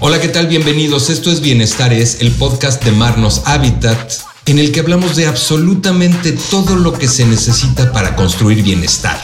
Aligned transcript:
Hola, 0.00 0.20
¿qué 0.20 0.28
tal? 0.28 0.48
Bienvenidos. 0.48 1.08
Esto 1.08 1.30
es 1.30 1.40
Bienestar, 1.40 1.92
es 1.92 2.20
el 2.20 2.30
podcast 2.32 2.84
de 2.84 2.92
Marnos 2.92 3.42
Habitat, 3.46 4.12
en 4.44 4.58
el 4.58 4.70
que 4.70 4.80
hablamos 4.80 5.16
de 5.16 5.26
absolutamente 5.26 6.32
todo 6.32 6.76
lo 6.76 6.92
que 6.92 7.08
se 7.08 7.24
necesita 7.24 7.90
para 7.92 8.14
construir 8.14 8.62
bienestar. 8.62 9.16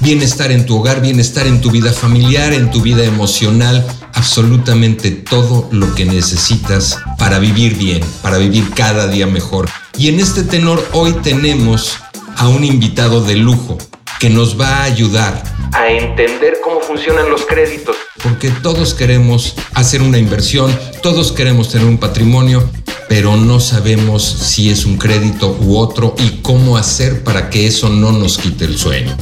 Bienestar 0.00 0.52
en 0.52 0.64
tu 0.64 0.76
hogar, 0.76 1.00
bienestar 1.00 1.46
en 1.46 1.60
tu 1.60 1.70
vida 1.72 1.92
familiar, 1.92 2.52
en 2.52 2.70
tu 2.70 2.82
vida 2.82 3.04
emocional, 3.04 3.84
absolutamente 4.14 5.10
todo 5.10 5.68
lo 5.72 5.92
que 5.94 6.04
necesitas 6.04 6.98
para 7.18 7.40
vivir 7.40 7.76
bien, 7.76 8.04
para 8.22 8.38
vivir 8.38 8.70
cada 8.74 9.08
día 9.08 9.26
mejor. 9.26 9.68
Y 9.98 10.08
en 10.08 10.20
este 10.20 10.44
tenor 10.44 10.88
hoy 10.92 11.14
tenemos 11.22 11.96
a 12.36 12.46
un 12.46 12.62
invitado 12.62 13.22
de 13.22 13.34
lujo 13.34 13.78
que 14.18 14.30
nos 14.30 14.60
va 14.60 14.78
a 14.78 14.84
ayudar 14.84 15.42
a 15.72 15.88
entender 15.88 16.58
cómo 16.62 16.80
funcionan 16.80 17.30
los 17.30 17.46
créditos. 17.46 17.96
Porque 18.22 18.50
todos 18.50 18.94
queremos 18.94 19.54
hacer 19.74 20.02
una 20.02 20.18
inversión, 20.18 20.76
todos 21.02 21.32
queremos 21.32 21.68
tener 21.68 21.86
un 21.86 21.98
patrimonio, 21.98 22.68
pero 23.08 23.36
no 23.36 23.60
sabemos 23.60 24.24
si 24.24 24.70
es 24.70 24.84
un 24.84 24.96
crédito 24.96 25.56
u 25.60 25.76
otro 25.76 26.14
y 26.18 26.40
cómo 26.42 26.76
hacer 26.76 27.22
para 27.22 27.50
que 27.50 27.66
eso 27.66 27.88
no 27.88 28.12
nos 28.12 28.38
quite 28.38 28.64
el 28.64 28.76
sueño 28.76 29.16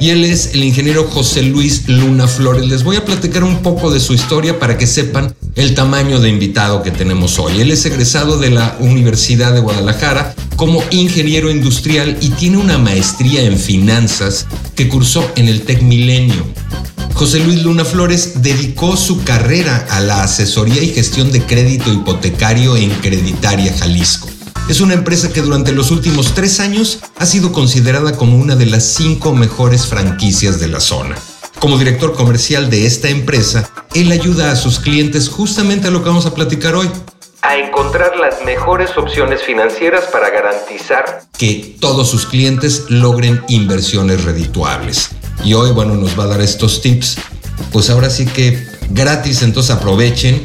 y 0.00 0.10
él 0.10 0.24
es 0.24 0.54
el 0.54 0.62
ingeniero 0.62 1.04
José 1.04 1.42
Luis 1.42 1.88
Luna 1.88 2.28
Flores. 2.28 2.66
Les 2.66 2.84
voy 2.84 2.96
a 2.96 3.04
platicar 3.04 3.42
un 3.42 3.62
poco 3.62 3.90
de 3.90 4.00
su 4.00 4.14
historia 4.14 4.58
para 4.58 4.78
que 4.78 4.86
sepan 4.86 5.34
el 5.56 5.74
tamaño 5.74 6.20
de 6.20 6.28
invitado 6.28 6.82
que 6.82 6.90
tenemos 6.90 7.38
hoy. 7.38 7.60
Él 7.60 7.70
es 7.72 7.84
egresado 7.84 8.38
de 8.38 8.50
la 8.50 8.76
Universidad 8.78 9.52
de 9.52 9.60
Guadalajara 9.60 10.34
como 10.58 10.82
ingeniero 10.90 11.52
industrial 11.52 12.18
y 12.20 12.30
tiene 12.30 12.56
una 12.56 12.78
maestría 12.78 13.42
en 13.42 13.56
finanzas 13.56 14.44
que 14.74 14.88
cursó 14.88 15.24
en 15.36 15.46
el 15.46 15.62
Tec 15.62 15.82
Milenio. 15.82 16.44
José 17.14 17.38
Luis 17.38 17.62
Luna 17.62 17.84
Flores 17.84 18.42
dedicó 18.42 18.96
su 18.96 19.22
carrera 19.22 19.86
a 19.88 20.00
la 20.00 20.24
asesoría 20.24 20.82
y 20.82 20.88
gestión 20.88 21.30
de 21.30 21.42
crédito 21.42 21.92
hipotecario 21.92 22.76
en 22.76 22.90
Creditaria 22.90 23.72
Jalisco. 23.72 24.28
Es 24.68 24.80
una 24.80 24.94
empresa 24.94 25.32
que 25.32 25.42
durante 25.42 25.70
los 25.70 25.92
últimos 25.92 26.34
tres 26.34 26.58
años 26.58 26.98
ha 27.18 27.24
sido 27.24 27.52
considerada 27.52 28.16
como 28.16 28.36
una 28.36 28.56
de 28.56 28.66
las 28.66 28.82
cinco 28.82 29.32
mejores 29.36 29.86
franquicias 29.86 30.58
de 30.58 30.66
la 30.66 30.80
zona. 30.80 31.14
Como 31.60 31.78
director 31.78 32.14
comercial 32.14 32.68
de 32.68 32.84
esta 32.84 33.08
empresa, 33.08 33.70
él 33.94 34.10
ayuda 34.10 34.50
a 34.50 34.56
sus 34.56 34.80
clientes 34.80 35.28
justamente 35.28 35.86
a 35.86 35.92
lo 35.92 36.02
que 36.02 36.08
vamos 36.08 36.26
a 36.26 36.34
platicar 36.34 36.74
hoy. 36.74 36.88
A 37.48 37.56
encontrar 37.56 38.16
las 38.18 38.44
mejores 38.44 38.98
opciones 38.98 39.42
financieras 39.42 40.04
para 40.12 40.28
garantizar 40.28 41.22
que 41.38 41.76
todos 41.80 42.10
sus 42.10 42.26
clientes 42.26 42.84
logren 42.90 43.42
inversiones 43.48 44.22
redituables. 44.24 45.08
Y 45.42 45.54
hoy, 45.54 45.70
bueno, 45.70 45.94
nos 45.94 46.18
va 46.18 46.24
a 46.24 46.26
dar 46.26 46.42
estos 46.42 46.82
tips. 46.82 47.16
Pues 47.72 47.88
ahora 47.88 48.10
sí 48.10 48.26
que 48.26 48.66
gratis, 48.90 49.40
entonces 49.40 49.74
aprovechen 49.74 50.44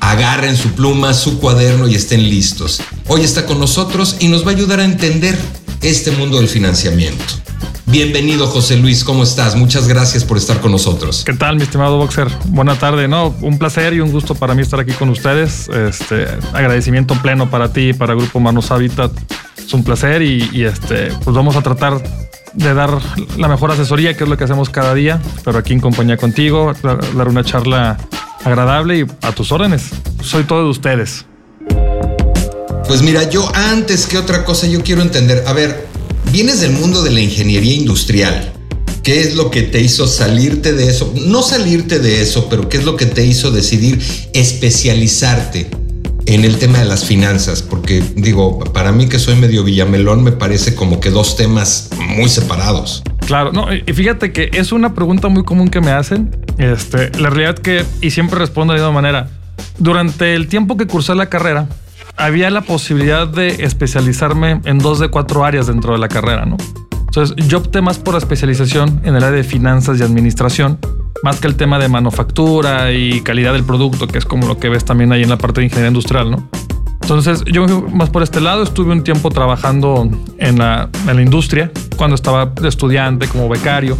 agarren 0.00 0.56
su 0.56 0.72
pluma, 0.72 1.14
su 1.14 1.38
cuaderno 1.38 1.86
y 1.86 1.94
estén 1.94 2.28
listos. 2.28 2.82
Hoy 3.06 3.22
está 3.22 3.46
con 3.46 3.60
nosotros 3.60 4.16
y 4.18 4.26
nos 4.26 4.44
va 4.44 4.50
a 4.50 4.54
ayudar 4.54 4.80
a 4.80 4.84
entender 4.84 5.38
este 5.82 6.10
mundo 6.10 6.38
del 6.38 6.48
financiamiento. 6.48 7.24
Bienvenido 7.90 8.46
José 8.46 8.76
Luis, 8.76 9.02
¿cómo 9.02 9.24
estás? 9.24 9.56
Muchas 9.56 9.88
gracias 9.88 10.22
por 10.22 10.36
estar 10.36 10.60
con 10.60 10.70
nosotros. 10.70 11.24
¿Qué 11.26 11.32
tal, 11.32 11.56
mi 11.56 11.64
estimado 11.64 11.98
Boxer? 11.98 12.28
Buena 12.44 12.76
tarde, 12.78 13.08
¿no? 13.08 13.34
Un 13.40 13.58
placer 13.58 13.94
y 13.94 14.00
un 14.00 14.12
gusto 14.12 14.36
para 14.36 14.54
mí 14.54 14.62
estar 14.62 14.78
aquí 14.78 14.92
con 14.92 15.08
ustedes. 15.08 15.68
Este, 15.68 16.28
agradecimiento 16.52 17.20
pleno 17.20 17.50
para 17.50 17.72
ti 17.72 17.88
y 17.88 17.92
para 17.92 18.14
Grupo 18.14 18.38
Manos 18.38 18.70
Habitat. 18.70 19.10
Es 19.58 19.74
un 19.74 19.82
placer 19.82 20.22
y, 20.22 20.64
este, 20.64 21.08
pues 21.24 21.34
vamos 21.34 21.56
a 21.56 21.62
tratar 21.62 22.00
de 22.52 22.74
dar 22.74 22.96
la 23.36 23.48
mejor 23.48 23.72
asesoría, 23.72 24.16
que 24.16 24.22
es 24.22 24.30
lo 24.30 24.36
que 24.36 24.44
hacemos 24.44 24.70
cada 24.70 24.94
día, 24.94 25.20
pero 25.44 25.58
aquí 25.58 25.72
en 25.72 25.80
compañía 25.80 26.16
contigo, 26.16 26.72
dar 26.84 27.28
una 27.28 27.42
charla 27.42 27.96
agradable 28.44 29.00
y 29.00 29.06
a 29.22 29.32
tus 29.32 29.50
órdenes. 29.50 29.90
Soy 30.22 30.44
todo 30.44 30.62
de 30.62 30.70
ustedes. 30.70 31.26
Pues 32.86 33.02
mira, 33.02 33.28
yo 33.28 33.50
antes 33.52 34.06
que 34.06 34.16
otra 34.16 34.44
cosa, 34.44 34.68
yo 34.68 34.80
quiero 34.82 35.02
entender, 35.02 35.42
a 35.46 35.52
ver, 35.52 35.89
vienes 36.32 36.60
del 36.60 36.72
mundo 36.72 37.02
de 37.02 37.10
la 37.10 37.20
ingeniería 37.20 37.74
industrial. 37.74 38.52
¿Qué 39.02 39.20
es 39.20 39.34
lo 39.34 39.50
que 39.50 39.62
te 39.62 39.80
hizo 39.80 40.06
salirte 40.06 40.72
de 40.72 40.88
eso? 40.88 41.12
No 41.26 41.42
salirte 41.42 41.98
de 41.98 42.22
eso, 42.22 42.48
pero 42.48 42.68
¿qué 42.68 42.76
es 42.76 42.84
lo 42.84 42.96
que 42.96 43.06
te 43.06 43.24
hizo 43.24 43.50
decidir 43.50 44.00
especializarte 44.34 45.68
en 46.26 46.44
el 46.44 46.58
tema 46.58 46.78
de 46.78 46.84
las 46.84 47.04
finanzas? 47.04 47.62
Porque 47.62 48.02
digo, 48.14 48.60
para 48.72 48.92
mí 48.92 49.08
que 49.08 49.18
soy 49.18 49.34
medio 49.36 49.64
villamelón, 49.64 50.22
me 50.22 50.32
parece 50.32 50.74
como 50.74 51.00
que 51.00 51.10
dos 51.10 51.36
temas 51.36 51.90
muy 52.16 52.28
separados. 52.28 53.02
Claro, 53.26 53.52
no, 53.52 53.66
y 53.74 53.92
fíjate 53.92 54.32
que 54.32 54.50
es 54.52 54.70
una 54.70 54.94
pregunta 54.94 55.28
muy 55.28 55.44
común 55.44 55.68
que 55.68 55.80
me 55.80 55.90
hacen. 55.90 56.36
Este, 56.58 57.10
la 57.18 57.30
realidad 57.30 57.58
que, 57.58 57.84
y 58.00 58.10
siempre 58.10 58.38
respondo 58.38 58.74
de 58.74 58.80
misma 58.80 58.92
manera, 58.92 59.30
durante 59.78 60.34
el 60.34 60.46
tiempo 60.46 60.76
que 60.76 60.86
cursé 60.86 61.14
la 61.14 61.26
carrera, 61.26 61.68
había 62.20 62.50
la 62.50 62.60
posibilidad 62.60 63.26
de 63.26 63.64
especializarme 63.64 64.60
en 64.64 64.78
dos 64.78 64.98
de 64.98 65.08
cuatro 65.08 65.44
áreas 65.44 65.66
dentro 65.66 65.94
de 65.94 65.98
la 65.98 66.08
carrera, 66.08 66.44
¿no? 66.44 66.56
Entonces, 66.92 67.34
yo 67.48 67.58
opté 67.58 67.80
más 67.80 67.98
por 67.98 68.14
la 68.14 68.18
especialización 68.18 69.00
en 69.04 69.16
el 69.16 69.24
área 69.24 69.38
de 69.38 69.42
finanzas 69.42 69.98
y 69.98 70.02
administración, 70.02 70.78
más 71.24 71.40
que 71.40 71.48
el 71.48 71.56
tema 71.56 71.78
de 71.78 71.88
manufactura 71.88 72.92
y 72.92 73.20
calidad 73.22 73.52
del 73.54 73.64
producto, 73.64 74.06
que 74.06 74.18
es 74.18 74.24
como 74.24 74.46
lo 74.46 74.58
que 74.58 74.68
ves 74.68 74.84
también 74.84 75.12
ahí 75.12 75.22
en 75.22 75.28
la 75.30 75.38
parte 75.38 75.60
de 75.60 75.66
ingeniería 75.66 75.88
industrial, 75.88 76.30
¿no? 76.30 76.48
Entonces, 77.02 77.42
yo 77.46 77.66
más 77.88 78.10
por 78.10 78.22
este 78.22 78.40
lado. 78.40 78.62
Estuve 78.62 78.92
un 78.92 79.02
tiempo 79.02 79.30
trabajando 79.30 80.08
en 80.38 80.58
la, 80.58 80.88
en 81.08 81.16
la 81.16 81.22
industria, 81.22 81.72
cuando 81.96 82.14
estaba 82.14 82.52
estudiante, 82.62 83.26
como 83.26 83.48
becario, 83.48 83.96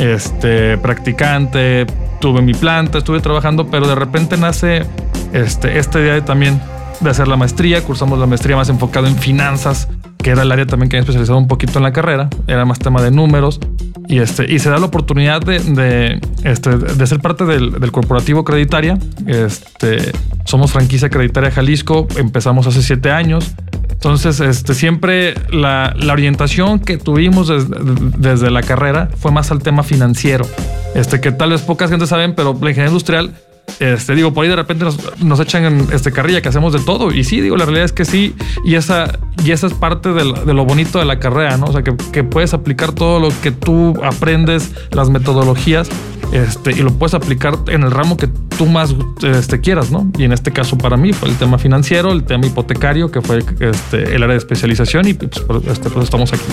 este, 0.00 0.76
practicante, 0.78 1.86
tuve 2.20 2.42
mi 2.42 2.54
planta, 2.54 2.98
estuve 2.98 3.20
trabajando, 3.20 3.68
pero 3.70 3.86
de 3.86 3.94
repente 3.94 4.36
nace 4.36 4.84
este, 5.32 5.78
esta 5.78 6.00
idea 6.00 6.14
de 6.14 6.22
también 6.22 6.60
de 7.00 7.10
hacer 7.10 7.28
la 7.28 7.36
maestría. 7.36 7.82
Cursamos 7.82 8.18
la 8.18 8.26
maestría 8.26 8.56
más 8.56 8.68
enfocado 8.68 9.06
en 9.06 9.16
finanzas, 9.16 9.88
que 10.18 10.30
era 10.30 10.42
el 10.42 10.52
área 10.52 10.66
también 10.66 10.88
que 10.88 10.96
me 10.96 11.00
especializado 11.00 11.38
un 11.38 11.48
poquito 11.48 11.78
en 11.78 11.82
la 11.82 11.92
carrera. 11.92 12.28
Era 12.46 12.64
más 12.64 12.78
tema 12.78 13.02
de 13.02 13.10
números. 13.10 13.60
Y, 14.08 14.18
este, 14.18 14.52
y 14.52 14.58
se 14.58 14.70
da 14.70 14.78
la 14.78 14.86
oportunidad 14.86 15.40
de, 15.40 16.20
este, 16.44 16.76
de 16.76 17.06
ser 17.06 17.20
parte 17.20 17.44
del, 17.44 17.92
corporativo 17.92 18.44
Creditaria. 18.44 18.98
Este, 19.26 20.12
somos 20.44 20.72
franquicia 20.72 21.08
Creditaria 21.10 21.50
Jalisco. 21.50 22.08
Empezamos 22.16 22.66
hace 22.66 22.82
siete 22.82 23.10
años. 23.10 23.54
Entonces, 23.90 24.40
este, 24.40 24.74
siempre 24.74 25.34
la, 25.50 25.94
la 25.96 26.12
orientación 26.12 26.80
que 26.80 26.96
tuvimos 26.96 27.48
desde, 27.48 27.76
desde, 28.16 28.50
la 28.50 28.62
carrera 28.62 29.10
fue 29.16 29.30
más 29.30 29.50
al 29.50 29.62
tema 29.62 29.82
financiero. 29.82 30.46
Este, 30.94 31.20
que 31.20 31.32
tal 31.32 31.50
vez 31.50 31.60
pocas 31.62 31.90
gente 31.90 32.06
saben, 32.06 32.34
pero 32.34 32.52
la 32.54 32.70
ingeniería 32.70 32.88
industrial 32.88 33.32
este, 33.78 34.14
digo, 34.14 34.32
por 34.32 34.44
ahí 34.44 34.50
de 34.50 34.56
repente 34.56 34.84
nos, 34.84 35.40
echan 35.40 35.64
en 35.64 35.88
este 35.92 36.12
carrilla 36.12 36.42
que 36.42 36.48
hacemos 36.48 36.72
de 36.72 36.80
todo. 36.80 37.12
Y 37.12 37.24
sí, 37.24 37.40
digo, 37.40 37.56
la 37.56 37.64
realidad 37.64 37.84
es 37.84 37.92
que 37.92 38.04
sí. 38.04 38.34
Y 38.64 38.74
esa, 38.74 39.18
y 39.44 39.52
esa 39.52 39.66
es 39.66 39.74
parte 39.74 40.12
de 40.12 40.24
lo, 40.24 40.64
bonito 40.64 40.98
de 40.98 41.04
la 41.04 41.18
carrera, 41.18 41.56
¿no? 41.56 41.66
O 41.66 41.72
sea, 41.72 41.82
que, 41.82 42.24
puedes 42.24 42.54
aplicar 42.54 42.92
todo 42.92 43.20
lo 43.20 43.28
que 43.42 43.50
tú 43.50 43.94
aprendes, 44.04 44.72
las 44.90 45.10
metodologías, 45.10 45.88
este, 46.32 46.72
y 46.72 46.82
lo 46.82 46.92
puedes 46.92 47.14
aplicar 47.14 47.58
en 47.68 47.82
el 47.82 47.90
ramo 47.90 48.16
que 48.16 48.28
tú 48.56 48.66
más 48.66 48.94
este, 49.22 49.60
quieras, 49.60 49.90
¿no? 49.90 50.10
Y 50.18 50.24
en 50.24 50.32
este 50.32 50.52
caso 50.52 50.76
para 50.78 50.96
mí 50.96 51.12
fue 51.12 51.28
el 51.28 51.36
tema 51.36 51.58
financiero, 51.58 52.12
el 52.12 52.24
tema 52.24 52.46
hipotecario, 52.46 53.10
que 53.10 53.20
fue 53.20 53.42
este, 53.58 54.14
el 54.14 54.22
área 54.22 54.34
de 54.34 54.38
especialización 54.38 55.08
y 55.08 55.14
pues, 55.14 55.30
este, 55.66 55.90
pues 55.90 56.04
estamos 56.04 56.32
aquí. 56.32 56.44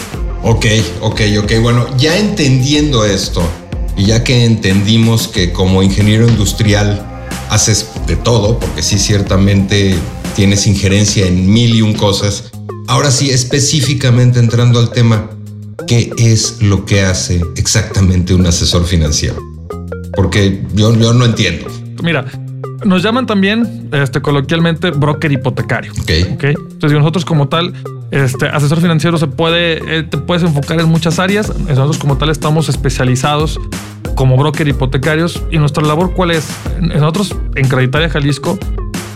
Ok, 0.43 0.65
ok, 1.01 1.21
ok. 1.43 1.51
Bueno, 1.61 1.85
ya 1.97 2.17
entendiendo 2.17 3.05
esto, 3.05 3.47
y 3.97 4.05
ya 4.05 4.23
que 4.23 4.45
entendimos 4.45 5.27
que 5.27 5.51
como 5.51 5.81
ingeniero 5.81 6.27
industrial 6.27 7.03
haces 7.49 7.89
de 8.05 8.15
todo, 8.15 8.59
porque 8.59 8.83
sí 8.83 8.99
ciertamente 8.99 9.95
tienes 10.35 10.67
injerencia 10.67 11.25
en 11.25 11.51
mil 11.51 11.75
y 11.75 11.81
un 11.81 11.93
cosas, 11.93 12.51
ahora 12.87 13.09
sí 13.09 13.31
específicamente 13.31 14.39
entrando 14.39 14.79
al 14.79 14.91
tema, 14.91 15.31
¿qué 15.87 16.11
es 16.17 16.61
lo 16.61 16.85
que 16.85 17.01
hace 17.01 17.41
exactamente 17.55 18.33
un 18.33 18.45
asesor 18.45 18.85
financiero? 18.85 19.37
Porque 20.15 20.63
yo, 20.73 20.95
yo 20.95 21.13
no 21.13 21.25
entiendo. 21.25 21.67
Mira, 22.03 22.25
nos 22.85 23.01
llaman 23.01 23.25
también 23.25 23.89
este, 23.91 24.21
coloquialmente 24.21 24.91
broker 24.91 25.31
hipotecario. 25.31 25.91
Ok. 25.93 26.11
okay? 26.35 26.53
Entonces 26.71 26.97
nosotros 26.99 27.25
como 27.25 27.47
tal 27.47 27.73
este 28.11 28.47
asesor 28.47 28.79
financiero 28.79 29.17
se 29.17 29.27
puede, 29.27 29.99
eh, 29.99 30.03
te 30.03 30.17
puedes 30.17 30.43
enfocar 30.43 30.79
en 30.79 30.87
muchas 30.87 31.19
áreas. 31.19 31.53
Nosotros 31.59 31.97
como 31.97 32.17
tal 32.17 32.29
estamos 32.29 32.69
especializados 32.69 33.59
como 34.15 34.35
broker 34.37 34.67
hipotecarios 34.67 35.43
y 35.51 35.57
nuestra 35.59 35.83
labor 35.83 36.13
cuál 36.13 36.31
es? 36.31 36.49
Nosotros 36.81 37.35
en 37.55 37.67
Creditaria 37.67 38.09
Jalisco 38.09 38.57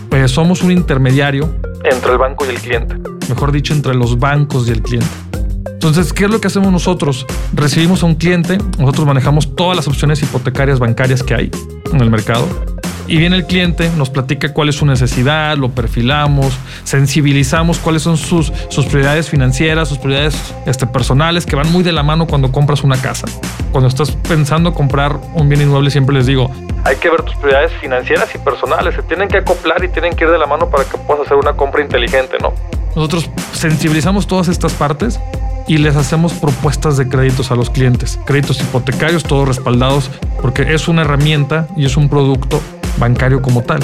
pues 0.08 0.30
somos 0.30 0.62
un 0.62 0.70
intermediario 0.70 1.52
entre 1.84 2.12
el 2.12 2.18
banco 2.18 2.44
y 2.46 2.50
el 2.50 2.60
cliente. 2.60 2.96
Mejor 3.28 3.50
dicho, 3.50 3.72
entre 3.72 3.94
los 3.94 4.18
bancos 4.18 4.68
y 4.68 4.72
el 4.72 4.82
cliente. 4.82 5.08
Entonces, 5.66 6.12
¿qué 6.12 6.26
es 6.26 6.30
lo 6.30 6.40
que 6.40 6.46
hacemos 6.46 6.70
nosotros? 6.70 7.26
Recibimos 7.54 8.02
a 8.02 8.06
un 8.06 8.14
cliente, 8.14 8.58
nosotros 8.78 9.06
manejamos 9.06 9.56
todas 9.56 9.76
las 9.76 9.88
opciones 9.88 10.22
hipotecarias 10.22 10.78
bancarias 10.78 11.22
que 11.22 11.34
hay 11.34 11.50
en 11.92 12.00
el 12.00 12.10
mercado 12.10 12.46
y 13.12 13.18
viene 13.18 13.36
el 13.36 13.44
cliente, 13.44 13.90
nos 13.98 14.08
platica 14.08 14.54
cuál 14.54 14.70
es 14.70 14.76
su 14.76 14.86
necesidad, 14.86 15.58
lo 15.58 15.68
perfilamos, 15.68 16.58
sensibilizamos 16.84 17.78
cuáles 17.78 18.00
son 18.00 18.16
sus, 18.16 18.50
sus 18.70 18.86
prioridades 18.86 19.28
financieras, 19.28 19.90
sus 19.90 19.98
prioridades 19.98 20.54
este, 20.64 20.86
personales, 20.86 21.44
que 21.44 21.54
van 21.54 21.70
muy 21.70 21.82
de 21.82 21.92
la 21.92 22.02
mano 22.02 22.26
cuando 22.26 22.50
compras 22.50 22.82
una 22.84 22.96
casa. 22.96 23.26
Cuando 23.70 23.88
estás 23.88 24.12
pensando 24.12 24.72
comprar 24.72 25.18
un 25.34 25.46
bien 25.46 25.60
inmueble, 25.60 25.90
siempre 25.90 26.14
les 26.14 26.24
digo, 26.24 26.50
hay 26.84 26.96
que 26.96 27.10
ver 27.10 27.20
tus 27.20 27.34
prioridades 27.34 27.70
financieras 27.82 28.34
y 28.34 28.38
personales, 28.38 28.94
se 28.94 29.02
tienen 29.02 29.28
que 29.28 29.36
acoplar 29.36 29.84
y 29.84 29.88
tienen 29.88 30.16
que 30.16 30.24
ir 30.24 30.30
de 30.30 30.38
la 30.38 30.46
mano 30.46 30.70
para 30.70 30.84
que 30.84 30.96
puedas 30.96 31.26
hacer 31.26 31.36
una 31.36 31.52
compra 31.52 31.82
inteligente, 31.82 32.38
¿no? 32.40 32.54
Nosotros 32.96 33.28
sensibilizamos 33.52 34.26
todas 34.26 34.48
estas 34.48 34.72
partes 34.72 35.20
y 35.68 35.76
les 35.76 35.96
hacemos 35.96 36.32
propuestas 36.32 36.96
de 36.96 37.06
créditos 37.10 37.50
a 37.50 37.56
los 37.56 37.68
clientes, 37.68 38.18
créditos 38.24 38.58
hipotecarios, 38.62 39.22
todos 39.22 39.46
respaldados, 39.46 40.10
porque 40.40 40.72
es 40.72 40.88
una 40.88 41.02
herramienta 41.02 41.68
y 41.76 41.84
es 41.84 41.98
un 41.98 42.08
producto 42.08 42.58
bancario 42.98 43.42
como 43.42 43.62
tal. 43.62 43.80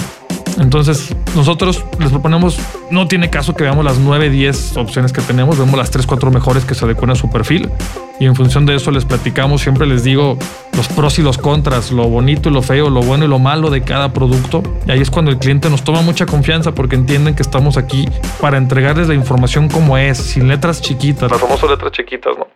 Entonces, 0.58 1.14
nosotros 1.36 1.84
les 2.00 2.10
proponemos, 2.10 2.58
no 2.90 3.06
tiene 3.06 3.30
caso 3.30 3.54
que 3.54 3.62
veamos 3.62 3.84
las 3.84 3.98
9, 3.98 4.28
10 4.28 4.76
opciones 4.76 5.12
que 5.12 5.20
tenemos, 5.20 5.56
vemos 5.56 5.78
las 5.78 5.90
3, 5.90 6.06
4 6.06 6.30
mejores 6.32 6.64
que 6.64 6.74
se 6.74 6.84
adecuan 6.84 7.10
a 7.10 7.14
su 7.14 7.30
perfil 7.30 7.70
y 8.18 8.26
en 8.26 8.34
función 8.34 8.66
de 8.66 8.74
eso 8.74 8.90
les 8.90 9.04
platicamos, 9.04 9.60
siempre 9.60 9.86
les 9.86 10.02
digo 10.02 10.36
los 10.76 10.88
pros 10.88 11.18
y 11.20 11.22
los 11.22 11.38
contras, 11.38 11.92
lo 11.92 12.08
bonito 12.08 12.48
y 12.48 12.52
lo 12.52 12.62
feo, 12.62 12.90
lo 12.90 13.02
bueno 13.02 13.24
y 13.24 13.28
lo 13.28 13.38
malo 13.38 13.70
de 13.70 13.82
cada 13.82 14.12
producto. 14.12 14.62
Y 14.86 14.90
ahí 14.90 15.00
es 15.00 15.10
cuando 15.10 15.30
el 15.30 15.38
cliente 15.38 15.70
nos 15.70 15.84
toma 15.84 16.02
mucha 16.02 16.26
confianza 16.26 16.72
porque 16.74 16.96
entienden 16.96 17.36
que 17.36 17.42
estamos 17.42 17.76
aquí 17.76 18.08
para 18.40 18.58
entregarles 18.58 19.06
la 19.06 19.14
información 19.14 19.68
como 19.68 19.96
es, 19.96 20.18
sin 20.18 20.48
letras 20.48 20.82
chiquitas, 20.82 21.30
las 21.30 21.40
famosas 21.40 21.70
letras 21.70 21.92
chiquitas, 21.92 22.32
¿no? 22.36 22.46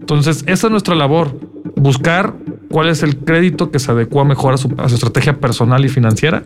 Entonces, 0.00 0.44
esa 0.46 0.66
es 0.66 0.70
nuestra 0.70 0.94
labor, 0.94 1.34
buscar 1.76 2.34
cuál 2.70 2.88
es 2.88 3.02
el 3.02 3.16
crédito 3.16 3.70
que 3.70 3.78
se 3.78 3.90
adecua 3.90 4.24
mejor 4.24 4.54
a 4.54 4.56
su, 4.56 4.74
a 4.78 4.88
su 4.88 4.94
estrategia 4.94 5.38
personal 5.38 5.84
y 5.84 5.88
financiera 5.88 6.42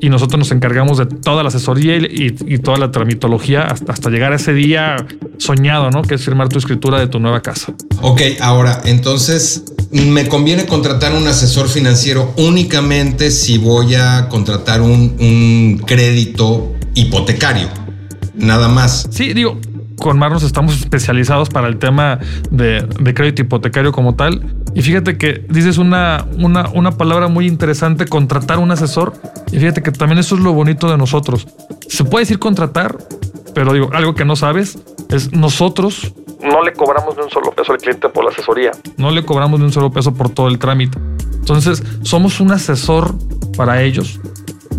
y 0.00 0.10
nosotros 0.10 0.38
nos 0.38 0.50
encargamos 0.52 0.98
de 0.98 1.06
toda 1.06 1.42
la 1.42 1.48
asesoría 1.48 1.96
y, 1.96 2.58
toda 2.58 2.78
la 2.78 2.90
tramitología 2.90 3.62
hasta, 3.62 3.92
hasta, 3.92 4.10
llegar 4.10 4.32
a 4.32 4.36
ese 4.36 4.52
día 4.52 4.96
soñado, 5.38 5.90
¿no? 5.90 6.02
Que 6.02 6.14
es 6.14 6.24
firmar 6.24 6.48
tu 6.48 6.58
escritura 6.58 6.98
de 6.98 7.08
tu 7.08 7.18
nueva 7.18 7.40
casa. 7.40 7.72
Ok, 8.02 8.22
ahora, 8.40 8.82
entonces, 8.84 9.64
¿me 9.90 10.28
conviene 10.28 10.66
contratar 10.66 11.14
un 11.14 11.26
asesor 11.26 11.68
financiero 11.68 12.32
únicamente 12.36 13.30
si 13.30 13.58
voy 13.58 13.94
a 13.94 14.28
contratar 14.28 14.82
un, 14.82 15.16
un 15.18 15.82
crédito 15.84 16.74
hipotecario? 16.94 17.68
Nada 18.34 18.68
más. 18.68 19.08
Sí, 19.10 19.32
digo, 19.32 19.58
con 19.98 20.18
Marnos 20.18 20.42
estamos 20.42 20.74
especializados 20.74 21.48
para 21.48 21.68
el 21.68 21.78
tema 21.78 22.18
de, 22.50 22.86
crédito 23.14 23.42
hipotecario 23.42 23.92
como 23.92 24.14
tal. 24.14 24.42
Y 24.74 24.82
fíjate 24.82 25.18
que 25.18 25.44
dices 25.48 25.78
una, 25.78 26.26
una, 26.38 26.68
una 26.70 26.92
palabra 26.92 27.28
muy 27.28 27.46
interesante, 27.46 28.06
contratar 28.06 28.58
un 28.58 28.70
asesor. 28.70 29.12
Y 29.52 29.58
fíjate 29.58 29.82
que 29.82 29.92
también 29.92 30.18
eso 30.18 30.34
es 30.36 30.40
lo 30.40 30.52
bonito 30.52 30.90
de 30.90 30.96
nosotros. 30.96 31.46
Se 31.88 32.04
puede 32.04 32.22
decir 32.22 32.38
contratar, 32.38 32.96
pero 33.54 33.72
digo, 33.72 33.90
algo 33.92 34.14
que 34.14 34.24
no 34.24 34.36
sabes 34.36 34.78
es 35.10 35.32
nosotros 35.32 36.12
no 36.40 36.62
le 36.62 36.72
cobramos 36.72 37.16
ni 37.16 37.24
un 37.24 37.30
solo 37.30 37.50
peso 37.50 37.72
al 37.72 37.78
cliente 37.78 38.08
por 38.08 38.24
la 38.24 38.30
asesoría. 38.30 38.70
No 38.96 39.10
le 39.10 39.24
cobramos 39.24 39.58
ni 39.58 39.66
un 39.66 39.72
solo 39.72 39.90
peso 39.90 40.14
por 40.14 40.30
todo 40.30 40.48
el 40.48 40.58
trámite. 40.58 40.98
Entonces, 41.34 41.82
somos 42.02 42.40
un 42.40 42.52
asesor 42.52 43.14
para 43.56 43.82
ellos 43.82 44.20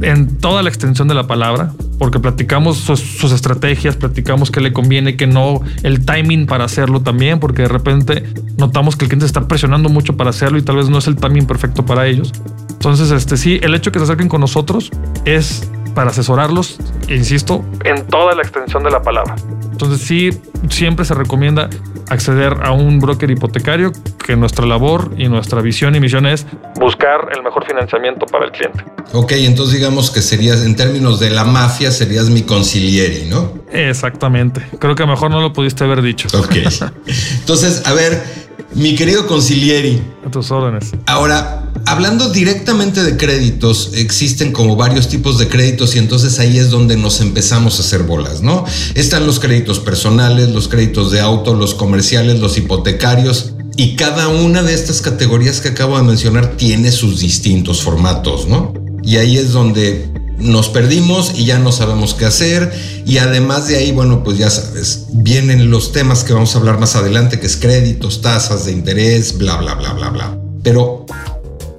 en 0.02 0.38
toda 0.38 0.62
la 0.64 0.70
extensión 0.70 1.08
de 1.08 1.14
la 1.14 1.28
palabra, 1.28 1.74
porque 1.98 2.20
platicamos 2.20 2.78
sus, 2.78 3.32
estrategias, 3.32 3.96
platicamos 3.96 4.52
qué 4.52 4.62
le 4.62 4.74
conviene, 4.74 5.18
que 5.18 5.28
no, 5.28 5.62
el 5.84 6.06
timing 6.06 6.46
para 6.46 6.66
hacerlo 6.66 7.02
también, 7.02 7.40
porque 7.40 7.64
de 7.64 7.68
repente 7.68 8.24
notamos 8.58 8.96
que 8.96 9.06
el 9.06 9.10
cliente 9.10 9.26
está 9.26 9.48
presionando 9.48 9.90
mucho 9.90 10.16
para 10.16 10.30
hacerlo 10.30 10.58
y 10.58 10.62
tal 10.62 10.78
vez 10.78 10.90
no 10.90 10.98
es 10.98 11.08
el 11.08 11.16
timing 11.16 11.46
perfecto 11.46 11.86
para 11.86 12.08
ellos. 12.08 12.34
Entonces, 12.70 13.12
este 13.12 13.38
sí, 13.38 13.60
el 13.62 13.76
hecho 13.76 13.92
que 13.92 14.00
se 14.00 14.06
acerquen 14.06 14.30
con 14.30 14.42
nosotros 14.42 14.92
es 15.26 15.70
para 15.94 16.12
asesorarlos, 16.12 16.78
insisto, 17.10 17.66
en 17.84 18.06
toda 18.08 18.36
la 18.36 18.42
extensión 18.42 18.84
de 18.84 18.92
la 18.92 19.02
palabra. 19.02 19.36
Entonces 19.72 20.02
sí, 20.02 20.30
siempre 20.70 21.06
se 21.06 21.14
recomienda 21.14 21.70
acceder 22.10 22.58
a 22.64 22.72
un 22.72 23.00
broker 23.00 23.30
hipotecario, 23.30 23.92
que 24.26 24.36
nuestra 24.36 24.66
labor 24.66 25.12
y 25.18 25.28
nuestra 25.28 25.62
visión 25.62 25.96
y 25.96 26.00
misión 26.00 26.26
es 26.26 26.46
buscar 26.76 27.30
el 27.36 27.44
mejor 27.44 27.66
financiamiento 27.66 28.26
para 28.26 28.46
el 28.46 28.52
cliente. 28.52 28.84
Ok, 29.14 29.32
entonces 29.34 29.76
digamos 29.76 30.12
que 30.12 30.22
serías, 30.22 30.64
en 30.64 30.76
términos 30.76 31.20
de 31.20 31.30
la 31.30 31.44
mafia, 31.44 31.92
serías 31.92 32.30
mi 32.30 32.44
concilieri, 32.44 33.28
¿no? 33.30 33.54
Exactamente. 33.72 34.62
Creo 34.80 34.96
que 34.96 35.06
mejor 35.06 35.32
no 35.32 35.42
lo 35.42 35.54
pudiste 35.54 35.84
haber 35.84 36.02
dicho. 36.02 36.28
Ok. 36.38 36.56
Entonces, 37.40 37.86
a 37.86 37.94
ver, 37.94 38.49
mi 38.76 38.96
querido 38.96 39.28
concilieri. 39.28 40.02
A 40.26 40.32
tus 40.32 40.52
órdenes. 40.52 40.92
Ahora, 41.06 41.72
hablando 41.86 42.30
directamente 42.30 43.04
de 43.04 43.18
créditos, 43.18 43.92
existen 43.94 44.52
como 44.52 44.76
varios 44.76 45.08
tipos 45.08 45.38
de 45.38 45.48
créditos 45.48 45.96
y 45.96 46.00
entonces 46.00 46.40
ahí 46.40 46.58
es 46.58 46.70
donde 46.70 46.98
nos 46.98 47.22
empezamos 47.22 47.80
a 47.80 47.82
hacer 47.82 48.04
bolas, 48.04 48.42
¿no? 48.42 48.66
Están 48.96 49.26
los 49.26 49.40
créditos 49.40 49.80
personales, 49.80 50.50
los 50.50 50.68
créditos 50.68 51.12
de 51.12 51.20
auto, 51.20 51.54
los 51.54 51.74
comerciales, 51.74 52.40
los 52.40 52.58
hipotecarios. 52.58 53.54
Y 53.76 53.96
cada 53.96 54.28
una 54.28 54.62
de 54.62 54.74
estas 54.74 55.02
categorías 55.02 55.62
que 55.62 55.70
acabo 55.70 55.98
de 55.98 56.04
mencionar 56.04 56.58
tiene 56.58 56.92
sus 56.92 57.22
distintos 57.22 57.82
formatos, 57.82 58.48
¿no? 58.48 58.74
Y 59.04 59.18
ahí 59.18 59.38
es 59.38 59.52
donde 59.52 60.10
nos 60.40 60.70
perdimos 60.70 61.34
y 61.36 61.46
ya 61.46 61.60
no 61.60 61.72
sabemos 61.72 62.14
qué 62.14 62.26
hacer. 62.26 62.72
Y 63.06 63.18
además 63.18 63.68
de 63.68 63.78
ahí, 63.78 63.92
bueno, 63.92 64.24
pues 64.24 64.38
ya 64.38 64.50
sabes, 64.50 65.08
vienen 65.12 65.70
los 65.70 65.92
temas 65.92 66.24
que 66.24 66.34
vamos 66.34 66.56
a 66.56 66.60
hablar 66.60 66.80
más 66.80 66.96
adelante, 66.96 67.40
que 67.40 67.48
es 67.48 67.58
créditos, 67.58 68.22
tasas 68.22 68.66
de 68.66 68.72
interés, 68.72 69.38
bla, 69.38 69.58
bla, 69.58 69.76
bla, 69.76 69.94
bla, 69.94 70.10
bla. 70.10 70.38
Pero, 70.64 71.06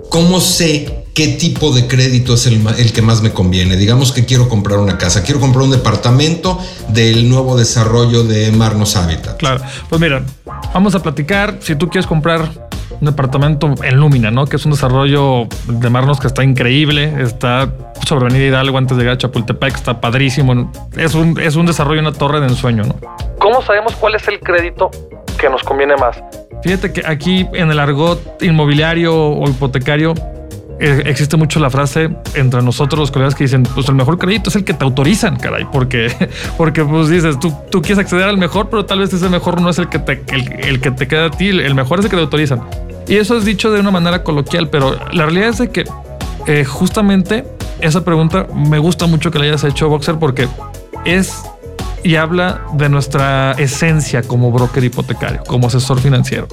¿cómo 0.09 0.41
sé 0.41 1.05
qué 1.15 1.29
tipo 1.29 1.73
de 1.73 1.87
crédito 1.87 2.35
es 2.35 2.47
el, 2.47 2.65
el, 2.79 2.93
que 2.93 3.03
más 3.03 3.23
me 3.23 3.33
conviene? 3.33 3.77
Digamos 3.77 4.13
que 4.13 4.25
quiero 4.25 4.49
comprar 4.49 4.79
una 4.79 4.99
casa, 4.99 5.23
quiero 5.23 5.41
comprar 5.41 5.65
un 5.65 5.71
departamento 5.71 6.59
del 6.89 7.29
nuevo 7.29 7.57
desarrollo 7.57 8.25
de 8.25 8.51
Marnos 8.53 8.97
Habitat. 8.97 9.39
Claro, 9.39 9.63
pues 9.89 10.01
mira, 10.01 10.25
vamos 10.73 10.95
a 10.95 11.03
platicar. 11.03 11.59
Si 11.63 11.75
tú 11.75 11.89
quieres 11.89 12.07
comprar 12.07 12.70
un 13.01 13.07
departamento 13.07 13.75
en 13.83 13.97
Lumina, 13.97 14.31
¿no? 14.31 14.47
Que 14.47 14.57
es 14.57 14.65
un 14.65 14.73
desarrollo 14.73 15.47
de 15.67 15.91
Marnos 15.91 16.21
que 16.21 16.27
está 16.27 16.45
increíble, 16.45 17.23
está 17.23 17.69
sobre 18.07 18.27
Avenida 18.27 18.47
Hidalgo 18.47 18.79
antes 18.79 18.97
de 18.97 19.03
llegar 19.03 19.15
a 19.15 19.19
Chapultepec, 19.19 19.75
está 19.75 20.01
padrísimo. 20.01 20.71
Es 20.97 21.15
un, 21.15 21.39
es 21.41 21.57
un 21.57 21.67
desarrollo, 21.67 22.01
una 22.01 22.13
torre 22.13 22.41
de 22.41 22.47
ensueño, 22.47 22.85
¿no? 22.85 22.97
¿Cómo 23.39 23.63
sabemos 23.63 23.95
cuál 23.97 24.15
es 24.15 24.29
el 24.29 24.39
crédito 24.41 24.91
que 25.39 25.49
nos 25.49 25.63
conviene 25.63 25.97
más? 25.97 26.23
Fíjate 26.63 26.93
que 26.93 27.03
aquí 27.07 27.47
en 27.55 27.71
el 27.71 27.79
argot 27.79 28.43
inmobiliario 28.43 29.15
o 29.15 29.49
hipotecario 29.49 30.15
eh, 30.81 31.03
existe 31.05 31.37
mucho 31.37 31.61
la 31.61 31.69
frase 31.69 32.09
entre 32.35 32.63
nosotros 32.63 32.99
los 32.99 33.11
colegas 33.11 33.35
que 33.35 33.45
dicen, 33.45 33.65
pues 33.65 33.87
el 33.89 33.95
mejor 33.95 34.19
crédito 34.19 34.49
es 34.49 34.57
el 34.57 34.65
que 34.65 34.73
te 34.73 34.83
autorizan, 34.83 35.37
caray, 35.37 35.67
porque, 35.71 36.11
porque 36.57 36.83
pues 36.85 37.11
dices, 37.11 37.39
tú, 37.39 37.55
tú 37.71 37.83
quieres 37.83 37.99
acceder 37.99 38.27
al 38.27 38.39
mejor, 38.39 38.71
pero 38.71 38.87
tal 38.87 39.01
vez 39.01 39.13
ese 39.13 39.29
mejor 39.29 39.61
no 39.61 39.69
es 39.69 39.79
el 39.79 39.91
que 39.91 39.99
te, 39.99 40.23
el, 40.33 40.81
que 40.81 40.91
te 40.91 41.07
queda 41.07 41.27
a 41.27 41.31
ti, 41.31 41.49
el 41.49 41.75
mejor 41.75 41.99
es 41.99 42.07
el 42.07 42.11
que 42.11 42.17
te 42.17 42.23
autorizan. 42.23 42.63
Y 43.11 43.17
eso 43.17 43.37
es 43.37 43.45
dicho 43.45 43.73
de 43.73 43.81
una 43.81 43.91
manera 43.91 44.23
coloquial, 44.23 44.69
pero 44.71 44.97
la 45.13 45.25
realidad 45.25 45.61
es 45.61 45.69
que 45.71 45.85
eh, 46.47 46.65
justamente 46.65 47.45
esa 47.81 48.05
pregunta 48.05 48.47
me 48.55 48.79
gusta 48.79 49.07
mucho 49.09 49.33
que 49.33 49.41
la 49.41 49.47
hayas 49.47 49.65
hecho, 49.65 49.89
Boxer, 49.89 50.17
porque 50.21 50.47
es 51.05 51.43
y 52.05 52.15
habla 52.15 52.61
de 52.75 52.89
nuestra 52.89 53.51
esencia 53.59 54.23
como 54.23 54.53
broker 54.53 54.85
hipotecario, 54.85 55.43
como 55.45 55.67
asesor 55.67 55.99
financiero. 55.99 56.47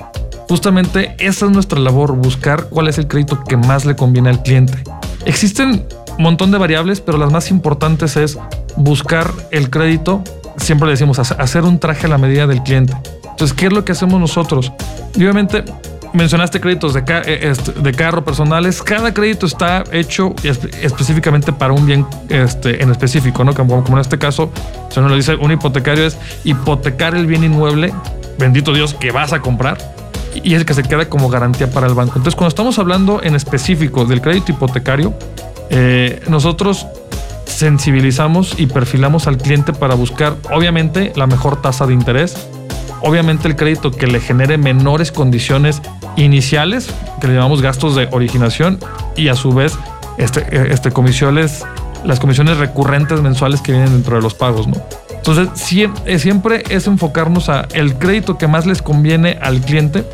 Justamente 0.49 1.15
esa 1.19 1.45
es 1.45 1.51
nuestra 1.51 1.79
labor, 1.79 2.13
buscar 2.13 2.69
cuál 2.69 2.87
es 2.87 2.97
el 2.97 3.07
crédito 3.07 3.43
que 3.43 3.55
más 3.55 3.85
le 3.85 3.95
conviene 3.95 4.29
al 4.29 4.41
cliente. 4.41 4.83
Existen 5.25 5.85
un 6.17 6.23
montón 6.23 6.49
de 6.49 6.57
variables, 6.57 7.01
pero 7.01 7.19
las 7.19 7.31
más 7.31 7.51
importantes 7.51 8.17
es 8.17 8.35
buscar 8.75 9.31
el 9.51 9.69
crédito, 9.69 10.23
siempre 10.57 10.89
decimos, 10.89 11.19
hacer 11.19 11.65
un 11.65 11.77
traje 11.77 12.07
a 12.07 12.09
la 12.09 12.17
medida 12.17 12.47
del 12.47 12.63
cliente. 12.63 12.97
Entonces, 13.29 13.55
¿qué 13.55 13.67
es 13.67 13.73
lo 13.73 13.85
que 13.85 13.91
hacemos 13.91 14.19
nosotros? 14.19 14.71
Y 15.15 15.21
obviamente 15.21 15.63
mencionaste 16.17 16.59
créditos 16.59 16.93
de, 16.93 17.03
eh, 17.07 17.53
de, 17.75 17.91
carro 17.93 18.25
personales. 18.25 18.81
Cada 18.81 19.13
crédito 19.13 19.45
está 19.45 19.83
hecho 19.91 20.33
específicamente 20.43 21.53
para 21.53 21.73
un 21.73 21.85
bien 21.85 22.05
este, 22.29 22.83
en 22.83 22.91
específico, 22.91 23.43
¿no? 23.43 23.53
Como, 23.53 23.83
en 23.87 23.97
este 23.99 24.17
caso, 24.17 24.51
se 24.89 24.99
nos 24.99 25.09
lo 25.09 25.15
dice, 25.15 25.35
un 25.35 25.51
hipotecario 25.51 26.05
es 26.05 26.17
hipotecar 26.43 27.15
el 27.15 27.27
bien 27.27 27.43
inmueble, 27.43 27.93
bendito 28.37 28.73
Dios, 28.73 28.93
que 28.93 29.11
vas 29.11 29.31
a 29.31 29.39
comprar 29.39 29.77
y 30.43 30.53
es 30.53 30.59
el 30.59 30.65
que 30.65 30.73
se 30.73 30.83
queda 30.83 31.07
como 31.07 31.29
garantía 31.29 31.69
para 31.69 31.87
el 31.87 31.93
banco. 31.93 32.13
Entonces, 32.15 32.35
cuando 32.35 32.49
estamos 32.49 32.77
hablando 32.79 33.21
en 33.23 33.35
específico 33.35 34.05
del 34.05 34.21
crédito 34.21 34.51
hipotecario, 34.51 35.13
eh, 35.69 36.21
nosotros 36.27 36.87
sensibilizamos 37.45 38.59
y 38.59 38.67
perfilamos 38.67 39.27
al 39.27 39.37
cliente 39.37 39.73
para 39.73 39.95
buscar, 39.95 40.35
obviamente, 40.51 41.13
la 41.15 41.27
mejor 41.27 41.61
tasa 41.61 41.87
de 41.87 41.93
interés, 41.93 42.49
obviamente 43.01 43.47
el 43.47 43.55
crédito 43.55 43.91
que 43.91 44.07
le 44.07 44.19
genere 44.19 44.57
menores 44.57 45.11
condiciones 45.11 45.81
iniciales, 46.15 46.89
que 47.21 47.27
le 47.27 47.33
llamamos 47.33 47.61
gastos 47.61 47.95
de 47.95 48.07
originación, 48.11 48.79
y 49.15 49.29
a 49.29 49.35
su 49.35 49.51
vez 49.51 49.77
este, 50.17 50.71
este, 50.71 50.91
comisiones, 50.91 51.63
las 52.03 52.19
comisiones 52.19 52.57
recurrentes 52.57 53.21
mensuales 53.21 53.61
que 53.61 53.71
vienen 53.71 53.91
dentro 53.91 54.15
de 54.15 54.21
los 54.21 54.33
pagos, 54.33 54.67
¿no? 54.67 54.77
Entonces, 55.09 55.49
eh, 56.05 56.19
siempre 56.19 56.63
es 56.69 56.87
enfocarnos 56.87 57.49
a 57.49 57.67
el 57.73 57.95
crédito 57.95 58.37
que 58.37 58.47
más 58.47 58.65
les 58.65 58.81
conviene 58.81 59.37
al 59.41 59.59
cliente 59.61 60.05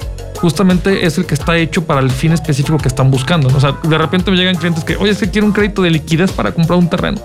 justamente 0.43 1.05
es 1.05 1.17
el 1.17 1.25
que 1.25 1.35
está 1.35 1.55
hecho 1.55 1.85
para 1.85 2.01
el 2.01 2.11
fin 2.11 2.33
específico 2.33 2.77
que 2.77 2.89
están 2.89 3.09
buscando. 3.09 3.47
O 3.47 3.61
sea, 3.61 3.77
de 3.81 3.97
repente 3.97 4.29
me 4.29 4.35
llegan 4.35 4.55
clientes 4.55 4.83
que, 4.83 4.97
oye, 4.97 5.11
es 5.11 5.17
que 5.17 5.29
quiero 5.29 5.47
un 5.47 5.53
crédito 5.53 5.81
de 5.81 5.89
liquidez 5.89 6.33
para 6.33 6.51
comprar 6.51 6.77
un 6.77 6.89
terreno. 6.89 7.21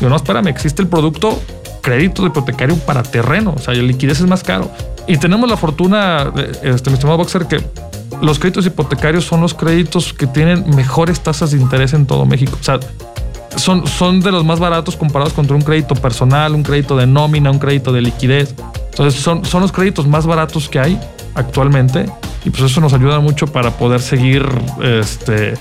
Yo 0.00 0.08
no, 0.08 0.16
espérame, 0.16 0.48
existe 0.48 0.82
el 0.82 0.88
producto 0.88 1.40
crédito 1.80 2.22
de 2.22 2.28
hipotecario 2.28 2.76
para 2.78 3.04
terreno. 3.04 3.54
O 3.56 3.60
sea, 3.60 3.72
la 3.72 3.84
liquidez 3.84 4.18
es 4.18 4.26
más 4.26 4.42
caro. 4.42 4.68
Y 5.06 5.18
tenemos 5.18 5.48
la 5.48 5.56
fortuna, 5.56 6.32
este, 6.62 6.90
mi 6.90 6.94
estimado 6.94 7.18
Boxer, 7.18 7.46
que 7.46 7.60
los 8.20 8.38
créditos 8.38 8.66
hipotecarios 8.66 9.24
son 9.24 9.40
los 9.40 9.54
créditos 9.54 10.12
que 10.12 10.26
tienen 10.26 10.68
mejores 10.74 11.20
tasas 11.20 11.52
de 11.52 11.58
interés 11.58 11.92
en 11.92 12.06
todo 12.06 12.26
México. 12.26 12.56
O 12.60 12.64
sea, 12.64 12.80
son, 13.56 13.86
son 13.86 14.20
de 14.20 14.32
los 14.32 14.44
más 14.44 14.58
baratos 14.58 14.96
comparados 14.96 15.32
contra 15.32 15.54
un 15.54 15.62
crédito 15.62 15.94
personal, 15.94 16.54
un 16.54 16.62
crédito 16.62 16.96
de 16.96 17.06
nómina, 17.06 17.50
un 17.50 17.58
crédito 17.58 17.92
de 17.92 18.02
liquidez. 18.02 18.54
Entonces 18.90 19.20
son, 19.20 19.44
son 19.44 19.62
los 19.62 19.72
créditos 19.72 20.06
más 20.06 20.26
baratos 20.26 20.68
que 20.68 20.78
hay 20.78 20.98
actualmente 21.34 22.06
y 22.44 22.50
pues 22.50 22.62
eso 22.62 22.80
nos 22.80 22.92
ayuda 22.92 23.20
mucho 23.20 23.46
para 23.46 23.76
poder 23.76 24.00
seguir 24.00 24.46
este, 24.82 25.54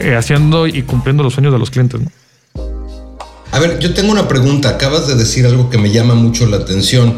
eh, 0.00 0.16
haciendo 0.16 0.66
y 0.66 0.82
cumpliendo 0.82 1.22
los 1.22 1.34
sueños 1.34 1.52
de 1.52 1.58
los 1.58 1.70
clientes. 1.70 2.00
A 3.52 3.58
ver, 3.58 3.78
yo 3.78 3.92
tengo 3.94 4.10
una 4.10 4.28
pregunta. 4.28 4.70
Acabas 4.70 5.06
de 5.06 5.16
decir 5.16 5.46
algo 5.46 5.70
que 5.70 5.78
me 5.78 5.90
llama 5.90 6.14
mucho 6.14 6.46
la 6.46 6.56
atención. 6.56 7.16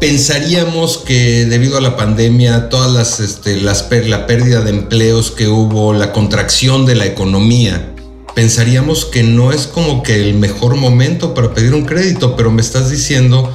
Pensaríamos 0.00 0.98
que 0.98 1.44
debido 1.46 1.76
a 1.76 1.80
la 1.80 1.96
pandemia, 1.96 2.68
todas 2.68 2.92
las, 2.92 3.18
este, 3.18 3.60
la 3.60 4.26
pérdida 4.26 4.60
de 4.60 4.70
empleos 4.70 5.32
que 5.32 5.48
hubo, 5.48 5.92
la 5.92 6.12
contracción 6.12 6.86
de 6.86 6.94
la 6.94 7.04
economía, 7.04 7.94
pensaríamos 8.34 9.04
que 9.04 9.24
no 9.24 9.50
es 9.50 9.66
como 9.66 10.04
que 10.04 10.14
el 10.14 10.34
mejor 10.34 10.76
momento 10.76 11.34
para 11.34 11.52
pedir 11.52 11.74
un 11.74 11.84
crédito, 11.84 12.36
pero 12.36 12.52
me 12.52 12.62
estás 12.62 12.90
diciendo 12.90 13.52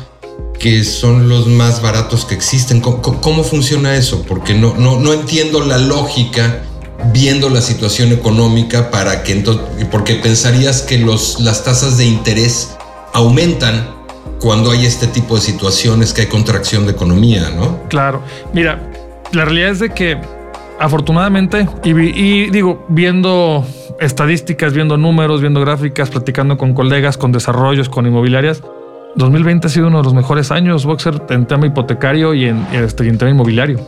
que 0.59 0.83
son 0.83 1.29
los 1.29 1.47
más 1.47 1.81
baratos 1.81 2.25
que 2.25 2.35
existen. 2.35 2.81
¿Cómo, 2.81 3.43
funciona 3.45 3.95
eso? 3.95 4.23
Porque 4.27 4.53
no, 4.53 4.75
no, 4.75 4.99
no 4.99 5.13
entiendo 5.13 5.63
la 5.63 5.77
lógica 5.77 6.63
viendo 7.13 7.49
la 7.49 7.61
situación 7.61 8.11
económica 8.11 8.91
para 8.91 9.23
que 9.23 9.43
porque 9.89 10.15
pensarías 10.15 10.81
que 10.81 10.97
los, 10.97 11.39
las 11.39 11.63
tasas 11.63 11.97
de 11.97 12.05
interés 12.05 12.69
aumentan 13.13 13.92
cuando 14.43 14.71
hay 14.71 14.85
este 14.85 15.07
tipo 15.07 15.35
de 15.35 15.41
situaciones 15.41 16.11
que 16.11 16.23
hay 16.23 16.27
contracción 16.27 16.85
de 16.85 16.91
economía, 16.91 17.49
¿no? 17.55 17.79
Claro. 17.87 18.21
Mira, 18.53 18.77
la 19.31 19.45
realidad 19.45 19.69
es 19.69 19.79
de 19.79 19.91
que 19.91 20.17
afortunadamente, 20.79 21.65
y, 21.85 22.49
digo, 22.49 22.85
viendo 22.89 23.65
estadísticas, 24.01 24.73
viendo 24.73 24.97
números, 24.97 25.39
viendo 25.39 25.61
gráficas, 25.61 26.09
platicando 26.09 26.57
con 26.57 26.73
colegas, 26.73 27.17
con 27.17 27.31
desarrollos, 27.31 27.87
con 27.87 28.05
inmobiliarias, 28.05 28.61
2020 29.15 29.67
ha 29.67 29.69
sido 29.69 29.87
uno 29.87 29.99
de 29.99 30.03
los 30.03 30.13
mejores 30.13 30.51
años, 30.51 30.85
Boxer, 30.85 31.21
en 31.29 31.45
tema 31.45 31.67
hipotecario 31.67 32.33
y 32.33 32.45
en, 32.45 32.67
este, 32.73 33.07
en 33.07 33.17
tema 33.17 33.31
inmobiliario. 33.31 33.79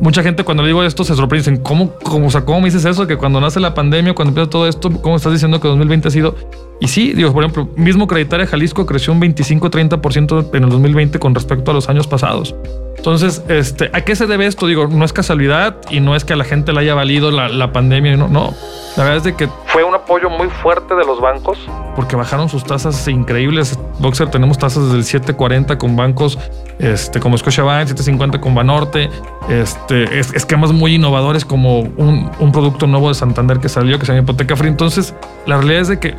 Mucha 0.00 0.22
gente 0.22 0.42
cuando 0.42 0.62
le 0.62 0.68
digo 0.68 0.82
esto 0.84 1.04
se 1.04 1.16
sorprende, 1.16 1.50
dicen, 1.50 1.62
¿cómo, 1.62 1.90
cómo, 2.02 2.28
¿cómo 2.46 2.60
me 2.62 2.68
dices 2.68 2.86
eso? 2.86 3.06
Que 3.06 3.18
cuando 3.18 3.42
nace 3.42 3.60
la 3.60 3.74
pandemia, 3.74 4.14
cuando 4.14 4.30
empieza 4.30 4.48
todo 4.48 4.66
esto, 4.66 4.90
¿cómo 5.02 5.16
estás 5.16 5.32
diciendo 5.34 5.60
que 5.60 5.68
2020 5.68 6.08
ha 6.08 6.10
sido? 6.10 6.34
Y 6.80 6.88
sí, 6.88 7.12
digo, 7.12 7.32
por 7.32 7.42
ejemplo, 7.42 7.68
mismo 7.76 8.06
Creditaria 8.06 8.46
Jalisco 8.46 8.86
creció 8.86 9.12
un 9.12 9.20
25-30% 9.20 10.50
en 10.54 10.64
el 10.64 10.70
2020 10.70 11.18
con 11.18 11.34
respecto 11.34 11.72
a 11.72 11.74
los 11.74 11.88
años 11.88 12.06
pasados. 12.06 12.54
Entonces, 12.96 13.42
este, 13.48 13.90
¿a 13.92 14.02
qué 14.02 14.14
se 14.14 14.26
debe 14.26 14.46
esto? 14.46 14.66
Digo, 14.66 14.86
no 14.86 15.04
es 15.04 15.12
casualidad 15.12 15.76
y 15.90 16.00
no 16.00 16.14
es 16.14 16.24
que 16.24 16.34
a 16.34 16.36
la 16.36 16.44
gente 16.44 16.72
le 16.72 16.80
haya 16.80 16.94
valido 16.94 17.30
la, 17.30 17.48
la 17.48 17.72
pandemia, 17.72 18.16
no, 18.16 18.28
no. 18.28 18.54
La 18.96 19.04
verdad 19.04 19.18
es 19.18 19.24
de 19.24 19.34
que 19.34 19.48
fue 19.66 19.84
un 19.84 19.94
apoyo 19.94 20.30
muy 20.30 20.48
fuerte 20.48 20.94
de 20.94 21.04
los 21.04 21.20
bancos 21.20 21.58
porque 21.98 22.14
bajaron 22.14 22.48
sus 22.48 22.62
tasas 22.62 23.08
increíbles. 23.08 23.76
Boxer 23.98 24.30
tenemos 24.30 24.56
tasas 24.56 24.92
desde 24.92 25.18
el 25.18 25.24
7.40 25.24 25.78
con 25.78 25.96
bancos 25.96 26.38
este, 26.78 27.18
como 27.18 27.36
Scotiabank, 27.36 27.88
7.50 27.88 28.38
con 28.38 28.54
Banorte, 28.54 29.10
este, 29.48 30.20
esquemas 30.20 30.70
muy 30.70 30.94
innovadores 30.94 31.44
como 31.44 31.80
un, 31.80 32.30
un, 32.38 32.52
producto 32.52 32.86
nuevo 32.86 33.08
de 33.08 33.16
Santander 33.16 33.58
que 33.58 33.68
salió 33.68 33.98
que 33.98 34.06
se 34.06 34.12
llama 34.12 34.22
Hipoteca 34.22 34.54
Free. 34.54 34.68
Entonces, 34.68 35.12
la 35.44 35.56
realidad 35.56 35.80
es 35.80 35.88
de 35.88 35.98
que 35.98 36.14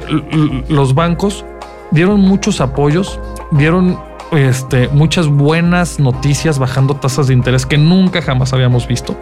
los 0.67 0.93
bancos 0.95 1.45
dieron 1.91 2.19
muchos 2.19 2.59
apoyos, 2.59 3.17
dieron 3.51 3.97
este, 4.31 4.89
muchas 4.89 5.27
buenas 5.27 5.97
noticias 5.97 6.59
bajando 6.59 6.95
tasas 6.95 7.27
de 7.27 7.35
interés 7.35 7.65
que 7.65 7.77
nunca 7.77 8.21
jamás 8.21 8.51
habíamos 8.51 8.85
visto. 8.85 9.15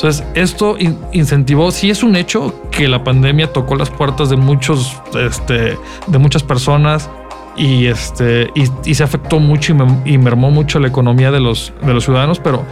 Entonces, 0.00 0.24
esto 0.34 0.78
incentivó, 1.12 1.70
sí 1.70 1.90
es 1.90 2.02
un 2.02 2.16
hecho 2.16 2.54
que 2.70 2.88
la 2.88 3.04
pandemia 3.04 3.52
tocó 3.52 3.76
las 3.76 3.90
puertas 3.90 4.30
de 4.30 4.36
muchos, 4.36 4.98
este, 5.14 5.76
de 6.06 6.18
muchas 6.18 6.42
personas 6.42 7.10
y, 7.54 7.84
este, 7.84 8.48
y, 8.54 8.94
se 8.94 9.04
afectó 9.04 9.40
mucho 9.40 9.76
y, 10.06 10.16
mermó 10.16 10.50
mucho 10.50 10.80
la 10.80 10.88
economía 10.88 11.30
de 11.30 11.40
los, 11.40 11.74
de 11.82 11.92
los 11.92 12.04
ciudadanos, 12.04 12.38
pero 12.38 12.64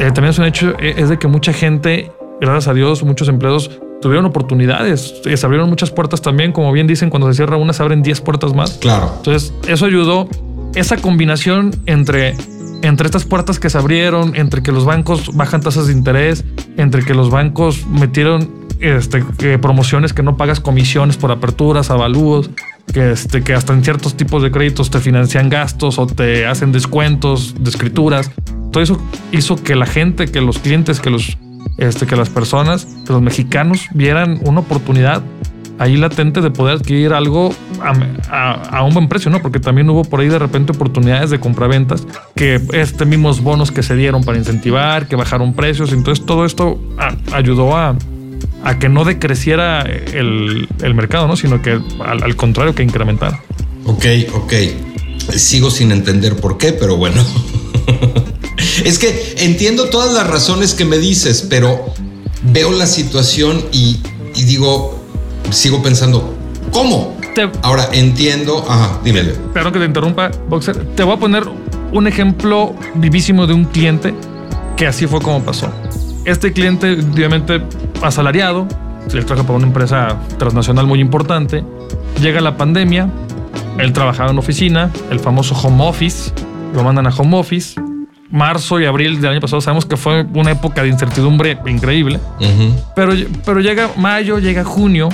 eh, 0.00 0.06
también 0.06 0.30
es 0.30 0.38
un 0.40 0.44
hecho, 0.46 0.74
eh, 0.80 0.94
es 0.96 1.08
de 1.08 1.20
que 1.20 1.28
mucha 1.28 1.52
gente, 1.52 2.10
gracias 2.40 2.66
a 2.66 2.74
Dios, 2.74 3.04
muchos 3.04 3.28
empleados 3.28 3.70
tuvieron 4.00 4.26
oportunidades, 4.26 5.22
eh, 5.24 5.36
se 5.36 5.46
abrieron 5.46 5.68
muchas 5.68 5.92
puertas 5.92 6.20
también, 6.20 6.50
como 6.50 6.72
bien 6.72 6.88
dicen, 6.88 7.10
cuando 7.10 7.28
se 7.28 7.34
cierra 7.34 7.56
una 7.58 7.72
se 7.74 7.80
abren 7.84 8.02
10 8.02 8.20
puertas 8.22 8.54
más. 8.54 8.72
Claro. 8.78 9.12
Entonces, 9.18 9.54
eso 9.68 9.86
ayudó, 9.86 10.26
esa 10.74 10.96
combinación 10.96 11.70
entre 11.86 12.34
entre 12.82 13.06
estas 13.06 13.24
puertas 13.24 13.58
que 13.58 13.70
se 13.70 13.78
abrieron, 13.78 14.34
entre 14.36 14.62
que 14.62 14.72
los 14.72 14.84
bancos 14.84 15.34
bajan 15.34 15.60
tasas 15.60 15.86
de 15.86 15.92
interés, 15.92 16.44
entre 16.76 17.04
que 17.04 17.14
los 17.14 17.30
bancos 17.30 17.86
metieron 17.86 18.50
este, 18.80 19.22
promociones 19.58 20.12
que 20.12 20.22
no 20.22 20.36
pagas 20.36 20.60
comisiones 20.60 21.16
por 21.16 21.30
aperturas, 21.30 21.90
avalúos, 21.90 22.50
que, 22.92 23.12
este, 23.12 23.42
que 23.42 23.54
hasta 23.54 23.72
en 23.72 23.84
ciertos 23.84 24.16
tipos 24.16 24.42
de 24.42 24.50
créditos 24.50 24.90
te 24.90 24.98
financian 24.98 25.48
gastos 25.48 25.98
o 25.98 26.06
te 26.06 26.46
hacen 26.46 26.72
descuentos 26.72 27.54
de 27.58 27.70
escrituras. 27.70 28.30
Todo 28.72 28.82
eso 28.82 28.98
hizo 29.30 29.56
que 29.62 29.76
la 29.76 29.86
gente, 29.86 30.26
que 30.26 30.40
los 30.40 30.58
clientes, 30.58 30.98
que 30.98 31.10
los, 31.10 31.38
este, 31.78 32.06
que 32.06 32.16
las 32.16 32.30
personas, 32.30 32.86
que 33.06 33.12
los 33.12 33.22
mexicanos 33.22 33.86
vieran 33.94 34.40
una 34.44 34.60
oportunidad 34.60 35.22
ahí 35.78 35.96
latente 35.96 36.40
de 36.40 36.50
poder 36.50 36.76
adquirir 36.76 37.12
algo 37.12 37.54
a, 37.80 38.82
un 38.84 38.94
buen 38.94 39.08
precio, 39.08 39.30
¿no? 39.30 39.42
Porque 39.42 39.60
también 39.60 39.88
hubo 39.90 40.04
por 40.04 40.20
ahí 40.20 40.28
de 40.28 40.38
repente 40.38 40.72
oportunidades 40.72 41.30
de 41.30 41.40
compraventas 41.40 42.06
que 42.34 42.60
este 42.72 43.04
mismos 43.04 43.42
bonos 43.42 43.72
que 43.72 43.82
se 43.82 43.96
dieron 43.96 44.24
para 44.24 44.38
incentivar, 44.38 45.08
que 45.08 45.16
bajaron 45.16 45.54
precios. 45.54 45.92
Entonces 45.92 46.24
todo 46.24 46.44
esto 46.44 46.78
ayudó 47.32 47.76
a, 47.76 47.96
a 48.64 48.78
que 48.78 48.88
no 48.88 49.04
decreciera 49.04 49.82
el, 49.82 50.68
el 50.82 50.94
mercado, 50.94 51.26
¿no? 51.26 51.36
Sino 51.36 51.62
que 51.62 51.80
al, 52.04 52.22
al, 52.22 52.36
contrario, 52.36 52.74
que 52.74 52.82
incrementara. 52.82 53.42
Ok, 53.84 54.04
ok. 54.34 54.52
Sigo 55.36 55.70
sin 55.70 55.92
entender 55.92 56.36
por 56.36 56.58
qué, 56.58 56.72
pero 56.72 56.96
bueno. 56.96 57.24
es 58.84 58.98
que 58.98 59.34
entiendo 59.38 59.88
todas 59.88 60.12
las 60.12 60.26
razones 60.26 60.74
que 60.74 60.84
me 60.84 60.98
dices, 60.98 61.46
pero 61.48 61.92
veo 62.42 62.72
la 62.72 62.86
situación 62.86 63.64
y, 63.72 63.98
y 64.34 64.44
digo, 64.44 65.01
sigo 65.50 65.82
pensando, 65.82 66.34
¿cómo? 66.72 67.16
Ahora 67.62 67.88
entiendo. 67.92 68.64
Ajá, 68.68 68.98
dímelo. 69.04 69.32
Perdón 69.52 69.72
que 69.72 69.78
te 69.78 69.84
interrumpa, 69.86 70.30
Boxer. 70.48 70.84
Te 70.94 71.02
voy 71.02 71.16
a 71.16 71.18
poner 71.18 71.44
un 71.92 72.06
ejemplo 72.06 72.74
vivísimo 72.94 73.46
de 73.46 73.54
un 73.54 73.64
cliente 73.64 74.14
que 74.76 74.86
así 74.86 75.06
fue 75.06 75.20
como 75.20 75.42
pasó. 75.42 75.70
Este 76.24 76.52
cliente, 76.52 76.92
obviamente, 76.92 77.62
asalariado, 78.02 78.66
se 79.08 79.22
trabaja 79.22 79.46
para 79.46 79.58
una 79.58 79.66
empresa 79.66 80.18
transnacional 80.38 80.86
muy 80.86 81.00
importante. 81.00 81.64
Llega 82.20 82.40
la 82.40 82.56
pandemia, 82.56 83.08
él 83.78 83.92
trabajaba 83.92 84.30
en 84.30 84.38
oficina, 84.38 84.90
el 85.10 85.18
famoso 85.20 85.54
home 85.54 85.84
office, 85.84 86.32
lo 86.74 86.84
mandan 86.84 87.06
a 87.06 87.10
home 87.10 87.36
office. 87.36 87.80
Marzo 88.30 88.80
y 88.80 88.86
abril 88.86 89.20
del 89.20 89.32
año 89.32 89.40
pasado 89.40 89.60
sabemos 89.60 89.84
que 89.84 89.98
fue 89.98 90.24
una 90.32 90.52
época 90.52 90.82
de 90.82 90.88
incertidumbre 90.88 91.58
increíble. 91.66 92.18
pero, 92.96 93.12
pero 93.44 93.60
llega 93.60 93.90
mayo, 93.98 94.38
llega 94.38 94.64
junio 94.64 95.10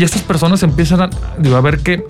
y 0.00 0.04
estas 0.04 0.22
personas 0.22 0.62
empiezan 0.62 1.02
a, 1.02 1.10
a 1.10 1.60
ver 1.60 1.80
que 1.80 2.06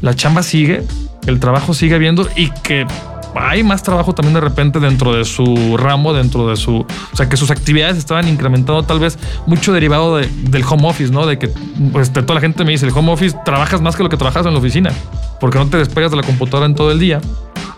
la 0.00 0.16
chamba 0.16 0.42
sigue, 0.42 0.82
el 1.26 1.40
trabajo 1.40 1.74
sigue 1.74 1.94
habiendo 1.94 2.26
y 2.36 2.48
que 2.62 2.86
hay 3.34 3.62
más 3.62 3.82
trabajo 3.82 4.14
también 4.14 4.32
de 4.32 4.40
repente 4.40 4.80
dentro 4.80 5.12
de 5.12 5.26
su 5.26 5.76
ramo, 5.76 6.14
dentro 6.14 6.48
de 6.48 6.56
su, 6.56 6.76
o 6.76 7.16
sea, 7.16 7.28
que 7.28 7.36
sus 7.36 7.50
actividades 7.50 7.98
estaban 7.98 8.28
incrementando 8.28 8.82
tal 8.84 8.98
vez 8.98 9.18
mucho 9.44 9.74
derivado 9.74 10.16
del 10.16 10.64
home 10.66 10.88
office, 10.88 11.12
¿no? 11.12 11.26
De 11.26 11.38
que 11.38 11.48
pues, 11.92 12.10
toda 12.14 12.34
la 12.34 12.40
gente 12.40 12.64
me 12.64 12.70
dice, 12.70 12.86
el 12.86 12.92
home 12.96 13.12
office 13.12 13.36
trabajas 13.44 13.82
más 13.82 13.94
que 13.94 14.02
lo 14.02 14.08
que 14.08 14.16
trabajas 14.16 14.46
en 14.46 14.54
la 14.54 14.58
oficina, 14.58 14.90
porque 15.38 15.58
no 15.58 15.66
te 15.66 15.76
despegas 15.76 16.12
de 16.12 16.16
la 16.16 16.22
computadora 16.22 16.64
en 16.64 16.74
todo 16.74 16.92
el 16.92 16.98
día. 16.98 17.20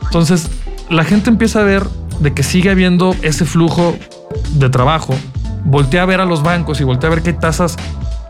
Entonces, 0.04 0.48
la 0.90 1.02
gente 1.02 1.28
empieza 1.28 1.58
a 1.62 1.64
ver 1.64 1.82
de 2.20 2.32
que 2.32 2.44
sigue 2.44 2.70
habiendo 2.70 3.16
ese 3.22 3.44
flujo 3.44 3.96
de 4.52 4.70
trabajo, 4.70 5.16
voltea 5.64 6.02
a 6.02 6.06
ver 6.06 6.20
a 6.20 6.24
los 6.24 6.44
bancos 6.44 6.80
y 6.80 6.84
voltea 6.84 7.10
a 7.10 7.14
ver 7.14 7.22
qué 7.24 7.32
tasas 7.32 7.76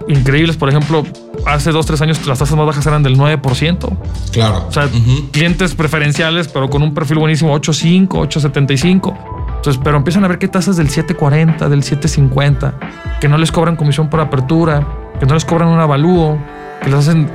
increíbles. 0.09 0.57
Por 0.57 0.69
ejemplo, 0.69 1.05
hace 1.45 1.73
dos, 1.73 1.87
tres 1.87 2.01
años 2.01 2.25
las 2.27 2.39
tasas 2.39 2.57
más 2.57 2.67
bajas 2.67 2.87
eran 2.87 3.03
del 3.03 3.17
9%. 3.19 3.99
Claro. 4.33 4.67
O 4.69 4.73
sea, 4.73 4.89
clientes 5.33 5.75
preferenciales, 5.75 6.49
pero 6.49 6.71
con 6.71 6.83
un 6.83 6.95
perfil 6.95 7.19
buenísimo, 7.19 7.55
8.5, 7.55 8.09
8.75. 8.09 9.17
Entonces, 9.57 9.81
pero 9.83 9.97
empiezan 9.97 10.25
a 10.25 10.29
ver 10.29 10.39
qué 10.39 10.49
tasas 10.49 10.77
del 10.77 10.89
7.40, 10.89 11.69
del 11.69 11.83
7.50, 11.83 13.19
que 13.21 13.29
no 13.29 13.39
les 13.39 13.51
cobran 13.51 13.77
comisión 13.77 14.09
por 14.09 14.21
apertura, 14.21 14.87
que 15.19 15.27
no 15.27 15.35
les 15.35 15.45
cobran 15.45 15.69
un 15.69 15.81
avalúo, 15.81 16.39
que 16.83 16.91
les 16.91 17.01
hacen 17.01 17.31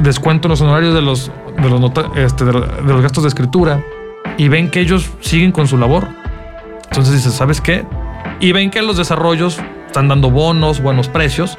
descuento 0.00 0.48
en 0.48 0.50
los 0.50 0.60
honorarios 0.60 0.94
de 0.94 1.02
los, 1.02 1.30
de 1.60 1.70
los, 1.70 1.92
este, 2.16 2.44
de 2.44 2.52
los 2.52 3.02
gastos 3.02 3.24
de 3.24 3.28
escritura 3.28 3.82
y 4.38 4.48
ven 4.48 4.70
que 4.70 4.80
ellos 4.80 5.10
siguen 5.20 5.52
con 5.52 5.68
su 5.68 5.76
labor. 5.76 6.08
Entonces 6.90 7.14
dices, 7.14 7.34
¿sabes 7.34 7.60
qué? 7.60 7.84
y 8.40 8.52
ven 8.52 8.70
que 8.70 8.82
los 8.82 8.96
desarrollos 8.96 9.58
están 9.86 10.08
dando 10.08 10.30
bonos, 10.30 10.80
buenos 10.80 11.08
precios, 11.08 11.56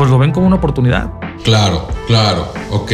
pues 0.00 0.08
lo 0.08 0.18
ven 0.18 0.32
como 0.32 0.46
una 0.46 0.56
oportunidad. 0.56 1.12
Claro, 1.44 1.86
claro, 2.06 2.50
ok. 2.70 2.90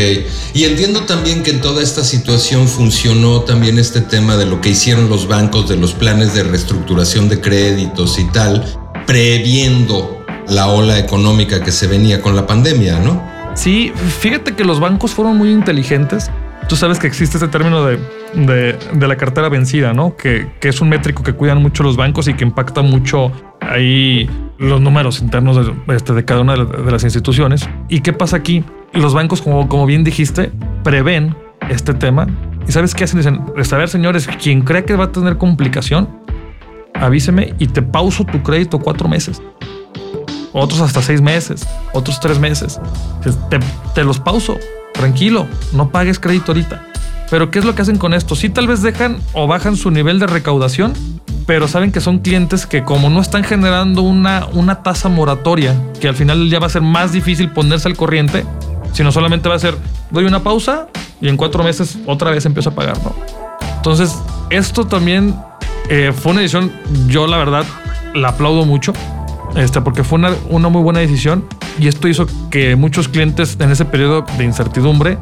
Y 0.54 0.64
entiendo 0.64 1.02
también 1.02 1.44
que 1.44 1.52
en 1.52 1.60
toda 1.60 1.80
esta 1.80 2.02
situación 2.02 2.66
funcionó 2.66 3.42
también 3.42 3.78
este 3.78 4.00
tema 4.00 4.36
de 4.36 4.44
lo 4.44 4.60
que 4.60 4.70
hicieron 4.70 5.08
los 5.08 5.28
bancos, 5.28 5.68
de 5.68 5.76
los 5.76 5.94
planes 5.94 6.34
de 6.34 6.42
reestructuración 6.42 7.28
de 7.28 7.40
créditos 7.40 8.18
y 8.18 8.24
tal, 8.32 8.64
previendo 9.06 10.18
la 10.48 10.66
ola 10.66 10.98
económica 10.98 11.62
que 11.62 11.70
se 11.70 11.86
venía 11.86 12.20
con 12.20 12.34
la 12.34 12.44
pandemia, 12.44 12.98
¿no? 12.98 13.22
Sí, 13.54 13.92
fíjate 14.18 14.56
que 14.56 14.64
los 14.64 14.80
bancos 14.80 15.12
fueron 15.12 15.36
muy 15.36 15.52
inteligentes. 15.52 16.32
Tú 16.68 16.74
sabes 16.74 16.98
que 16.98 17.06
existe 17.06 17.36
ese 17.36 17.46
término 17.48 17.84
de, 17.84 17.98
de, 18.34 19.06
la 19.06 19.16
cartera 19.16 19.48
vencida, 19.48 19.92
¿no? 19.92 20.16
Que, 20.16 20.50
que, 20.60 20.68
es 20.68 20.80
un 20.80 20.88
métrico 20.88 21.22
que 21.22 21.32
cuidan 21.32 21.62
mucho 21.62 21.84
los 21.84 21.96
bancos 21.96 22.26
y 22.26 22.34
que 22.34 22.44
impacta 22.44 22.82
mucho 22.82 23.30
ahí 23.60 24.28
los 24.58 24.80
números 24.80 25.20
internos 25.20 25.64
de, 25.64 25.94
este, 25.94 26.12
de 26.12 26.24
cada 26.24 26.40
una 26.40 26.56
de 26.56 26.90
las 26.90 27.04
instituciones. 27.04 27.68
¿Y 27.88 28.00
qué 28.00 28.12
pasa 28.12 28.36
aquí? 28.36 28.64
Los 28.92 29.14
bancos, 29.14 29.42
como, 29.42 29.68
como 29.68 29.86
bien 29.86 30.02
dijiste, 30.02 30.50
prevén 30.82 31.36
este 31.70 31.94
tema. 31.94 32.26
¿Y 32.66 32.72
sabes 32.72 32.94
qué 32.94 33.04
hacen? 33.04 33.18
Dicen, 33.18 33.42
a 33.44 33.76
ver, 33.76 33.88
señores, 33.88 34.26
quien 34.26 34.62
cree 34.62 34.84
que 34.84 34.96
va 34.96 35.04
a 35.04 35.12
tener 35.12 35.36
complicación, 35.38 36.08
avíseme 36.94 37.54
y 37.58 37.68
te 37.68 37.82
pauso 37.82 38.24
tu 38.24 38.42
crédito 38.42 38.78
cuatro 38.78 39.08
meses. 39.08 39.40
Otros 40.52 40.80
hasta 40.80 41.02
seis 41.02 41.20
meses, 41.20 41.66
otros 41.92 42.18
tres 42.18 42.38
meses. 42.38 42.80
Te, 43.50 43.58
te 43.94 44.04
los 44.04 44.18
pauso, 44.18 44.58
tranquilo, 44.96 45.46
no 45.72 45.90
pagues 45.90 46.18
crédito 46.18 46.52
ahorita. 46.52 46.82
Pero 47.30 47.50
¿qué 47.50 47.58
es 47.58 47.64
lo 47.64 47.74
que 47.74 47.82
hacen 47.82 47.98
con 47.98 48.14
esto? 48.14 48.36
Sí, 48.36 48.48
tal 48.48 48.68
vez 48.68 48.82
dejan 48.82 49.18
o 49.32 49.46
bajan 49.46 49.76
su 49.76 49.90
nivel 49.90 50.18
de 50.18 50.26
recaudación, 50.26 50.92
pero 51.46 51.68
saben 51.68 51.92
que 51.92 52.00
son 52.00 52.18
clientes 52.18 52.66
que 52.66 52.84
como 52.84 53.10
no 53.10 53.20
están 53.20 53.44
generando 53.44 54.02
una, 54.02 54.46
una 54.52 54.82
tasa 54.82 55.08
moratoria, 55.08 55.74
que 56.00 56.08
al 56.08 56.14
final 56.14 56.48
ya 56.48 56.58
va 56.58 56.66
a 56.66 56.70
ser 56.70 56.82
más 56.82 57.12
difícil 57.12 57.50
ponerse 57.50 57.88
al 57.88 57.96
corriente, 57.96 58.44
sino 58.92 59.10
solamente 59.12 59.48
va 59.48 59.56
a 59.56 59.58
ser, 59.58 59.76
doy 60.10 60.24
una 60.24 60.42
pausa 60.42 60.88
y 61.20 61.28
en 61.28 61.36
cuatro 61.36 61.64
meses 61.64 61.98
otra 62.06 62.30
vez 62.30 62.46
empiezo 62.46 62.70
a 62.70 62.74
pagar, 62.74 62.98
¿no? 63.02 63.14
Entonces, 63.76 64.16
esto 64.50 64.86
también 64.86 65.34
eh, 65.88 66.12
fue 66.16 66.32
una 66.32 66.40
decisión, 66.40 66.72
yo 67.08 67.26
la 67.26 67.36
verdad 67.36 67.64
la 68.14 68.28
aplaudo 68.28 68.64
mucho, 68.64 68.92
este, 69.56 69.80
porque 69.80 70.04
fue 70.04 70.18
una, 70.18 70.30
una 70.48 70.68
muy 70.68 70.82
buena 70.82 71.00
decisión 71.00 71.44
y 71.78 71.88
esto 71.88 72.08
hizo 72.08 72.26
que 72.50 72.76
muchos 72.76 73.08
clientes 73.08 73.56
en 73.60 73.70
ese 73.70 73.84
periodo 73.84 74.24
de 74.38 74.44
incertidumbre 74.44 75.18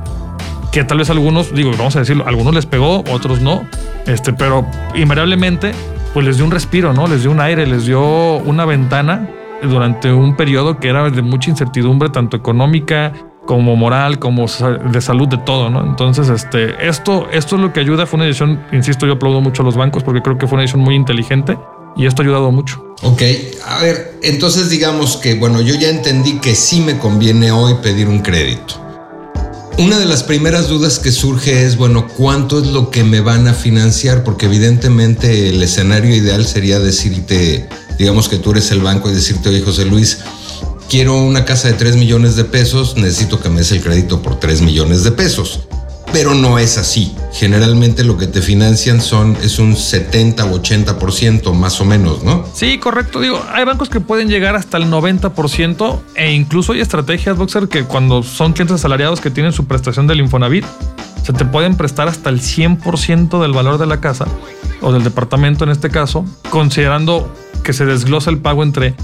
que 0.72 0.82
tal 0.82 0.98
vez 0.98 1.08
algunos, 1.08 1.54
digo, 1.54 1.70
vamos 1.78 1.94
a 1.94 2.00
decirlo, 2.00 2.26
algunos 2.26 2.52
les 2.52 2.66
pegó, 2.66 3.04
otros 3.12 3.40
no, 3.40 3.62
este, 4.06 4.32
pero 4.32 4.66
invariablemente 4.96 5.72
pues 6.12 6.26
les 6.26 6.36
dio 6.36 6.44
un 6.44 6.50
respiro, 6.50 6.92
¿no? 6.92 7.06
Les 7.06 7.22
dio 7.22 7.30
un 7.30 7.40
aire, 7.40 7.66
les 7.66 7.86
dio 7.86 8.36
una 8.38 8.64
ventana 8.64 9.28
durante 9.62 10.12
un 10.12 10.36
periodo 10.36 10.78
que 10.78 10.88
era 10.88 11.08
de 11.10 11.22
mucha 11.22 11.50
incertidumbre, 11.50 12.08
tanto 12.08 12.36
económica 12.36 13.12
como 13.46 13.76
moral, 13.76 14.18
como 14.18 14.46
de 14.46 15.00
salud, 15.00 15.28
de 15.28 15.38
todo, 15.38 15.70
¿no? 15.70 15.84
Entonces, 15.84 16.28
este, 16.28 16.88
esto, 16.88 17.28
esto 17.30 17.56
es 17.56 17.62
lo 17.62 17.72
que 17.72 17.80
ayuda. 17.80 18.06
Fue 18.06 18.16
una 18.16 18.26
decisión, 18.26 18.60
insisto, 18.72 19.06
yo 19.06 19.14
aplaudo 19.14 19.40
mucho 19.40 19.62
a 19.62 19.64
los 19.64 19.76
bancos 19.76 20.02
porque 20.02 20.22
creo 20.22 20.38
que 20.38 20.46
fue 20.46 20.56
una 20.56 20.62
decisión 20.62 20.82
muy 20.82 20.94
inteligente 20.94 21.58
y 21.96 22.06
esto 22.06 22.22
ha 22.22 22.24
ayudado 22.24 22.50
mucho. 22.50 22.93
Ok, 23.04 23.20
a 23.66 23.82
ver, 23.82 24.18
entonces 24.22 24.70
digamos 24.70 25.18
que, 25.18 25.34
bueno, 25.34 25.60
yo 25.60 25.74
ya 25.74 25.90
entendí 25.90 26.38
que 26.40 26.54
sí 26.54 26.80
me 26.80 26.98
conviene 26.98 27.52
hoy 27.52 27.74
pedir 27.82 28.08
un 28.08 28.20
crédito. 28.20 28.80
Una 29.76 29.98
de 29.98 30.06
las 30.06 30.22
primeras 30.22 30.68
dudas 30.68 30.98
que 30.98 31.12
surge 31.12 31.66
es, 31.66 31.76
bueno, 31.76 32.08
¿cuánto 32.16 32.58
es 32.58 32.68
lo 32.68 32.90
que 32.90 33.04
me 33.04 33.20
van 33.20 33.46
a 33.46 33.52
financiar? 33.52 34.24
Porque 34.24 34.46
evidentemente 34.46 35.50
el 35.50 35.62
escenario 35.62 36.16
ideal 36.16 36.46
sería 36.46 36.78
decirte, 36.78 37.68
digamos 37.98 38.30
que 38.30 38.38
tú 38.38 38.52
eres 38.52 38.70
el 38.70 38.80
banco 38.80 39.10
y 39.10 39.14
decirte, 39.14 39.50
oye 39.50 39.60
José 39.60 39.84
Luis, 39.84 40.20
quiero 40.88 41.14
una 41.20 41.44
casa 41.44 41.68
de 41.68 41.74
3 41.74 41.96
millones 41.96 42.36
de 42.36 42.44
pesos, 42.44 42.96
necesito 42.96 43.38
que 43.38 43.50
me 43.50 43.58
des 43.58 43.72
el 43.72 43.82
crédito 43.82 44.22
por 44.22 44.40
3 44.40 44.62
millones 44.62 45.04
de 45.04 45.12
pesos 45.12 45.60
pero 46.14 46.32
no 46.32 46.60
es 46.60 46.78
así. 46.78 47.12
Generalmente 47.32 48.04
lo 48.04 48.16
que 48.16 48.28
te 48.28 48.40
financian 48.40 49.00
son 49.00 49.36
es 49.42 49.58
un 49.58 49.74
70 49.74 50.44
o 50.44 50.62
80% 50.62 51.52
más 51.54 51.80
o 51.80 51.84
menos, 51.84 52.22
¿no? 52.22 52.46
Sí, 52.54 52.78
correcto. 52.78 53.20
Digo, 53.20 53.44
hay 53.52 53.64
bancos 53.64 53.88
que 53.88 53.98
pueden 53.98 54.28
llegar 54.28 54.54
hasta 54.54 54.76
el 54.76 54.84
90% 54.84 56.00
e 56.14 56.32
incluso 56.32 56.72
hay 56.72 56.80
estrategias, 56.80 57.36
Boxer, 57.36 57.66
que 57.66 57.82
cuando 57.82 58.22
son 58.22 58.52
clientes 58.52 58.76
asalariados 58.76 59.20
que 59.20 59.32
tienen 59.32 59.52
su 59.52 59.64
prestación 59.64 60.06
del 60.06 60.20
Infonavit, 60.20 60.64
se 61.24 61.32
te 61.32 61.44
pueden 61.44 61.76
prestar 61.76 62.06
hasta 62.06 62.30
el 62.30 62.40
100% 62.40 63.42
del 63.42 63.52
valor 63.52 63.78
de 63.78 63.86
la 63.86 64.00
casa 64.00 64.26
o 64.82 64.92
del 64.92 65.02
departamento 65.02 65.64
en 65.64 65.70
este 65.70 65.90
caso, 65.90 66.24
considerando 66.48 67.34
que 67.64 67.72
se 67.72 67.86
desglosa 67.86 68.30
el 68.30 68.38
pago 68.38 68.62
entre 68.62 68.94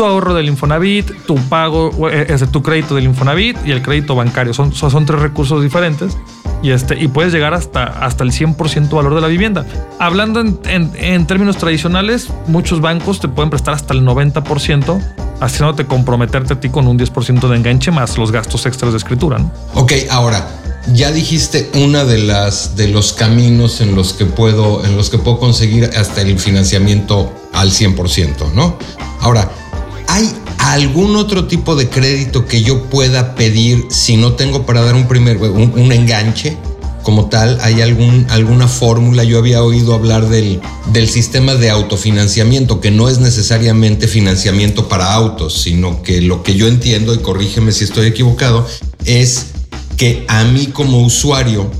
tu 0.00 0.06
ahorro 0.06 0.32
del 0.32 0.48
Infonavit, 0.48 1.26
tu 1.26 1.36
pago, 1.50 1.90
eh, 2.10 2.34
tu 2.50 2.62
crédito 2.62 2.94
del 2.94 3.04
Infonavit 3.04 3.58
y 3.66 3.70
el 3.70 3.82
crédito 3.82 4.14
bancario. 4.14 4.54
Son, 4.54 4.72
son 4.72 5.04
tres 5.04 5.20
recursos 5.20 5.62
diferentes 5.62 6.16
y, 6.62 6.70
este, 6.70 6.98
y 6.98 7.08
puedes 7.08 7.34
llegar 7.34 7.52
hasta, 7.52 7.84
hasta 7.84 8.24
el 8.24 8.32
100% 8.32 8.88
valor 8.96 9.14
de 9.14 9.20
la 9.20 9.26
vivienda. 9.26 9.66
Hablando 9.98 10.40
en, 10.40 11.26
términos 11.26 11.58
tradicionales, 11.58 12.28
muchos 12.46 12.80
bancos 12.80 13.20
te 13.20 13.28
pueden 13.28 13.50
prestar 13.50 13.74
hasta 13.74 13.92
el 13.92 14.00
90%, 14.00 15.02
haciéndote 15.38 15.84
comprometerte 15.84 16.54
a 16.54 16.60
ti 16.60 16.70
con 16.70 16.86
un 16.86 16.98
10% 16.98 17.46
de 17.46 17.56
enganche 17.56 17.90
más 17.90 18.16
los 18.16 18.32
gastos 18.32 18.64
extras 18.64 18.92
de 18.92 18.96
escritura. 18.96 19.38
¿no? 19.38 19.52
Ok, 19.74 19.92
ahora, 20.10 20.48
ya 20.94 21.12
dijiste 21.12 21.68
una 21.74 22.06
de 22.06 22.16
las 22.16 22.74
de 22.74 22.88
los 22.88 23.12
caminos 23.12 23.82
en 23.82 23.94
los 23.94 24.14
que 24.14 24.24
puedo 24.24 24.82
en 24.82 24.96
los 24.96 25.10
que 25.10 25.18
puedo 25.18 25.38
conseguir 25.38 25.90
hasta 25.94 26.22
el 26.22 26.38
financiamiento 26.38 27.30
al 27.52 27.70
100%, 27.70 28.54
¿no? 28.54 28.78
Ahora, 29.20 29.50
¿hay 30.10 30.28
algún 30.58 31.14
otro 31.14 31.46
tipo 31.46 31.76
de 31.76 31.88
crédito 31.88 32.44
que 32.44 32.62
yo 32.62 32.82
pueda 32.84 33.36
pedir 33.36 33.84
si 33.90 34.16
no 34.16 34.32
tengo 34.32 34.66
para 34.66 34.82
dar 34.82 34.96
un 34.96 35.06
primer 35.06 35.36
un, 35.36 35.92
enganche 35.92 36.56
como 37.04 37.28
tal? 37.28 37.58
¿Hay 37.62 37.80
algún, 37.80 38.26
alguna 38.28 38.66
fórmula? 38.66 39.22
Yo 39.22 39.38
había 39.38 39.62
oído 39.62 39.94
hablar 39.94 40.26
del, 40.26 40.60
del 40.86 41.08
sistema 41.08 41.54
de 41.54 41.70
autofinanciamiento, 41.70 42.80
que 42.80 42.90
no 42.90 43.08
es 43.08 43.20
necesariamente 43.20 44.08
financiamiento 44.08 44.88
para 44.88 45.12
autos, 45.12 45.62
sino 45.62 46.02
que 46.02 46.20
lo 46.20 46.42
que 46.42 46.56
yo 46.56 46.66
entiendo, 46.66 47.14
y 47.14 47.18
corrígeme 47.18 47.70
si 47.70 47.84
estoy 47.84 48.08
equivocado, 48.08 48.66
es 49.04 49.46
que 49.96 50.24
a 50.26 50.42
mí 50.42 50.66
como 50.66 51.02
usuario 51.02 51.70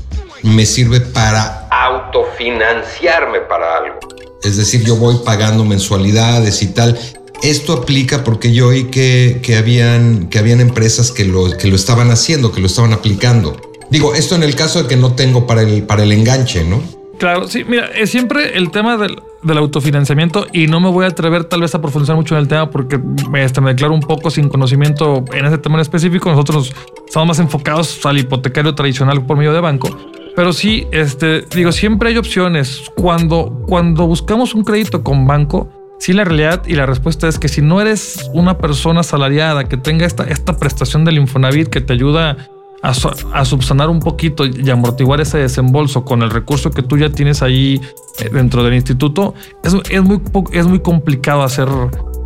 me 0.41 0.65
sirve 0.65 1.01
para 1.01 1.67
autofinanciarme 1.69 3.41
para 3.41 3.77
algo. 3.77 3.99
Es 4.41 4.57
decir, 4.57 4.83
yo 4.83 4.95
voy 4.95 5.17
pagando 5.23 5.65
mensualidades 5.65 6.63
y 6.63 6.67
tal. 6.67 6.97
Esto 7.41 7.73
aplica 7.73 8.23
porque 8.23 8.53
yo 8.53 8.67
oí 8.67 8.85
que, 8.85 9.39
que, 9.41 9.55
habían, 9.55 10.27
que 10.27 10.37
habían 10.39 10.61
empresas 10.61 11.11
que 11.11 11.25
lo, 11.25 11.57
que 11.57 11.67
lo 11.67 11.75
estaban 11.75 12.11
haciendo, 12.11 12.51
que 12.51 12.61
lo 12.61 12.67
estaban 12.67 12.93
aplicando. 12.93 13.59
Digo, 13.89 14.13
esto 14.13 14.35
en 14.35 14.43
el 14.43 14.55
caso 14.55 14.83
de 14.83 14.87
que 14.87 14.95
no 14.95 15.13
tengo 15.13 15.47
para 15.47 15.63
el, 15.63 15.83
para 15.83 16.03
el 16.03 16.11
enganche, 16.11 16.63
¿no? 16.63 16.81
Claro, 17.17 17.47
sí, 17.47 17.63
mira, 17.63 17.87
es 17.87 18.09
siempre 18.09 18.57
el 18.57 18.71
tema 18.71 18.97
del, 18.97 19.21
del, 19.43 19.57
autofinanciamiento 19.57 20.47
y 20.53 20.65
no 20.65 20.79
me 20.79 20.89
voy 20.89 21.05
a 21.05 21.09
atrever 21.09 21.43
tal 21.43 21.61
vez 21.61 21.75
a 21.75 21.81
profundizar 21.81 22.15
mucho 22.15 22.35
en 22.35 22.41
el 22.41 22.47
tema 22.47 22.71
porque 22.71 22.99
este, 23.35 23.61
me 23.61 23.71
declaro 23.71 23.93
un 23.93 23.99
poco 23.99 24.31
sin 24.31 24.49
conocimiento 24.49 25.23
en 25.31 25.45
ese 25.45 25.57
tema 25.59 25.75
en 25.75 25.81
específico. 25.81 26.31
Nosotros 26.31 26.73
estamos 27.05 27.27
más 27.27 27.39
enfocados 27.39 28.03
al 28.05 28.17
hipotecario 28.17 28.73
tradicional 28.73 29.23
por 29.25 29.37
medio 29.37 29.53
de 29.53 29.59
banco. 29.59 29.95
Pero 30.35 30.53
sí, 30.53 30.87
este, 30.91 31.41
digo, 31.53 31.71
siempre 31.71 32.09
hay 32.09 32.17
opciones. 32.17 32.83
Cuando, 32.95 33.61
cuando 33.67 34.07
buscamos 34.07 34.55
un 34.55 34.63
crédito 34.63 35.03
con 35.03 35.27
banco, 35.27 35.69
Sí, 36.01 36.13
la 36.13 36.23
realidad 36.23 36.63
y 36.65 36.73
la 36.73 36.87
respuesta 36.87 37.27
es 37.27 37.37
que 37.37 37.47
si 37.47 37.61
no 37.61 37.79
eres 37.79 38.27
una 38.33 38.57
persona 38.57 39.01
asalariada 39.01 39.65
que 39.65 39.77
tenga 39.77 40.07
esta, 40.07 40.23
esta 40.23 40.57
prestación 40.57 41.05
del 41.05 41.19
Infonavit 41.19 41.67
que 41.67 41.79
te 41.79 41.93
ayuda 41.93 42.49
a, 42.81 43.45
subsanar 43.45 43.87
un 43.87 43.99
poquito 43.99 44.47
y 44.47 44.67
amortiguar 44.71 45.21
ese 45.21 45.37
desembolso 45.37 46.03
con 46.03 46.23
el 46.23 46.31
recurso 46.31 46.71
que 46.71 46.81
tú 46.81 46.97
ya 46.97 47.11
tienes 47.11 47.43
ahí 47.43 47.79
eh, 48.17 48.29
dentro 48.33 48.63
del 48.63 48.73
instituto, 48.73 49.35
es, 49.63 49.75
es, 49.91 50.01
muy, 50.01 50.19
es 50.53 50.65
muy 50.65 50.79
complicado 50.79 51.43
hacer 51.43 51.67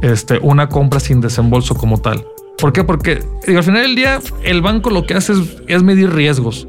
este, 0.01 0.39
una 0.41 0.69
compra 0.69 1.01
sin 1.01 1.19
desembolso 1.19 1.75
como 1.75 1.97
tal. 1.97 2.25
¿Por 2.57 2.71
qué? 2.71 2.85
Porque 2.85 3.23
al 3.45 3.63
final 3.63 3.81
del 3.81 3.95
día 3.97 4.21
el 4.45 4.61
banco 4.61 4.89
lo 4.89 5.05
que 5.05 5.15
hace 5.15 5.33
es, 5.33 5.39
es 5.67 5.83
medir 5.83 6.13
riesgos 6.13 6.65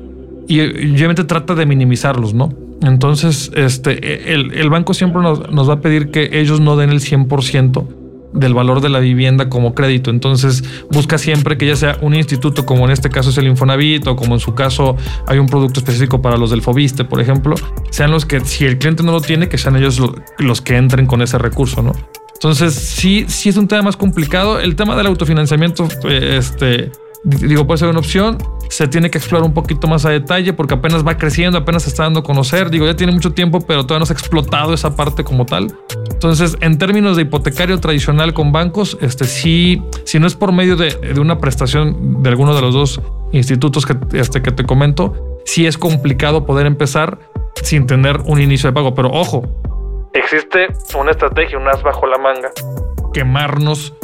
y 0.49 0.61
obviamente 0.61 1.23
trata 1.23 1.55
de 1.55 1.67
minimizarlos, 1.67 2.35
¿no? 2.35 2.66
Entonces, 2.87 3.51
este, 3.55 4.33
el, 4.33 4.71
banco 4.71 4.95
siempre 4.95 5.23
nos, 5.23 5.69
va 5.69 5.75
a 5.75 5.81
pedir 5.81 6.11
que 6.11 6.41
ellos 6.41 6.61
no 6.61 6.77
den 6.77 6.91
el 6.91 7.01
100% 7.01 7.87
del 8.33 8.55
valor 8.55 8.81
de 8.81 8.89
la 8.89 9.01
vivienda 9.01 9.49
como 9.49 9.75
crédito. 9.75 10.11
Entonces, 10.11 10.63
busca 10.91 11.19
siempre 11.19 11.57
que 11.59 11.67
ya 11.67 11.77
sea 11.77 11.99
un 12.03 12.15
instituto, 12.15 12.65
como 12.65 12.85
en 12.85 12.93
este 12.93 13.09
caso 13.09 13.31
es 13.31 13.39
el 13.39 13.47
Infonavit, 13.47 14.07
o 14.07 14.15
como 14.15 14.35
en 14.35 14.41
su 14.41 14.55
caso 14.55 14.97
hay 15.27 15.39
un 15.39 15.47
producto 15.47 15.81
específico 15.81 16.23
para 16.23 16.37
los 16.37 16.51
del 16.51 16.63
Fobiste, 16.63 17.05
por 17.05 17.21
ejemplo, 17.21 17.57
sean 17.91 18.11
los 18.11 18.25
que, 18.25 18.41
si 18.41 18.67
el 18.67 18.79
cliente 18.79 19.03
no 19.03 19.13
lo 19.13 19.21
tiene, 19.21 19.49
que 19.49 19.59
sean 19.59 19.77
ellos 19.77 20.01
los 20.39 20.61
que 20.61 20.77
entren 20.77 21.07
con 21.07 21.23
ese 21.23 21.39
recurso, 21.39 21.83
¿no? 21.83 21.93
Entonces, 22.35 22.75
sí, 22.75 23.25
sí 23.29 23.49
es 23.49 23.57
un 23.57 23.67
tema 23.67 23.83
más 23.83 23.97
complicado. 23.97 24.61
El 24.61 24.77
tema 24.77 24.95
del 24.95 25.07
autofinanciamiento, 25.07 25.89
este 26.05 26.93
Digo, 27.27 27.67
puede 27.67 27.79
ser 27.79 27.89
una 27.89 27.99
opción. 27.99 28.39
Se 28.69 28.87
tiene 28.87 29.11
que 29.11 29.19
explorar 29.19 29.45
un 29.45 29.53
poquito 29.53 29.89
más 29.89 30.05
a 30.07 30.11
detalle 30.11 30.53
porque 30.53 30.75
apenas 30.75 31.05
va 31.05 31.17
creciendo, 31.17 31.59
apenas 31.59 31.83
se 31.83 31.89
está 31.89 32.05
dando 32.05 32.21
a 32.21 32.23
conocer. 32.23 32.71
Digo, 32.71 32.87
ya 32.87 32.95
tiene 32.95 33.13
mucho 33.13 33.33
tiempo, 33.33 33.61
pero 33.61 33.85
todavía 33.85 34.01
no 34.01 34.07
se 34.07 34.13
ha 34.13 34.15
explotado 34.15 34.73
esa 34.73 34.95
parte 34.95 35.25
como 35.25 35.45
tal. 35.45 35.77
Entonces, 36.09 36.57
en 36.61 36.79
términos 36.79 37.17
de 37.17 37.23
hipotecario 37.23 37.81
tradicional 37.81 38.33
con 38.33 38.53
bancos, 38.53 38.97
este 39.01 39.25
sí, 39.25 39.83
si 40.05 40.21
no 40.21 40.29
es 40.29 40.37
por 40.37 40.53
medio 40.53 40.77
de, 40.77 40.95
de 40.95 41.21
una 41.21 41.41
prestación 41.41 42.23
de 42.23 42.29
alguno 42.29 42.55
de 42.55 42.61
los 42.61 42.73
dos 42.73 43.01
institutos 43.33 43.87
que, 43.87 43.97
este, 44.13 44.41
que 44.41 44.53
te 44.53 44.65
comento, 44.65 45.41
sí 45.45 45.67
es 45.67 45.77
complicado 45.77 46.47
poder 46.47 46.67
empezar 46.67 47.19
sin 47.61 47.89
tener 47.89 48.21
un 48.27 48.41
inicio 48.41 48.69
de 48.69 48.73
pago. 48.73 48.95
Pero 48.95 49.11
ojo, 49.11 49.43
existe 50.15 50.69
una 50.97 51.11
estrategia, 51.11 51.59
un 51.59 51.67
as 51.67 51.83
bajo 51.83 52.07
la 52.07 52.19
manga. 52.19 52.53
Quemarnos 53.13 53.95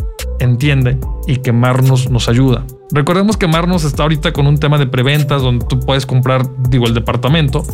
entiende 0.42 0.98
y 1.26 1.36
quemarnos 1.36 2.10
nos 2.10 2.28
ayuda. 2.28 2.64
Recordemos 2.92 3.36
que 3.36 3.46
Marnos 3.46 3.84
está 3.84 4.02
ahorita 4.02 4.32
con 4.32 4.46
un 4.46 4.58
tema 4.58 4.78
de 4.78 4.86
preventas 4.86 5.42
donde 5.42 5.64
tú 5.66 5.80
puedes 5.80 6.04
comprar, 6.06 6.46
digo, 6.68 6.86
el 6.86 6.94
departamento 6.94 7.64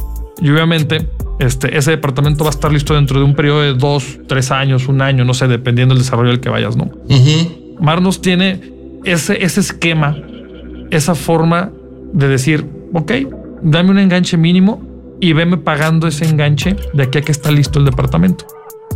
y 0.40 0.50
obviamente 0.50 1.08
este, 1.38 1.76
ese 1.76 1.92
departamento 1.92 2.44
va 2.44 2.50
a 2.50 2.52
estar 2.52 2.72
listo 2.72 2.94
dentro 2.94 3.18
de 3.18 3.24
un 3.24 3.34
periodo 3.34 3.62
de 3.62 3.74
dos, 3.74 4.18
tres 4.28 4.50
años, 4.50 4.88
un 4.88 5.02
año, 5.02 5.24
no 5.24 5.34
sé, 5.34 5.48
dependiendo 5.48 5.94
del 5.94 6.02
desarrollo 6.02 6.30
al 6.30 6.40
que 6.40 6.48
vayas, 6.48 6.76
¿no? 6.76 6.90
Marnos 7.80 8.20
tiene 8.20 8.60
ese, 9.04 9.44
ese 9.44 9.60
esquema, 9.60 10.16
esa 10.90 11.14
forma 11.14 11.70
de 12.12 12.28
decir, 12.28 12.66
ok, 12.92 13.12
dame 13.62 13.90
un 13.90 13.98
enganche 13.98 14.36
mínimo 14.36 14.82
y 15.20 15.32
veme 15.32 15.56
pagando 15.56 16.06
ese 16.06 16.24
enganche 16.24 16.76
de 16.92 17.02
aquí 17.02 17.18
a 17.18 17.22
que 17.22 17.32
está 17.32 17.50
listo 17.50 17.78
el 17.78 17.84
departamento. 17.84 18.46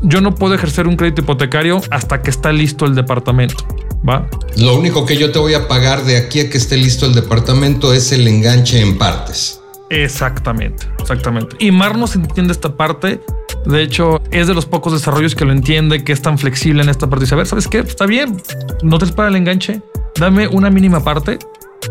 Yo 0.02 0.20
no 0.20 0.34
puedo 0.34 0.54
ejercer 0.54 0.86
un 0.86 0.96
crédito 0.96 1.22
hipotecario 1.22 1.80
hasta 1.90 2.22
que 2.22 2.30
está 2.30 2.52
listo 2.52 2.86
el 2.86 2.94
departamento. 2.94 3.64
¿Va? 4.08 4.28
Lo 4.56 4.76
único 4.76 5.06
que 5.06 5.16
yo 5.16 5.30
te 5.30 5.38
voy 5.38 5.54
a 5.54 5.68
pagar 5.68 6.04
de 6.04 6.16
aquí 6.16 6.40
a 6.40 6.50
que 6.50 6.58
esté 6.58 6.76
listo 6.76 7.06
el 7.06 7.14
departamento 7.14 7.94
es 7.94 8.10
el 8.10 8.26
enganche 8.26 8.80
en 8.80 8.98
partes. 8.98 9.60
Exactamente, 9.90 10.86
exactamente. 10.98 11.54
Y 11.60 11.70
Marnos 11.70 12.16
entiende 12.16 12.52
esta 12.52 12.74
parte. 12.74 13.20
De 13.66 13.82
hecho, 13.82 14.20
es 14.30 14.48
de 14.48 14.54
los 14.54 14.66
pocos 14.66 14.92
desarrollos 14.92 15.34
que 15.34 15.44
lo 15.44 15.52
entiende, 15.52 16.02
que 16.02 16.12
es 16.12 16.22
tan 16.22 16.38
flexible 16.38 16.82
en 16.82 16.88
esta 16.88 17.08
parte. 17.08 17.26
Dice, 17.26 17.34
a 17.34 17.38
ver, 17.38 17.46
¿sabes 17.46 17.68
qué? 17.68 17.78
Está 17.78 18.06
bien, 18.06 18.42
no 18.82 18.98
te 18.98 19.06
para 19.08 19.28
el 19.28 19.36
enganche, 19.36 19.82
dame 20.18 20.48
una 20.48 20.70
mínima 20.70 21.04
parte 21.04 21.38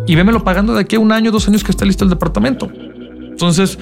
y 0.08 0.16
vémelo 0.16 0.44
pagando 0.44 0.74
de 0.74 0.82
aquí 0.82 0.96
a 0.96 1.00
un 1.00 1.12
año, 1.12 1.32
dos 1.32 1.48
años 1.48 1.64
que 1.64 1.72
esté 1.72 1.86
listo 1.86 2.04
el 2.04 2.10
departamento. 2.10 2.70
Entonces, 2.74 3.78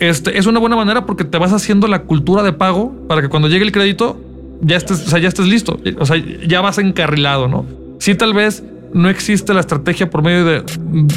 este 0.00 0.38
es 0.38 0.46
una 0.46 0.60
buena 0.60 0.76
manera 0.76 1.06
porque 1.06 1.24
te 1.24 1.38
vas 1.38 1.52
haciendo 1.52 1.86
la 1.86 2.02
cultura 2.02 2.42
de 2.42 2.52
pago 2.52 2.94
para 3.08 3.22
que 3.22 3.28
cuando 3.28 3.48
llegue 3.48 3.64
el 3.64 3.72
crédito 3.72 4.20
ya 4.60 4.76
estés, 4.76 5.06
o 5.06 5.10
sea, 5.10 5.18
ya 5.18 5.28
estés 5.28 5.46
listo, 5.46 5.78
o 5.98 6.06
sea, 6.06 6.16
ya 6.46 6.60
vas 6.60 6.78
encarrilado, 6.78 7.48
¿no? 7.48 7.66
Sí, 7.98 8.14
tal 8.14 8.34
vez 8.34 8.62
no 8.94 9.10
existe 9.10 9.52
la 9.52 9.60
estrategia 9.60 10.08
por 10.08 10.22
medio 10.22 10.44
de, 10.44 10.62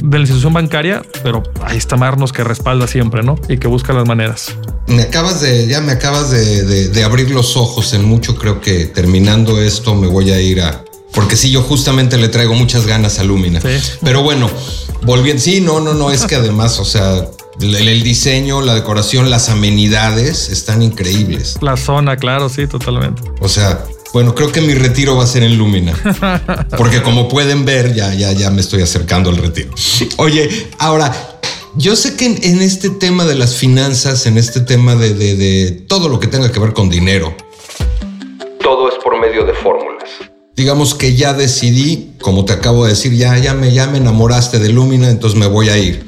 la 0.09 0.19
institución 0.19 0.51
bancaria, 0.51 1.03
pero 1.23 1.43
ahí 1.63 1.77
está 1.77 1.95
Marnos 1.95 2.33
que 2.33 2.43
respalda 2.43 2.87
siempre, 2.87 3.23
¿no? 3.23 3.39
Y 3.47 3.57
que 3.57 3.67
busca 3.67 3.93
las 3.93 4.07
maneras. 4.07 4.55
Me 4.87 5.03
acabas 5.03 5.41
de, 5.41 5.67
ya 5.67 5.79
me 5.79 5.91
acabas 5.91 6.31
de, 6.31 7.03
abrir 7.03 7.29
los 7.29 7.55
ojos 7.55 7.93
en 7.93 8.03
mucho. 8.03 8.35
Creo 8.35 8.61
que 8.61 8.85
terminando 8.85 9.61
esto 9.61 9.93
me 9.95 10.07
voy 10.07 10.31
a 10.31 10.41
ir 10.41 10.61
a, 10.61 10.83
porque 11.13 11.35
sí, 11.35 11.51
yo 11.51 11.61
justamente 11.61 12.17
le 12.17 12.29
traigo 12.29 12.55
muchas 12.55 12.87
ganas 12.87 13.19
a 13.19 13.23
Lumina. 13.23 13.61
Pero 14.03 14.23
bueno, 14.23 14.49
volviendo, 15.03 15.41
sí, 15.41 15.61
no, 15.61 15.79
no, 15.79 15.93
no, 15.93 16.09
es 16.09 16.25
que 16.25 16.35
además, 16.35 16.79
o 16.79 16.85
sea, 16.85 17.27
el, 17.59 18.03
diseño, 18.03 18.61
la 18.61 18.75
decoración, 18.75 19.29
las 19.29 19.49
amenidades 19.49 20.49
están 20.49 20.81
increíbles. 20.81 21.57
La 21.61 21.77
zona, 21.77 22.17
claro, 22.17 22.49
sí, 22.49 22.67
totalmente. 22.67 23.23
O 23.39 23.49
sea, 23.49 23.83
bueno, 24.13 24.35
creo 24.35 24.51
que 24.51 24.61
mi 24.61 24.73
retiro 24.73 25.15
va 25.15 25.23
a 25.23 25.27
ser 25.27 25.43
en 25.43 25.57
Lumina. 25.57 25.93
Porque 26.77 27.01
como 27.01 27.27
pueden 27.27 27.65
ver, 27.65 27.93
ya, 27.93 28.13
ya, 28.13 28.31
ya 28.31 28.51
me 28.51 28.61
estoy 28.61 28.81
acercando 28.81 29.29
al 29.29 29.37
retiro. 29.37 29.71
Oye, 30.17 30.69
ahora, 30.79 31.39
yo 31.75 31.95
sé 31.95 32.15
que 32.15 32.25
en, 32.25 32.61
este 32.61 32.89
tema 32.89 33.25
de 33.25 33.35
las 33.35 33.55
finanzas, 33.55 34.25
en 34.25 34.37
este 34.37 34.61
tema 34.61 34.95
de, 34.95 35.13
de, 35.13 35.71
todo 35.71 36.09
lo 36.09 36.19
que 36.19 36.27
tenga 36.27 36.51
que 36.51 36.59
ver 36.59 36.73
con 36.73 36.89
dinero, 36.89 37.35
todo 38.61 38.89
es 38.89 38.95
por 39.03 39.19
medio 39.19 39.45
de 39.45 39.53
fórmulas. 39.53 40.09
Digamos 40.55 40.95
que 40.95 41.15
ya 41.15 41.33
decidí, 41.33 42.13
como 42.19 42.45
te 42.45 42.53
acabo 42.53 42.85
de 42.85 42.91
decir, 42.91 43.13
ya, 43.13 43.37
ya, 43.37 43.53
me, 43.53 43.71
ya 43.71 43.87
me 43.87 43.99
enamoraste 43.99 44.57
de 44.57 44.69
Lumina, 44.69 45.09
entonces 45.09 45.37
me 45.37 45.45
voy 45.45 45.69
a 45.69 45.77
ir. 45.77 46.06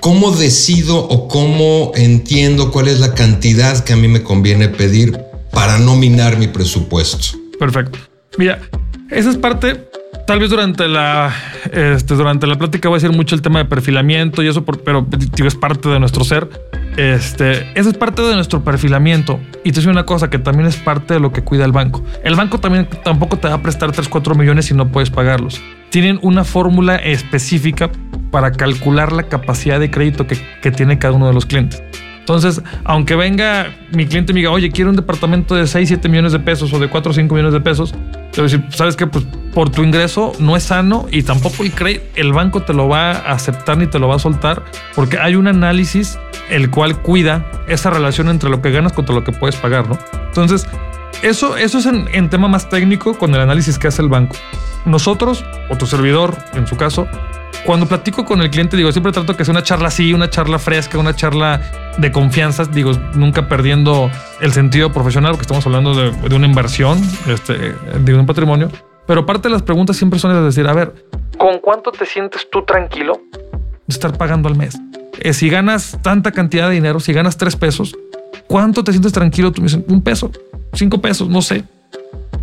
¿Cómo 0.00 0.30
decido 0.30 0.96
o 0.96 1.28
cómo 1.28 1.92
entiendo 1.94 2.70
cuál 2.72 2.88
es 2.88 3.00
la 3.00 3.14
cantidad 3.14 3.84
que 3.84 3.92
a 3.92 3.96
mí 3.96 4.08
me 4.08 4.22
conviene 4.22 4.68
pedir 4.68 5.18
para 5.52 5.78
no 5.78 5.94
minar 5.94 6.38
mi 6.38 6.48
presupuesto? 6.48 7.38
Perfecto. 7.58 7.98
Mira, 8.38 8.60
esa 9.10 9.28
es 9.28 9.36
parte, 9.36 9.90
tal 10.26 10.40
vez 10.40 10.48
durante 10.48 10.88
la, 10.88 11.34
este, 11.70 12.14
durante 12.14 12.46
la 12.46 12.56
plática 12.56 12.88
voy 12.88 12.96
a 12.96 13.00
decir 13.00 13.14
mucho 13.14 13.34
el 13.34 13.42
tema 13.42 13.58
de 13.58 13.66
perfilamiento 13.66 14.42
y 14.42 14.48
eso, 14.48 14.64
pero 14.64 15.06
es 15.44 15.54
parte 15.54 15.90
de 15.90 16.00
nuestro 16.00 16.24
ser. 16.24 16.48
Este, 16.96 17.70
esa 17.78 17.90
es 17.90 17.96
parte 17.98 18.22
de 18.22 18.34
nuestro 18.34 18.64
perfilamiento. 18.64 19.38
Y 19.64 19.72
te 19.72 19.80
digo 19.80 19.92
una 19.92 20.06
cosa 20.06 20.30
que 20.30 20.38
también 20.38 20.66
es 20.66 20.76
parte 20.76 21.12
de 21.12 21.20
lo 21.20 21.30
que 21.30 21.42
cuida 21.42 21.66
el 21.66 21.72
banco. 21.72 22.02
El 22.24 22.36
banco 22.36 22.58
también 22.58 22.88
tampoco 23.04 23.36
te 23.36 23.48
va 23.48 23.54
a 23.54 23.62
prestar 23.62 23.92
3, 23.92 24.08
4 24.08 24.34
millones 24.34 24.64
si 24.64 24.74
no 24.74 24.90
puedes 24.90 25.10
pagarlos. 25.10 25.60
Tienen 25.90 26.18
una 26.22 26.44
fórmula 26.44 26.96
específica 26.96 27.90
para 28.30 28.52
calcular 28.52 29.12
la 29.12 29.24
capacidad 29.24 29.80
de 29.80 29.90
crédito 29.90 30.26
que, 30.26 30.38
que 30.62 30.70
tiene 30.70 30.98
cada 30.98 31.14
uno 31.14 31.26
de 31.26 31.34
los 31.34 31.46
clientes. 31.46 31.82
Entonces, 32.30 32.62
aunque 32.84 33.16
venga 33.16 33.74
mi 33.90 34.06
cliente 34.06 34.30
y 34.30 34.34
me 34.34 34.40
diga, 34.40 34.52
oye, 34.52 34.70
quiero 34.70 34.90
un 34.90 34.96
departamento 34.96 35.56
de 35.56 35.66
6, 35.66 35.88
7 35.88 36.08
millones 36.08 36.30
de 36.30 36.38
pesos 36.38 36.72
o 36.72 36.78
de 36.78 36.88
4 36.88 37.10
o 37.10 37.14
5 37.14 37.34
millones 37.34 37.52
de 37.52 37.60
pesos, 37.60 37.92
te 38.30 38.40
voy 38.40 38.42
a 38.42 38.42
decir, 38.42 38.64
¿sabes 38.68 38.94
qué? 38.94 39.06
Pues 39.08 39.24
por 39.52 39.70
tu 39.70 39.82
ingreso 39.82 40.32
no 40.38 40.56
es 40.56 40.62
sano 40.62 41.06
y 41.10 41.24
tampoco 41.24 41.64
el, 41.64 42.00
el 42.14 42.32
banco 42.32 42.62
te 42.62 42.72
lo 42.72 42.88
va 42.88 43.10
a 43.10 43.32
aceptar 43.32 43.78
ni 43.78 43.88
te 43.88 43.98
lo 43.98 44.06
va 44.06 44.14
a 44.14 44.18
soltar 44.20 44.62
porque 44.94 45.18
hay 45.18 45.34
un 45.34 45.48
análisis 45.48 46.20
el 46.50 46.70
cual 46.70 47.02
cuida 47.02 47.44
esa 47.66 47.90
relación 47.90 48.28
entre 48.28 48.48
lo 48.48 48.62
que 48.62 48.70
ganas 48.70 48.92
contra 48.92 49.12
lo 49.12 49.24
que 49.24 49.32
puedes 49.32 49.56
pagar, 49.56 49.88
¿no? 49.88 49.98
Entonces, 50.28 50.68
eso, 51.22 51.56
eso 51.56 51.78
es 51.78 51.86
en, 51.86 52.06
en 52.12 52.30
tema 52.30 52.46
más 52.46 52.68
técnico 52.68 53.18
con 53.18 53.34
el 53.34 53.40
análisis 53.40 53.76
que 53.76 53.88
hace 53.88 54.02
el 54.02 54.08
banco. 54.08 54.36
Nosotros, 54.84 55.44
o 55.68 55.76
tu 55.76 55.86
servidor, 55.86 56.36
en 56.54 56.68
su 56.68 56.76
caso, 56.76 57.08
cuando 57.64 57.86
platico 57.86 58.24
con 58.24 58.40
el 58.40 58.50
cliente, 58.50 58.76
digo, 58.76 58.90
siempre 58.92 59.12
trato 59.12 59.36
que 59.36 59.44
sea 59.44 59.52
una 59.52 59.62
charla 59.62 59.88
así, 59.88 60.12
una 60.12 60.30
charla 60.30 60.58
fresca, 60.58 60.98
una 60.98 61.14
charla 61.14 61.60
de 61.98 62.10
confianza, 62.10 62.64
digo, 62.64 62.92
nunca 63.14 63.48
perdiendo 63.48 64.10
el 64.40 64.52
sentido 64.52 64.92
profesional, 64.92 65.32
porque 65.32 65.42
estamos 65.42 65.66
hablando 65.66 65.94
de, 65.94 66.34
una 66.34 66.46
inversión, 66.46 67.00
este, 67.26 67.74
de 67.98 68.14
un 68.14 68.26
patrimonio. 68.26 68.70
Pero 69.06 69.26
parte 69.26 69.48
de 69.48 69.52
las 69.52 69.62
preguntas 69.62 69.96
siempre 69.96 70.18
son 70.18 70.36
es 70.36 70.42
decir, 70.44 70.66
a 70.68 70.72
ver, 70.72 70.94
¿con 71.36 71.58
cuánto 71.58 71.90
te 71.90 72.06
sientes 72.06 72.48
tú 72.50 72.64
tranquilo 72.64 73.20
de 73.34 73.92
estar 73.92 74.16
pagando 74.16 74.48
al 74.48 74.56
mes? 74.56 74.78
Eh, 75.20 75.32
si 75.32 75.50
ganas 75.50 75.98
tanta 76.02 76.32
cantidad 76.32 76.68
de 76.68 76.74
dinero, 76.74 77.00
si 77.00 77.12
ganas 77.12 77.36
tres 77.36 77.56
pesos, 77.56 77.96
¿cuánto 78.46 78.84
te 78.84 78.92
sientes 78.92 79.12
tranquilo? 79.12 79.52
Tú 79.52 79.62
me 79.62 79.66
dices, 79.68 79.82
un 79.88 80.02
peso, 80.02 80.30
cinco 80.72 81.00
pesos, 81.00 81.28
no 81.28 81.42
sé. 81.42 81.64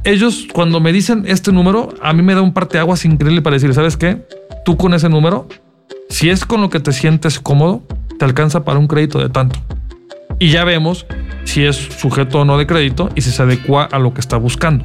Ellos, 0.03 0.47
cuando 0.53 0.79
me 0.79 0.91
dicen 0.91 1.23
este 1.27 1.51
número, 1.51 1.89
a 2.01 2.13
mí 2.13 2.21
me 2.21 2.35
da 2.35 2.41
un 2.41 2.53
parteaguas 2.53 3.03
increíble 3.05 3.41
para 3.41 3.55
decir, 3.55 3.73
¿sabes 3.73 3.97
qué? 3.97 4.21
Tú 4.67 4.75
con 4.75 4.93
ese 4.93 5.07
número, 5.07 5.47
si 6.09 6.29
es 6.29 6.43
con 6.43 6.59
lo 6.59 6.69
que 6.69 6.81
te 6.81 6.91
sientes 6.91 7.39
cómodo, 7.39 7.83
te 8.19 8.25
alcanza 8.25 8.65
para 8.65 8.77
un 8.77 8.87
crédito 8.87 9.17
de 9.17 9.29
tanto. 9.29 9.61
Y 10.39 10.49
ya 10.49 10.65
vemos 10.65 11.05
si 11.45 11.63
es 11.63 11.77
sujeto 11.77 12.41
o 12.41 12.43
no 12.43 12.57
de 12.57 12.67
crédito 12.67 13.07
y 13.15 13.21
si 13.21 13.31
se 13.31 13.43
adecua 13.43 13.85
a 13.85 13.97
lo 13.97 14.13
que 14.13 14.19
está 14.19 14.35
buscando. 14.35 14.83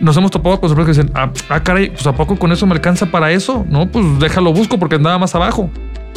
Nos 0.00 0.18
hemos 0.18 0.30
topado 0.32 0.60
con 0.60 0.68
personas 0.68 0.84
que 0.84 1.00
dicen, 1.00 1.12
ah, 1.14 1.32
ah, 1.48 1.62
caray, 1.62 1.88
pues 1.88 2.06
a 2.06 2.14
poco 2.14 2.36
con 2.36 2.52
eso 2.52 2.66
me 2.66 2.74
alcanza 2.74 3.06
para 3.06 3.32
eso. 3.32 3.64
No, 3.70 3.90
pues 3.90 4.04
déjalo 4.18 4.52
busco 4.52 4.78
porque 4.78 4.96
andaba 4.96 5.18
más 5.18 5.34
abajo. 5.34 5.70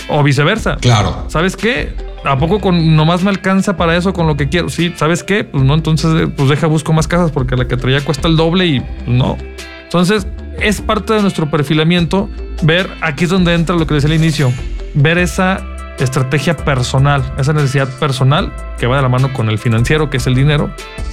O 0.09 0.21
viceversa. 0.21 0.75
Claro. 0.81 1.23
¿Sabes 1.29 1.55
qué? 1.55 1.93
¿A 2.25 2.37
poco 2.37 2.59
con 2.59 2.97
nomás 2.97 3.23
me 3.23 3.29
alcanza 3.29 3.77
para 3.77 3.95
eso 3.95 4.11
con 4.11 4.27
lo 4.27 4.35
que 4.35 4.49
quiero? 4.49 4.67
Sí, 4.67 4.93
¿sabes 4.97 5.23
qué? 5.23 5.45
Pues 5.45 5.63
no, 5.63 5.73
entonces 5.73 6.27
pues 6.35 6.49
deja 6.49 6.67
busco 6.67 6.91
más 6.91 7.07
casas 7.07 7.31
porque 7.31 7.55
la 7.55 7.65
que 7.65 7.77
traía 7.77 8.03
cuesta 8.03 8.27
el 8.27 8.35
doble 8.35 8.65
y 8.65 8.79
pues, 8.81 9.07
no. 9.07 9.37
Entonces, 9.85 10.27
es 10.59 10.81
parte 10.81 11.13
de 11.13 11.21
nuestro 11.21 11.49
perfilamiento 11.49 12.29
ver, 12.61 12.89
aquí 13.01 13.25
es 13.25 13.29
donde 13.29 13.53
entra 13.53 13.75
lo 13.75 13.85
que 13.85 13.95
decía 13.95 14.09
al 14.09 14.15
inicio, 14.15 14.51
ver 14.93 15.17
esa 15.17 15.63
estrategia 15.99 16.55
personal, 16.57 17.23
esa 17.37 17.53
necesidad 17.53 17.89
personal 17.99 18.51
que 18.77 18.87
va 18.87 18.97
de 18.97 19.01
la 19.01 19.09
mano 19.09 19.31
con 19.33 19.49
el 19.49 19.57
financiero, 19.57 20.09
que 20.09 20.17
es 20.17 20.27
el 20.27 20.35
dinero, 20.35 20.69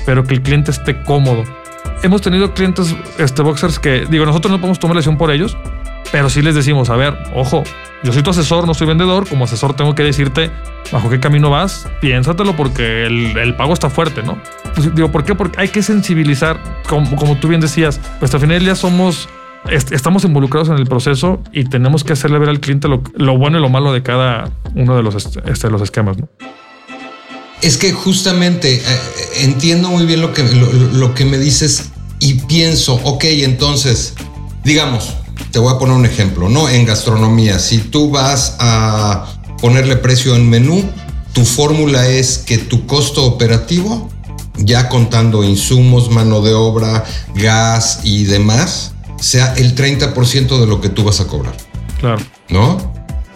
pero 0.07 0.24
que 0.24 0.35
el 0.35 0.42
cliente 0.42 0.70
esté 0.70 1.02
cómodo. 1.02 1.44
Hemos 2.02 2.20
tenido 2.20 2.52
clientes 2.52 2.96
este, 3.18 3.42
boxers 3.42 3.78
que, 3.78 4.07
digo, 4.11 4.26
nosotros 4.26 4.50
no 4.50 4.59
podemos 4.59 4.78
tomar 4.78 4.96
lesión 4.96 5.16
por 5.16 5.31
ellos, 5.31 5.57
pero 6.12 6.29
sí 6.29 6.42
les 6.42 6.55
decimos, 6.55 6.90
a 6.90 6.96
ver, 6.96 7.18
ojo, 7.35 7.64
yo 8.05 8.12
soy 8.12 8.22
tu 8.22 8.31
asesor, 8.31 8.66
no 8.66 8.75
soy 8.75 8.87
vendedor, 8.87 9.27
como 9.27 9.46
asesor 9.46 9.75
tengo 9.75 9.94
que 9.94 10.03
decirte 10.03 10.51
bajo 10.92 11.09
qué 11.09 11.18
camino 11.18 11.48
vas, 11.48 11.88
piénsatelo 12.01 12.55
porque 12.55 13.07
el, 13.07 13.55
pago 13.57 13.72
está 13.72 13.88
fuerte, 13.88 14.22
¿no? 14.22 14.38
Pues, 14.75 14.94
digo, 14.94 15.11
¿por 15.11 15.25
qué? 15.25 15.35
Porque 15.35 15.59
hay 15.59 15.68
que 15.68 15.83
sensibilizar, 15.83 16.61
como, 16.87 17.37
tú 17.38 17.48
bien 17.48 17.62
decías, 17.62 17.98
pues 18.20 18.33
al 18.35 18.40
final 18.40 18.61
ya 18.62 18.77
somos 18.77 19.29
estamos 19.92 20.25
involucrados 20.25 20.68
en 20.70 20.75
el 20.75 20.87
proceso 20.87 21.40
y 21.53 21.64
tenemos 21.64 22.03
que 22.03 22.12
hacerle 22.12 22.40
ver 22.40 22.48
al 22.48 22.59
cliente 22.59 22.88
lo, 22.88 23.38
bueno 23.38 23.59
y 23.59 23.62
lo 23.62 23.68
malo 23.68 23.92
de 23.92 24.03
cada 24.03 24.51
uno 24.75 24.96
de 24.96 25.05
los, 25.05 25.14
este, 25.14 25.70
los 25.70 25.81
esquemas. 25.81 26.16
Es 27.62 27.77
que 27.77 27.92
justamente 27.92 28.75
eh, 28.75 28.83
entiendo 29.37 29.88
muy 29.88 30.05
bien 30.05 30.20
lo 30.20 30.33
que, 30.33 30.42
lo, 30.42 31.14
que 31.14 31.25
me 31.25 31.38
dices 31.38 31.92
y 32.18 32.35
pienso, 32.35 32.94
ok, 33.05 33.22
entonces, 33.22 34.14
digamos, 34.64 35.14
te 35.53 35.59
voy 35.59 35.73
a 35.73 35.79
poner 35.79 35.95
un 35.95 36.07
ejemplo, 36.07 36.49
¿no? 36.49 36.69
En 36.69 36.87
gastronomía, 36.87 37.59
si 37.59 37.79
tú 37.79 38.11
vas 38.11 38.57
a 38.59 39.27
ponerle 39.61 39.97
precio 39.97 40.35
en 40.35 40.49
menú, 40.49 40.83
tu 41.33 41.45
fórmula 41.45 42.09
es 42.09 42.38
que 42.38 42.59
tu 42.59 42.87
costo 42.87 43.25
operativo, 43.25 44.09
ya 44.57 44.88
contando 44.88 45.45
insumos, 45.45 46.11
mano 46.11 46.41
de 46.41 46.55
obra, 46.55 47.05
gas 47.35 48.01
y 48.03 48.25
demás, 48.25 48.93
sea 49.21 49.55
el 49.55 49.75
30% 49.75 50.59
de 50.59 50.67
lo 50.67 50.81
que 50.81 50.88
tú 50.88 51.05
vas 51.05 51.21
a 51.21 51.27
cobrar. 51.27 51.57
Claro. 52.01 52.23
¿No? 52.49 52.91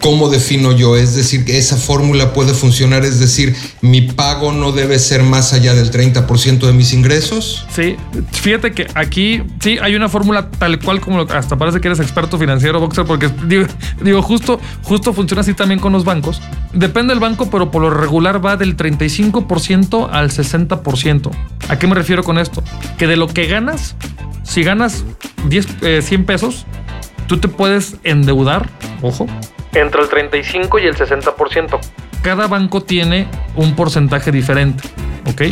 ¿Cómo 0.07 0.29
defino 0.29 0.71
yo? 0.71 0.97
Es 0.97 1.17
decir, 1.17 1.45
que 1.45 1.59
esa 1.59 1.77
fórmula 1.77 2.33
puede 2.33 2.55
funcionar, 2.55 3.05
es 3.05 3.19
decir, 3.19 3.57
mi 3.81 4.03
pago 4.03 4.53
no 4.53 4.71
debe 4.71 5.01
ser 5.01 5.25
más 5.25 5.53
allá 5.53 5.75
del 5.75 5.91
30% 5.91 6.61
de 6.61 6.73
mis 6.73 6.93
ingresos. 6.93 7.67
Sí, 7.75 7.97
fíjate 8.31 8.71
que 8.71 8.87
aquí 8.95 9.43
sí 9.59 9.79
hay 9.83 9.97
una 9.97 10.09
fórmula 10.09 10.49
tal 10.49 10.79
cual 10.79 11.01
como 11.01 11.23
hasta 11.23 11.59
parece 11.59 11.81
que 11.81 11.89
eres 11.89 11.99
experto 11.99 12.39
financiero, 12.39 12.79
Boxer, 12.79 13.05
porque 13.05 13.29
digo, 14.01 14.23
justo, 14.23 14.61
justo 14.85 15.13
funciona 15.13 15.41
así 15.41 15.55
también 15.55 15.81
con 15.81 15.93
los 15.93 16.05
bancos. 16.05 16.41
Depende 16.73 17.13
del 17.13 17.19
banco, 17.19 17.51
pero 17.51 17.73
por 17.73 17.83
lo 17.83 17.91
regular 17.91 18.47
va 18.47 18.57
del 18.57 18.77
35% 18.77 20.09
al 20.13 20.31
60%. 20.31 21.31
¿A 21.69 21.79
qué 21.81 21.87
me 21.89 21.97
refiero 21.97 22.23
con 22.23 22.39
esto? 22.39 22.63
Que 22.97 23.09
de 23.09 23.17
lo 23.17 23.27
que 23.27 23.49
ganas, 23.49 23.97
si 24.45 24.63
ganas 24.63 25.03
10, 25.49 25.67
100 26.05 26.21
eh, 26.21 26.25
pesos, 26.25 26.65
tú 27.27 27.39
te 27.39 27.49
puedes 27.49 27.97
endeudar, 28.05 28.71
ojo, 29.03 29.27
entre 29.77 30.03
el 30.03 30.09
35 30.09 30.79
y 30.79 30.87
el 30.87 30.97
60%. 30.97 31.79
Cada 32.23 32.47
banco 32.49 32.83
tiene 32.83 33.29
un 33.55 33.75
porcentaje 33.77 34.33
diferente, 34.33 34.89
¿ok? 35.27 35.43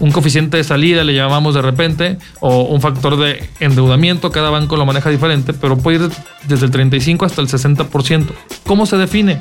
Un 0.00 0.10
coeficiente 0.10 0.56
de 0.56 0.64
salida 0.64 1.04
le 1.04 1.14
llamamos 1.14 1.54
de 1.54 1.62
repente, 1.62 2.18
o 2.40 2.62
un 2.62 2.80
factor 2.80 3.16
de 3.16 3.48
endeudamiento, 3.60 4.32
cada 4.32 4.50
banco 4.50 4.76
lo 4.76 4.86
maneja 4.86 5.10
diferente, 5.10 5.52
pero 5.52 5.76
puede 5.76 6.06
ir 6.06 6.10
desde 6.48 6.66
el 6.66 6.72
35 6.72 7.24
hasta 7.24 7.40
el 7.40 7.48
60%. 7.48 8.26
¿Cómo 8.66 8.86
se 8.86 8.96
define? 8.96 9.38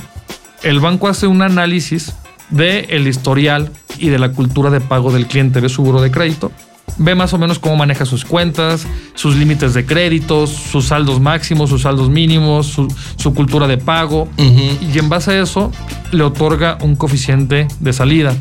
El 0.61 0.79
banco 0.79 1.07
hace 1.07 1.25
un 1.25 1.41
análisis 1.41 2.15
del 2.49 2.85
el 2.89 3.07
historial 3.07 3.71
y 3.97 4.09
de 4.09 4.19
la 4.19 4.31
cultura 4.31 4.69
de 4.69 4.79
pago 4.79 5.11
del 5.11 5.25
cliente 5.25 5.59
de 5.59 5.69
su 5.69 5.83
buro 5.83 6.01
de 6.01 6.11
crédito 6.11 6.51
ve 6.97 7.15
más 7.15 7.33
o 7.33 7.37
menos 7.37 7.59
cómo 7.59 7.75
maneja 7.75 8.05
sus 8.05 8.25
cuentas, 8.25 8.85
sus 9.15 9.35
límites 9.35 9.73
de 9.73 9.85
créditos, 9.85 10.49
sus 10.49 10.85
saldos 10.85 11.19
máximos, 11.19 11.69
sus 11.69 11.83
saldos 11.83 12.09
mínimos, 12.09 12.67
su, 13.17 13.33
cultura 13.33 13.67
de 13.67 13.77
pago. 13.77 14.27
Y 14.37 14.97
en 14.97 15.09
base 15.09 15.31
a 15.31 15.41
eso 15.41 15.71
le 16.11 16.23
otorga 16.23 16.77
un 16.81 16.95
coeficiente 16.95 17.67
de 17.79 17.93
salida. 17.93 18.35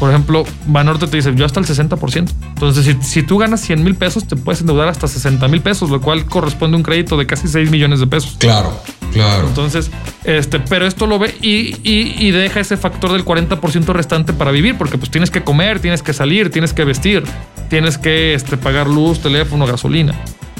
Por 0.00 0.10
ejemplo, 0.10 0.44
Banorte 0.66 1.06
te 1.06 1.18
dice, 1.18 1.32
yo 1.36 1.44
hasta 1.44 1.60
el 1.60 1.66
60%. 1.66 2.32
Entonces, 2.48 2.84
si, 2.84 3.02
si 3.02 3.22
tú 3.22 3.38
ganas 3.38 3.60
100 3.60 3.84
mil 3.84 3.94
pesos, 3.94 4.26
te 4.26 4.34
puedes 4.34 4.60
endeudar 4.62 4.88
hasta 4.88 5.06
60 5.06 5.46
mil 5.48 5.60
pesos, 5.60 5.90
lo 5.90 6.00
cual 6.00 6.24
corresponde 6.24 6.76
a 6.76 6.78
un 6.78 6.82
crédito 6.82 7.16
de 7.16 7.26
casi 7.26 7.46
6 7.46 7.70
millones 7.70 8.00
de 8.00 8.06
pesos. 8.06 8.36
Claro, 8.38 8.72
claro. 9.12 9.46
Entonces, 9.46 9.90
este, 10.24 10.58
pero 10.58 10.86
esto 10.86 11.06
lo 11.06 11.18
ve 11.18 11.36
y, 11.42 11.76
y 11.84 12.30
deja 12.32 12.60
ese 12.60 12.76
factor 12.76 13.12
del 13.12 13.24
40% 13.24 13.84
restante 13.92 14.32
para 14.32 14.50
vivir, 14.50 14.76
porque 14.78 14.98
pues 14.98 15.10
tienes 15.10 15.30
que 15.30 15.44
comer, 15.44 15.80
tienes 15.80 16.02
que 16.02 16.14
salir, 16.14 16.50
tienes 16.50 16.72
que 16.72 16.84
vestir 16.84 17.22
tienes 17.70 17.96
que 17.96 18.34
este, 18.34 18.58
pagar 18.58 18.88
luz, 18.88 19.20
teléfono, 19.20 19.64
gasolina. 19.64 20.12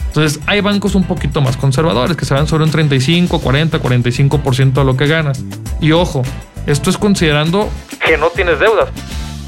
Entonces 0.07 0.41
hay 0.47 0.61
bancos 0.63 0.95
un 0.95 1.05
poquito 1.05 1.43
más 1.43 1.57
conservadores 1.57 2.17
que 2.17 2.25
se 2.25 2.33
van 2.33 2.47
sobre 2.47 2.65
un 2.65 2.71
35, 2.71 3.41
40, 3.41 3.83
45% 3.83 4.73
de 4.73 4.85
lo 4.85 4.97
que 4.97 5.07
ganas. 5.07 5.43
Y 5.81 5.93
ojo, 5.93 6.23
esto 6.67 6.89
es 6.89 6.97
considerando 6.97 7.69
que 8.05 8.17
no 8.17 8.29
tienes 8.29 8.59
deudas. 8.59 8.89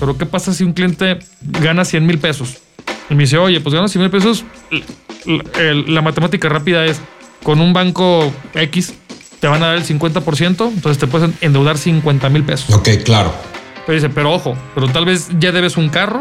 Pero 0.03 0.19
¿qué 0.19 0.27
pasa 0.27 0.53
si 0.53 0.65
un 0.65 0.73
cliente 0.73 1.21
gana 1.61 1.85
100 1.85 2.05
mil 2.05 2.19
pesos? 2.19 2.57
Y 3.09 3.15
me 3.15 3.23
dice, 3.23 3.38
oye, 3.38 3.61
pues 3.61 3.73
gana 3.73 3.87
100 3.87 4.03
mil 4.03 4.11
pesos. 4.11 4.45
La, 5.87 6.03
matemática 6.03 6.49
rápida 6.49 6.85
es, 6.87 7.01
con 7.45 7.61
un 7.61 7.73
banco 7.73 8.33
X 8.53 8.95
te 9.38 9.47
van 9.47 9.62
a 9.62 9.67
dar 9.69 9.77
el 9.77 9.85
50%, 9.85 10.73
entonces 10.75 10.99
te 10.99 11.07
puedes 11.07 11.31
endeudar 11.41 11.79
50 11.79 12.29
mil 12.31 12.43
pesos. 12.43 12.75
Ok, 12.75 12.88
claro. 13.05 13.33
Pero 13.87 13.95
dice, 13.95 14.09
pero 14.09 14.33
ojo, 14.33 14.57
pero 14.75 14.88
tal 14.88 15.05
vez 15.05 15.29
ya 15.38 15.53
debes 15.53 15.77
un 15.77 15.88
carro 15.88 16.19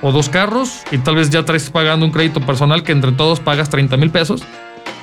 o 0.00 0.12
dos 0.12 0.28
carros 0.28 0.82
y 0.92 0.98
tal 0.98 1.16
vez 1.16 1.30
ya 1.30 1.44
traes 1.44 1.70
pagando 1.70 2.06
un 2.06 2.12
crédito 2.12 2.38
personal 2.38 2.84
que 2.84 2.92
entre 2.92 3.10
todos 3.10 3.40
pagas 3.40 3.68
30 3.68 3.96
mil 3.96 4.10
pesos, 4.10 4.44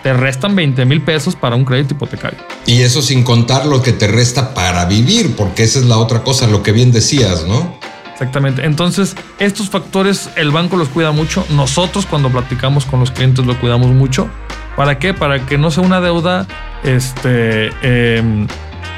te 0.04 0.14
restan 0.14 0.56
20 0.56 0.86
mil 0.86 1.02
pesos 1.02 1.36
para 1.36 1.58
un 1.58 1.66
crédito 1.66 1.96
hipotecario. 1.96 2.40
Y 2.66 2.82
eso 2.84 3.02
sin 3.02 3.26
contar 3.26 3.66
lo 3.66 3.82
que 3.82 3.92
te 3.92 4.08
resta 4.08 4.54
para 4.54 4.86
vivir, 4.86 5.36
porque 5.36 5.64
esa 5.64 5.80
es 5.80 5.86
la 5.86 5.98
otra 5.98 6.24
cosa, 6.24 6.48
lo 6.48 6.64
que 6.64 6.72
bien 6.72 6.94
decías, 6.94 7.46
¿no? 7.46 7.91
Exactamente. 8.22 8.64
Entonces, 8.68 9.16
estos 9.40 9.72
factores 9.72 10.30
el 10.36 10.52
banco 10.52 10.78
los 10.78 10.90
cuida 10.90 11.12
mucho. 11.12 11.44
Nosotros 11.50 12.06
cuando 12.06 12.30
platicamos 12.30 12.86
con 12.86 13.00
los 13.00 13.10
clientes 13.10 13.48
lo 13.48 13.60
cuidamos 13.60 13.88
mucho. 13.88 14.30
¿Para 14.76 15.00
qué? 15.00 15.16
Para 15.16 15.44
que 15.48 15.58
no 15.58 15.72
sea 15.72 15.84
una 15.84 16.02
deuda 16.02 16.46
este, 16.84 17.72
em, 17.82 18.48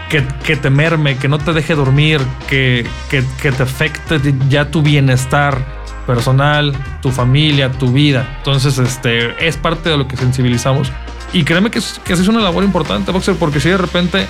que, 0.10 0.28
que, 0.44 0.58
te 0.58 0.70
merme, 0.70 1.16
que 1.16 1.30
no 1.30 1.40
te 1.40 1.54
deje 1.54 1.74
dormir, 1.74 2.20
que, 2.50 2.86
que, 3.10 3.24
que 3.42 3.54
te 3.54 3.64
afecte 3.64 4.20
ya 4.50 4.70
tu 4.70 4.82
bienestar 4.82 5.58
personal, 6.06 6.74
tu 7.02 7.10
familia, 7.10 7.72
tu 7.72 7.94
vida. 7.94 8.36
Entonces, 8.40 8.78
este 8.78 9.48
es 9.48 9.56
parte 9.56 9.90
de 9.90 9.96
lo 9.96 10.06
que 10.06 10.18
sensibilizamos. 10.18 10.92
Y 11.34 11.43
créeme 11.43 11.72
que, 11.72 11.82
que 12.04 12.13
es 12.13 12.28
una 12.28 12.41
labor 12.41 12.63
importante, 12.63 13.12
Boxer, 13.12 13.36
porque 13.36 13.60
si 13.60 13.69
de 13.69 13.78
repente 13.78 14.28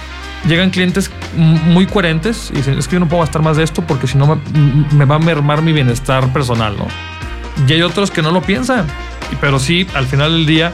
llegan 0.48 0.70
clientes 0.70 1.10
muy 1.36 1.86
coherentes 1.86 2.50
y 2.52 2.58
dicen, 2.58 2.78
es 2.78 2.88
que 2.88 2.94
yo 2.94 3.00
no 3.00 3.08
puedo 3.08 3.22
gastar 3.22 3.42
más 3.42 3.58
de 3.58 3.64
esto 3.64 3.86
porque 3.86 4.08
si 4.08 4.18
no 4.18 4.40
me, 4.92 5.06
va 5.06 5.16
a 5.16 5.20
mermar 5.20 5.62
mi 5.62 5.74
bienestar 5.74 6.32
personal, 6.34 6.76
¿no? 6.78 6.88
Y 7.68 7.74
hay 7.74 7.82
otros 7.82 8.12
que 8.12 8.22
no 8.22 8.32
lo 8.32 8.42
piensan, 8.42 8.88
pero 9.40 9.60
sí, 9.60 9.88
al 9.94 10.08
final 10.08 10.32
del 10.32 10.46
día, 10.46 10.74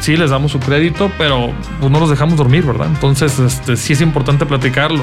sí 0.00 0.16
les 0.16 0.30
damos 0.30 0.52
su 0.52 0.60
crédito, 0.60 1.10
pero 1.18 1.52
pues, 1.80 1.90
no 1.90 2.00
los 2.00 2.10
dejamos 2.10 2.36
dormir, 2.36 2.64
¿verdad? 2.64 2.88
Entonces, 2.88 3.38
este, 3.38 3.76
sí 3.76 3.92
es 3.92 4.00
importante 4.00 4.44
platicarlo 4.44 5.02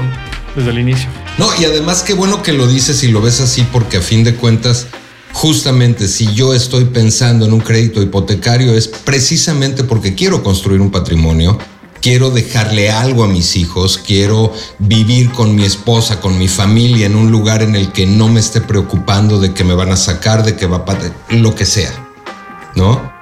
desde 0.54 0.70
el 0.70 0.78
inicio. 0.78 1.08
No, 1.38 1.48
y 1.58 1.64
además 1.64 2.02
qué 2.02 2.14
bueno 2.14 2.42
que 2.42 2.52
lo 2.52 2.66
dices 2.66 3.02
y 3.04 3.08
lo 3.08 3.20
ves 3.20 3.40
así 3.40 3.66
porque 3.72 3.96
a 3.96 4.02
fin 4.02 4.22
de 4.22 4.34
cuentas 4.34 4.88
justamente 5.34 6.06
si 6.08 6.32
yo 6.32 6.54
estoy 6.54 6.86
pensando 6.86 7.44
en 7.44 7.52
un 7.52 7.60
crédito 7.60 8.00
hipotecario 8.00 8.72
es 8.74 8.88
precisamente 8.88 9.84
porque 9.84 10.14
quiero 10.14 10.42
construir 10.42 10.80
un 10.80 10.90
patrimonio, 10.90 11.58
quiero 12.00 12.30
dejarle 12.30 12.90
algo 12.90 13.24
a 13.24 13.28
mis 13.28 13.56
hijos, 13.56 13.98
quiero 13.98 14.52
vivir 14.78 15.32
con 15.32 15.54
mi 15.54 15.64
esposa, 15.64 16.20
con 16.20 16.38
mi 16.38 16.48
familia 16.48 17.06
en 17.06 17.16
un 17.16 17.30
lugar 17.30 17.62
en 17.62 17.74
el 17.74 17.92
que 17.92 18.06
no 18.06 18.28
me 18.28 18.40
esté 18.40 18.60
preocupando 18.60 19.40
de 19.40 19.52
que 19.52 19.64
me 19.64 19.74
van 19.74 19.90
a 19.90 19.96
sacar, 19.96 20.44
de 20.44 20.56
que 20.56 20.66
va 20.66 20.84
a 20.86 21.34
lo 21.34 21.54
que 21.54 21.66
sea, 21.66 21.92
¿no? 22.76 23.12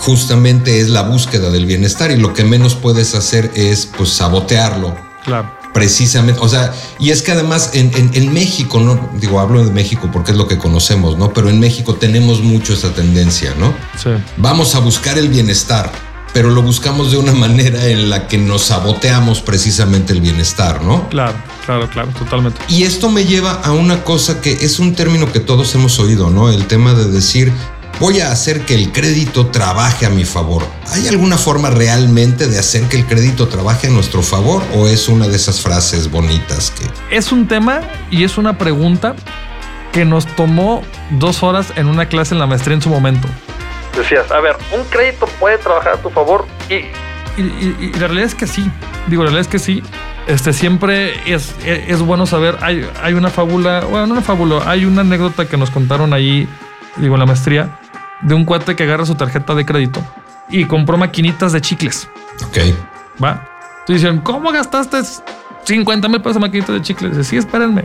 Justamente 0.00 0.80
es 0.80 0.88
la 0.88 1.02
búsqueda 1.02 1.50
del 1.50 1.66
bienestar 1.66 2.10
y 2.10 2.16
lo 2.16 2.32
que 2.32 2.44
menos 2.44 2.76
puedes 2.76 3.14
hacer 3.14 3.50
es 3.54 3.86
pues 3.86 4.08
sabotearlo. 4.10 4.96
Claro 5.24 5.57
precisamente, 5.72 6.40
o 6.40 6.48
sea, 6.48 6.72
y 6.98 7.10
es 7.10 7.22
que 7.22 7.32
además 7.32 7.70
en, 7.74 7.90
en, 7.94 8.32
México, 8.32 8.80
no 8.80 9.10
digo, 9.20 9.40
hablo 9.40 9.64
de 9.64 9.70
México 9.70 10.08
porque 10.12 10.32
es 10.32 10.36
lo 10.36 10.48
que 10.48 10.58
conocemos, 10.58 11.16
¿no? 11.18 11.32
Pero 11.32 11.50
en 11.50 11.60
México 11.60 11.94
tenemos 11.94 12.40
mucho 12.40 12.72
esa 12.72 12.92
tendencia, 12.92 13.54
¿no? 13.58 13.72
Sí. 14.02 14.10
Vamos 14.36 14.74
a 14.74 14.80
buscar 14.80 15.18
el 15.18 15.28
bienestar, 15.28 15.92
pero 16.32 16.50
lo 16.50 16.62
buscamos 16.62 17.10
de 17.10 17.18
una 17.18 17.32
manera 17.32 17.86
en 17.86 18.10
la 18.10 18.28
que 18.28 18.38
nos 18.38 18.62
saboteamos 18.64 19.40
precisamente 19.40 20.12
el 20.12 20.20
bienestar, 20.20 20.82
¿no? 20.82 21.08
Claro, 21.08 21.36
claro, 21.64 21.88
claro, 21.90 22.08
totalmente. 22.18 22.60
Y 22.68 22.84
esto 22.84 23.10
me 23.10 23.24
lleva 23.24 23.52
a 23.52 23.72
una 23.72 24.04
cosa 24.04 24.40
que 24.40 24.52
es 24.52 24.78
un 24.78 24.94
término 24.94 25.30
que 25.32 25.40
todos 25.40 25.74
hemos 25.74 25.98
oído, 25.98 26.30
¿no? 26.30 26.50
El 26.50 26.66
tema 26.66 26.94
de 26.94 27.04
decir, 27.06 27.52
voy 28.00 28.20
a 28.20 28.30
hacer 28.30 28.62
que 28.62 28.74
el 28.74 28.92
crédito 28.92 29.48
trabaje 29.48 30.06
a 30.06 30.10
mi 30.10 30.24
favor. 30.24 30.62
¿Hay 30.92 31.08
alguna 31.08 31.36
forma 31.36 31.70
realmente 31.70 32.46
de 32.46 32.58
hacer 32.58 32.82
que 32.84 32.96
el 32.96 33.06
crédito 33.06 33.48
trabaje 33.48 33.88
a 33.88 33.90
nuestro 33.90 34.22
favor 34.22 34.62
o 34.74 34.86
es 34.86 35.08
una 35.08 35.26
de 35.26 35.36
esas 35.36 35.60
frases 35.60 36.10
bonitas 36.10 36.70
que... 36.70 36.86
Es 37.14 37.32
un 37.32 37.48
tema 37.48 37.80
y 38.10 38.24
es 38.24 38.38
una 38.38 38.56
pregunta 38.56 39.16
que 39.92 40.04
nos 40.04 40.26
tomó 40.26 40.82
dos 41.10 41.42
horas 41.42 41.72
en 41.76 41.88
una 41.88 42.06
clase 42.06 42.34
en 42.34 42.40
la 42.40 42.46
maestría 42.46 42.74
en 42.74 42.82
su 42.82 42.88
momento. 42.88 43.26
Decías, 43.96 44.30
a 44.30 44.40
ver, 44.40 44.56
un 44.72 44.84
crédito 44.84 45.26
puede 45.40 45.58
trabajar 45.58 45.94
a 45.94 45.96
tu 45.96 46.10
favor 46.10 46.46
y, 46.68 46.84
la 47.92 48.06
realidad 48.06 48.26
es 48.26 48.34
que 48.34 48.46
sí. 48.46 48.70
Digo, 49.06 49.22
la 49.22 49.30
realidad 49.30 49.40
es 49.42 49.48
que 49.48 49.58
sí. 49.58 49.82
Este, 50.26 50.52
siempre 50.52 51.14
es, 51.32 51.54
es, 51.64 52.00
bueno 52.00 52.26
saber, 52.26 52.58
hay, 52.60 52.88
hay 53.02 53.14
una 53.14 53.30
fábula, 53.30 53.80
bueno, 53.88 54.06
no 54.08 54.12
una 54.14 54.22
fábula, 54.22 54.62
hay 54.66 54.84
una 54.84 55.00
anécdota 55.00 55.46
que 55.48 55.56
nos 55.56 55.70
contaron 55.70 56.12
ahí, 56.12 56.46
digo, 56.96 57.14
en 57.14 57.20
la 57.20 57.26
maestría, 57.26 57.78
de 58.22 58.34
un 58.34 58.44
cuate 58.44 58.76
que 58.76 58.82
agarra 58.84 59.06
su 59.06 59.14
tarjeta 59.14 59.54
de 59.54 59.64
crédito 59.64 60.02
y 60.48 60.64
compró 60.64 60.96
maquinitas 60.96 61.52
de 61.52 61.60
chicles. 61.60 62.08
Ok. 62.46 62.58
Va. 63.22 63.42
Entonces 63.80 64.02
dicen, 64.02 64.18
¿cómo 64.20 64.50
gastaste 64.50 64.98
50 65.64 66.08
mil 66.08 66.20
pesos 66.20 66.36
en 66.36 66.42
maquinitas 66.42 66.74
de 66.74 66.82
chicles? 66.82 67.16
Dice, 67.16 67.30
sí, 67.30 67.36
espérenme. 67.36 67.84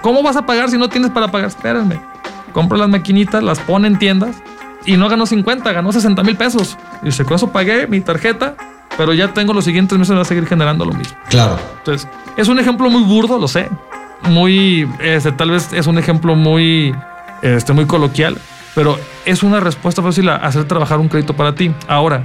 ¿Cómo 0.00 0.22
vas 0.22 0.36
a 0.36 0.44
pagar 0.44 0.70
si 0.70 0.78
no 0.78 0.88
tienes 0.88 1.10
para 1.10 1.28
pagar? 1.28 1.48
Espérenme. 1.48 2.00
Compro 2.52 2.76
las 2.76 2.88
maquinitas, 2.88 3.42
las 3.42 3.60
pone 3.60 3.88
en 3.88 3.98
tiendas 3.98 4.36
y 4.84 4.96
no 4.96 5.08
ganó 5.08 5.26
50, 5.26 5.72
ganó 5.72 5.92
60 5.92 6.22
mil 6.22 6.36
pesos. 6.36 6.76
Y 7.02 7.06
dice, 7.06 7.24
con 7.24 7.36
eso 7.36 7.50
pagué 7.50 7.86
mi 7.86 8.00
tarjeta, 8.00 8.56
pero 8.96 9.14
ya 9.14 9.32
tengo 9.32 9.52
los 9.52 9.64
siguientes 9.64 9.98
meses, 9.98 10.16
va 10.16 10.22
a 10.22 10.24
seguir 10.24 10.46
generando 10.46 10.84
lo 10.84 10.92
mismo. 10.92 11.16
Claro. 11.28 11.58
Entonces, 11.78 12.08
es 12.36 12.48
un 12.48 12.58
ejemplo 12.58 12.90
muy 12.90 13.02
burdo, 13.02 13.38
lo 13.38 13.48
sé. 13.48 13.68
Muy, 14.22 14.88
este, 15.00 15.32
tal 15.32 15.50
vez 15.50 15.72
es 15.72 15.86
un 15.86 15.98
ejemplo 15.98 16.34
muy, 16.34 16.94
este, 17.42 17.72
muy 17.72 17.86
coloquial, 17.86 18.38
pero 18.74 18.98
es 19.24 19.42
una 19.42 19.60
respuesta 19.60 20.02
fácil 20.02 20.28
a 20.28 20.36
hacer 20.36 20.64
trabajar 20.64 20.98
un 20.98 21.08
crédito 21.08 21.34
para 21.34 21.54
ti. 21.54 21.72
Ahora, 21.88 22.22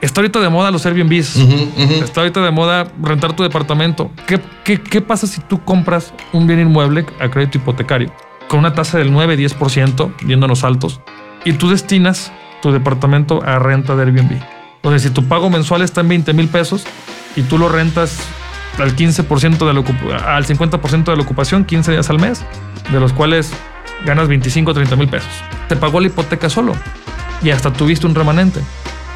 Está 0.00 0.22
ahorita 0.22 0.40
de 0.40 0.48
moda 0.48 0.70
los 0.70 0.86
Airbnbs. 0.86 1.36
Ujú, 1.36 1.54
ujú. 1.76 2.04
Está 2.04 2.22
ahorita 2.22 2.40
de 2.40 2.50
moda 2.50 2.90
rentar 3.02 3.34
tu 3.34 3.42
departamento. 3.42 4.10
¿Qué, 4.26 4.40
qué, 4.64 4.80
qué 4.80 5.02
pasa 5.02 5.26
si 5.26 5.42
tú 5.42 5.62
compras 5.62 6.14
un 6.32 6.46
bien 6.46 6.58
inmueble 6.58 7.04
a 7.20 7.28
crédito 7.28 7.58
hipotecario 7.58 8.10
con 8.48 8.60
una 8.60 8.74
tasa 8.74 8.98
del 8.98 9.12
9-10%, 9.12 10.26
yéndonos 10.26 10.64
altos, 10.64 11.00
y 11.44 11.52
tú 11.52 11.68
destinas 11.68 12.32
tu 12.62 12.72
departamento 12.72 13.42
a 13.44 13.58
renta 13.58 13.94
de 13.94 14.04
Airbnb? 14.04 14.42
Entonces, 14.76 15.02
si 15.02 15.10
tu 15.10 15.28
pago 15.28 15.50
mensual 15.50 15.82
está 15.82 16.00
en 16.00 16.08
20 16.08 16.32
mil 16.32 16.48
pesos 16.48 16.84
y 17.36 17.42
tú 17.42 17.58
lo 17.58 17.68
rentas 17.68 18.20
al 18.78 18.96
15% 18.96 19.58
de 19.58 19.74
la 19.74 20.34
al 20.34 20.46
50% 20.46 21.04
de 21.04 21.16
la 21.16 21.22
ocupación, 21.22 21.66
15 21.66 21.92
días 21.92 22.08
al 22.08 22.18
mes, 22.18 22.42
de 22.90 22.98
los 22.98 23.12
cuales 23.12 23.52
ganas 24.04 24.28
25 24.28 24.70
o 24.70 24.74
30 24.74 24.96
mil 24.96 25.08
pesos. 25.08 25.30
Te 25.68 25.76
pagó 25.76 26.00
la 26.00 26.08
hipoteca 26.08 26.48
solo 26.50 26.74
y 27.42 27.50
hasta 27.50 27.72
tuviste 27.72 28.06
un 28.06 28.14
remanente. 28.14 28.60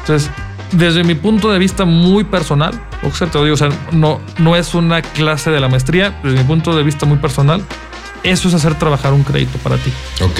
Entonces, 0.01 0.29
desde 0.71 1.03
mi 1.03 1.15
punto 1.15 1.51
de 1.51 1.59
vista 1.59 1.85
muy 1.85 2.23
personal, 2.23 2.79
o 3.03 3.11
sea, 3.11 3.27
te 3.27 3.37
lo 3.37 3.43
digo, 3.43 3.53
o 3.53 3.57
sea, 3.57 3.69
no, 3.91 4.19
no 4.37 4.55
es 4.55 4.73
una 4.73 5.01
clase 5.01 5.51
de 5.51 5.59
la 5.59 5.67
maestría, 5.67 6.19
desde 6.23 6.37
mi 6.37 6.43
punto 6.43 6.75
de 6.75 6.83
vista 6.83 7.05
muy 7.05 7.17
personal, 7.17 7.63
eso 8.23 8.47
es 8.47 8.53
hacer 8.53 8.75
trabajar 8.75 9.13
un 9.13 9.23
crédito 9.23 9.57
para 9.59 9.77
ti. 9.77 9.91
Ok, 10.21 10.39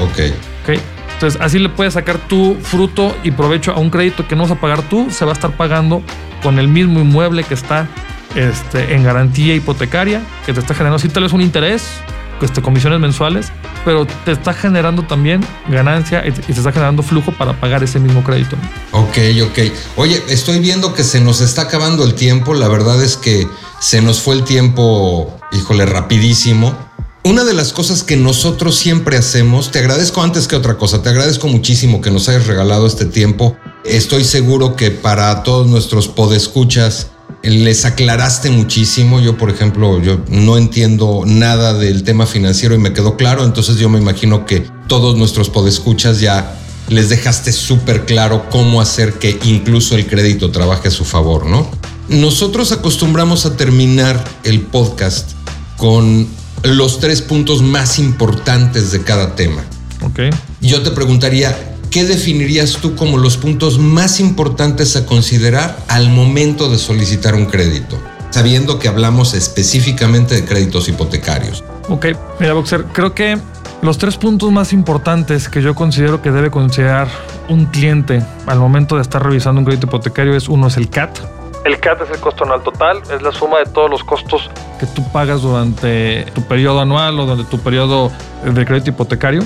ok. 0.00 0.18
¿ok? 0.62 0.80
Entonces, 1.14 1.40
así 1.40 1.58
le 1.58 1.68
puedes 1.68 1.94
sacar 1.94 2.18
tu 2.18 2.56
fruto 2.62 3.14
y 3.22 3.30
provecho 3.30 3.72
a 3.72 3.78
un 3.78 3.90
crédito 3.90 4.26
que 4.26 4.36
no 4.36 4.42
vas 4.42 4.52
a 4.52 4.60
pagar 4.60 4.82
tú, 4.82 5.08
se 5.10 5.24
va 5.24 5.32
a 5.32 5.34
estar 5.34 5.52
pagando 5.52 6.02
con 6.42 6.58
el 6.58 6.66
mismo 6.66 6.98
inmueble 7.00 7.44
que 7.44 7.54
está 7.54 7.88
este, 8.34 8.94
en 8.94 9.04
garantía 9.04 9.54
hipotecaria, 9.54 10.22
que 10.46 10.52
te 10.52 10.60
está 10.60 10.74
generando, 10.74 10.98
sí, 10.98 11.08
tal 11.08 11.24
vez 11.24 11.32
un 11.32 11.42
interés, 11.42 12.00
este, 12.42 12.62
comisiones 12.62 13.00
mensuales, 13.00 13.52
pero 13.84 14.06
te 14.24 14.32
está 14.32 14.52
generando 14.52 15.02
también 15.02 15.44
ganancia 15.68 16.22
y 16.26 16.32
te 16.32 16.52
está 16.52 16.72
generando 16.72 17.02
flujo 17.02 17.32
para 17.32 17.58
pagar 17.58 17.82
ese 17.82 17.98
mismo 17.98 18.22
crédito. 18.22 18.56
Ok, 18.92 19.18
ok. 19.44 19.58
Oye, 19.96 20.22
estoy 20.28 20.58
viendo 20.58 20.94
que 20.94 21.04
se 21.04 21.20
nos 21.20 21.40
está 21.40 21.62
acabando 21.62 22.04
el 22.04 22.14
tiempo. 22.14 22.54
La 22.54 22.68
verdad 22.68 23.02
es 23.02 23.16
que 23.16 23.46
se 23.80 24.02
nos 24.02 24.20
fue 24.20 24.36
el 24.36 24.44
tiempo, 24.44 25.38
híjole, 25.52 25.86
rapidísimo. 25.86 26.74
Una 27.22 27.44
de 27.44 27.52
las 27.52 27.74
cosas 27.74 28.02
que 28.02 28.16
nosotros 28.16 28.76
siempre 28.76 29.18
hacemos, 29.18 29.70
te 29.70 29.78
agradezco 29.78 30.22
antes 30.22 30.48
que 30.48 30.56
otra 30.56 30.78
cosa, 30.78 31.02
te 31.02 31.10
agradezco 31.10 31.48
muchísimo 31.48 32.00
que 32.00 32.10
nos 32.10 32.28
hayas 32.30 32.46
regalado 32.46 32.86
este 32.86 33.04
tiempo. 33.04 33.56
Estoy 33.84 34.24
seguro 34.24 34.74
que 34.74 34.90
para 34.90 35.42
todos 35.42 35.66
nuestros 35.66 36.08
podescuchas 36.08 37.08
les 37.42 37.84
aclaraste 37.84 38.50
muchísimo. 38.50 39.20
Yo, 39.20 39.36
por 39.36 39.50
ejemplo, 39.50 40.00
yo 40.02 40.20
no 40.28 40.56
entiendo 40.56 41.22
nada 41.26 41.74
del 41.74 42.02
tema 42.02 42.26
financiero 42.26 42.74
y 42.74 42.78
me 42.78 42.92
quedó 42.92 43.16
claro, 43.16 43.44
entonces 43.44 43.76
yo 43.76 43.88
me 43.88 43.98
imagino 43.98 44.46
que 44.46 44.64
todos 44.86 45.16
nuestros 45.16 45.50
podescuchas 45.50 46.20
ya 46.20 46.56
les 46.88 47.08
dejaste 47.08 47.52
súper 47.52 48.04
claro 48.04 48.46
cómo 48.50 48.80
hacer 48.80 49.14
que 49.14 49.38
incluso 49.44 49.94
el 49.94 50.06
crédito 50.06 50.50
trabaje 50.50 50.88
a 50.88 50.90
su 50.90 51.04
favor, 51.04 51.46
¿no? 51.46 51.70
Nosotros 52.08 52.72
acostumbramos 52.72 53.46
a 53.46 53.56
terminar 53.56 54.22
el 54.42 54.62
podcast 54.62 55.30
con 55.76 56.26
los 56.64 56.98
tres 56.98 57.22
puntos 57.22 57.62
más 57.62 57.98
importantes 57.98 58.90
de 58.90 59.02
cada 59.02 59.36
tema. 59.36 59.64
¿Ok? 60.02 60.34
Yo 60.60 60.82
te 60.82 60.90
preguntaría, 60.90 61.69
¿qué 61.90 62.04
definirías 62.04 62.78
tú 62.80 62.94
como 62.94 63.18
los 63.18 63.36
puntos 63.36 63.78
más 63.78 64.20
importantes 64.20 64.96
a 64.96 65.06
considerar 65.06 65.76
al 65.88 66.08
momento 66.08 66.70
de 66.70 66.78
solicitar 66.78 67.34
un 67.34 67.46
crédito? 67.46 68.00
Sabiendo 68.30 68.78
que 68.78 68.86
hablamos 68.86 69.34
específicamente 69.34 70.36
de 70.36 70.44
créditos 70.44 70.88
hipotecarios. 70.88 71.64
Ok, 71.88 72.06
mira, 72.38 72.52
Boxer, 72.52 72.84
creo 72.92 73.12
que 73.12 73.36
los 73.82 73.98
tres 73.98 74.16
puntos 74.16 74.52
más 74.52 74.72
importantes 74.72 75.48
que 75.48 75.62
yo 75.62 75.74
considero 75.74 76.22
que 76.22 76.30
debe 76.30 76.50
considerar 76.50 77.08
un 77.48 77.66
cliente 77.66 78.22
al 78.46 78.60
momento 78.60 78.94
de 78.94 79.02
estar 79.02 79.24
revisando 79.24 79.58
un 79.58 79.64
crédito 79.64 79.86
hipotecario 79.86 80.36
es 80.36 80.48
uno 80.48 80.68
es 80.68 80.76
el 80.76 80.88
CAT. 80.88 81.18
El 81.64 81.80
CAT 81.80 82.02
es 82.02 82.10
el 82.10 82.20
costo 82.20 82.44
anual 82.44 82.62
total, 82.62 83.02
es 83.12 83.20
la 83.20 83.32
suma 83.32 83.58
de 83.58 83.66
todos 83.66 83.90
los 83.90 84.04
costos 84.04 84.48
que 84.78 84.86
tú 84.86 85.02
pagas 85.12 85.42
durante 85.42 86.24
tu 86.34 86.42
periodo 86.42 86.80
anual 86.80 87.18
o 87.18 87.26
durante 87.26 87.50
tu 87.50 87.58
periodo 87.58 88.10
de 88.44 88.64
crédito 88.64 88.90
hipotecario. 88.90 89.42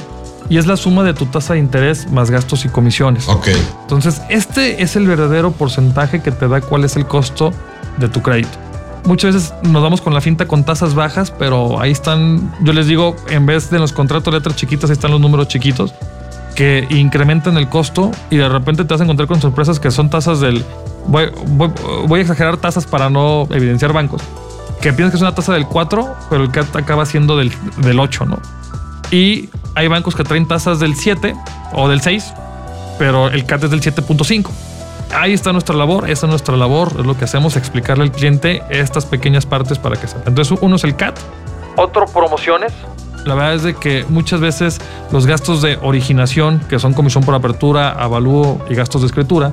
Y 0.50 0.58
es 0.58 0.66
la 0.66 0.76
suma 0.76 1.02
de 1.04 1.14
tu 1.14 1.26
tasa 1.26 1.54
de 1.54 1.58
interés 1.60 2.10
más 2.10 2.30
gastos 2.30 2.64
y 2.64 2.68
comisiones. 2.68 3.28
Ok, 3.28 3.48
Entonces, 3.82 4.20
este 4.28 4.82
es 4.82 4.94
el 4.96 5.06
verdadero 5.06 5.52
porcentaje 5.52 6.20
que 6.22 6.30
te 6.30 6.48
da 6.48 6.60
cuál 6.60 6.84
es 6.84 6.96
el 6.96 7.06
costo 7.06 7.52
de 7.98 8.08
tu 8.08 8.20
crédito. 8.22 8.58
Muchas 9.06 9.34
veces 9.34 9.54
nos 9.62 9.82
damos 9.82 10.00
con 10.00 10.14
la 10.14 10.20
finta 10.20 10.46
con 10.46 10.64
tasas 10.64 10.94
bajas, 10.94 11.30
pero 11.30 11.80
ahí 11.80 11.90
están, 11.92 12.54
yo 12.62 12.72
les 12.72 12.86
digo, 12.86 13.16
en 13.28 13.46
vez 13.46 13.70
de 13.70 13.78
los 13.78 13.92
contratos 13.92 14.32
de 14.32 14.38
letras 14.38 14.56
chiquitas, 14.56 14.90
ahí 14.90 14.94
están 14.94 15.10
los 15.10 15.20
números 15.20 15.48
chiquitos 15.48 15.94
que 16.54 16.86
incrementan 16.90 17.56
el 17.56 17.68
costo 17.68 18.10
y 18.30 18.36
de 18.36 18.48
repente 18.48 18.84
te 18.84 18.94
vas 18.94 19.00
a 19.00 19.04
encontrar 19.04 19.26
con 19.28 19.40
sorpresas 19.40 19.80
que 19.80 19.90
son 19.90 20.08
tasas 20.08 20.40
del... 20.40 20.64
Voy, 21.06 21.26
voy- 21.48 21.70
voy 22.06 22.18
a 22.20 22.22
exagerar 22.22 22.56
tasas 22.58 22.86
para 22.86 23.10
no 23.10 23.46
evidenciar 23.50 23.92
bancos. 23.92 24.22
Que 24.80 24.92
piensas 24.92 25.10
que 25.12 25.16
es 25.16 25.22
una 25.22 25.34
tasa 25.34 25.52
del 25.52 25.66
4, 25.66 26.14
pero 26.30 26.44
el 26.44 26.50
CAT 26.50 26.74
acaba 26.76 27.04
siendo 27.06 27.36
del, 27.36 27.52
del 27.78 27.98
8, 28.00 28.24
¿no? 28.26 28.38
Y 29.10 29.50
hay 29.74 29.88
bancos 29.88 30.14
que 30.14 30.24
traen 30.24 30.46
tasas 30.46 30.80
del 30.80 30.96
7 30.96 31.34
o 31.72 31.88
del 31.88 32.00
6, 32.00 32.32
pero 32.98 33.28
el 33.28 33.44
CAT 33.46 33.64
es 33.64 33.70
del 33.70 33.80
7.5. 33.80 34.50
Ahí 35.14 35.32
está 35.32 35.52
nuestra 35.52 35.76
labor, 35.76 36.10
esa 36.10 36.26
es 36.26 36.30
nuestra 36.30 36.56
labor, 36.56 36.92
es 36.98 37.06
lo 37.06 37.16
que 37.16 37.24
hacemos, 37.24 37.56
explicarle 37.56 38.04
al 38.04 38.12
cliente 38.12 38.62
estas 38.70 39.06
pequeñas 39.06 39.46
partes 39.46 39.78
para 39.78 39.96
que 39.96 40.06
sepa. 40.06 40.22
Entonces, 40.26 40.58
uno 40.60 40.76
es 40.76 40.84
el 40.84 40.96
CAT, 40.96 41.18
otro 41.76 42.06
promociones. 42.06 42.72
La 43.24 43.34
verdad 43.34 43.54
es 43.54 43.62
de 43.62 43.74
que 43.74 44.04
muchas 44.08 44.40
veces 44.40 44.80
los 45.10 45.26
gastos 45.26 45.62
de 45.62 45.78
originación, 45.80 46.60
que 46.68 46.78
son 46.78 46.92
comisión 46.92 47.24
por 47.24 47.34
apertura, 47.34 47.90
avalúo 47.90 48.60
y 48.68 48.74
gastos 48.74 49.00
de 49.00 49.06
escritura, 49.06 49.50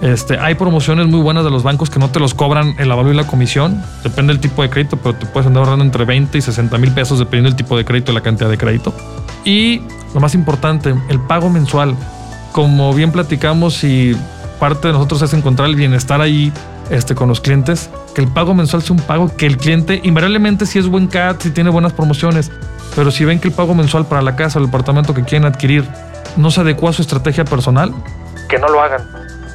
este, 0.00 0.38
hay 0.38 0.54
promociones 0.54 1.08
muy 1.08 1.20
buenas 1.20 1.42
de 1.42 1.50
los 1.50 1.64
bancos 1.64 1.90
que 1.90 1.98
no 1.98 2.10
te 2.10 2.20
los 2.20 2.32
cobran 2.32 2.76
el 2.78 2.90
avalúo 2.92 3.12
y 3.12 3.16
la 3.16 3.26
comisión. 3.26 3.82
Depende 4.04 4.32
del 4.32 4.40
tipo 4.40 4.62
de 4.62 4.70
crédito, 4.70 4.96
pero 4.96 5.16
te 5.16 5.26
puedes 5.26 5.46
andar 5.46 5.64
ahorrando 5.64 5.84
entre 5.84 6.04
20 6.04 6.38
y 6.38 6.40
60 6.40 6.78
mil 6.78 6.92
pesos 6.92 7.18
dependiendo 7.18 7.50
del 7.50 7.56
tipo 7.56 7.76
de 7.76 7.84
crédito 7.84 8.12
y 8.12 8.14
la 8.14 8.20
cantidad 8.20 8.48
de 8.48 8.56
crédito. 8.56 8.94
Y 9.44 9.82
lo 10.14 10.20
más 10.20 10.34
importante, 10.34 10.94
el 11.08 11.20
pago 11.20 11.50
mensual. 11.50 11.94
Como 12.52 12.92
bien 12.94 13.12
platicamos 13.12 13.84
y 13.84 14.16
parte 14.58 14.88
de 14.88 14.94
nosotros 14.94 15.22
es 15.22 15.32
encontrar 15.34 15.68
el 15.68 15.76
bienestar 15.76 16.20
ahí 16.20 16.52
este, 16.90 17.14
con 17.14 17.28
los 17.28 17.40
clientes, 17.40 17.90
que 18.14 18.22
el 18.22 18.28
pago 18.28 18.54
mensual 18.54 18.82
sea 18.82 18.96
un 18.96 19.02
pago 19.02 19.34
que 19.36 19.46
el 19.46 19.58
cliente, 19.58 20.00
invariablemente 20.02 20.66
si 20.66 20.78
es 20.78 20.88
buen 20.88 21.06
CAT, 21.06 21.42
si 21.42 21.50
tiene 21.50 21.70
buenas 21.70 21.92
promociones, 21.92 22.50
pero 22.96 23.10
si 23.10 23.24
ven 23.24 23.38
que 23.38 23.48
el 23.48 23.54
pago 23.54 23.74
mensual 23.74 24.06
para 24.06 24.22
la 24.22 24.36
casa 24.36 24.58
o 24.58 24.62
el 24.62 24.68
apartamento 24.68 25.14
que 25.14 25.22
quieren 25.22 25.46
adquirir 25.46 25.86
no 26.36 26.50
se 26.50 26.62
adecua 26.62 26.90
a 26.90 26.92
su 26.92 27.02
estrategia 27.02 27.44
personal, 27.44 27.94
que 28.48 28.58
no 28.58 28.68
lo 28.68 28.80
hagan 28.80 29.02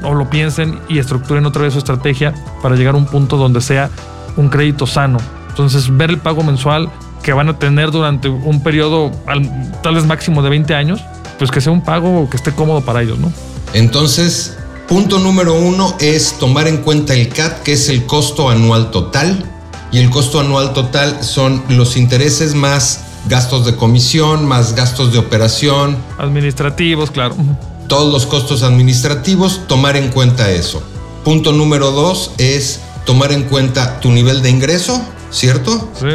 o 0.04 0.14
lo 0.14 0.30
piensen 0.30 0.80
y 0.88 1.00
estructuren 1.00 1.46
otra 1.46 1.64
vez 1.64 1.74
su 1.74 1.80
estrategia 1.80 2.34
para 2.62 2.76
llegar 2.76 2.96
a 2.96 2.98
un 2.98 3.06
punto 3.06 3.38
donde 3.38 3.62
sea 3.62 3.90
un 4.36 4.50
crédito 4.50 4.86
sano. 4.86 5.18
Entonces, 5.50 5.96
ver 5.96 6.10
el 6.10 6.18
pago 6.18 6.44
mensual 6.44 6.90
que 7.24 7.34
van 7.34 7.50
a 7.50 7.58
tener 7.58 7.90
durante 7.92 8.30
un 8.30 8.62
periodo 8.62 9.12
al- 9.26 9.72
tal 9.82 9.96
vez 9.96 10.06
máximo 10.06 10.42
de 10.44 10.50
20 10.50 10.76
años, 10.76 11.02
pues 11.40 11.50
que 11.50 11.62
sea 11.62 11.72
un 11.72 11.82
pago 11.82 12.30
que 12.30 12.38
esté 12.38 12.52
cómodo 12.52 12.82
para 12.82 13.02
ellos, 13.02 13.18
¿no? 13.18 13.32
entonces, 13.74 14.56
punto 14.88 15.18
número 15.20 15.54
uno 15.56 15.96
es 16.00 16.38
tomar 16.38 16.68
en 16.68 16.78
cuenta 16.78 17.14
el 17.16 17.30
CAT, 17.30 17.64
que 17.64 17.74
es 17.74 17.90
el 17.90 18.06
costo 18.06 18.50
anual 18.50 18.92
total. 18.92 19.44
Y 19.92 20.00
el 20.00 20.10
costo 20.10 20.40
anual 20.40 20.74
total 20.74 21.24
son 21.24 21.64
los 21.70 21.98
intereses 21.98 22.56
más 22.56 23.02
gastos 23.30 23.66
de 23.66 23.76
comisión, 23.76 24.46
más 24.46 24.74
gastos 24.76 25.12
de 25.14 25.20
operación, 25.20 25.98
Administrativos, 26.18 27.12
claro. 27.12 27.36
todos 27.88 28.12
los 28.12 28.26
costos 28.26 28.64
administrativos, 28.64 29.62
tomar 29.68 29.96
en 29.98 30.10
cuenta 30.10 30.50
eso. 30.52 30.82
Punto 31.24 31.52
número 31.52 31.92
dos 31.92 32.32
es 32.40 32.80
tomar 33.06 33.32
en 33.32 33.44
cuenta 33.44 34.00
tu 34.00 34.10
nivel 34.12 34.42
de 34.42 34.50
ingreso, 34.50 35.00
¿cierto? 35.34 35.90
Sí. 36.00 36.08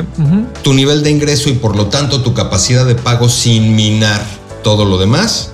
Tu 0.63 0.73
nivel 0.73 1.03
de 1.03 1.11
ingreso 1.11 1.51
y 1.51 1.55
por 1.55 1.77
lo 1.77 1.87
tanto 1.89 2.23
tu 2.23 2.33
capacidad 2.33 2.87
de 2.87 2.95
pago 2.95 3.29
sin 3.29 3.75
minar 3.77 4.25
todo 4.63 4.85
lo 4.87 4.97
demás. 4.97 5.53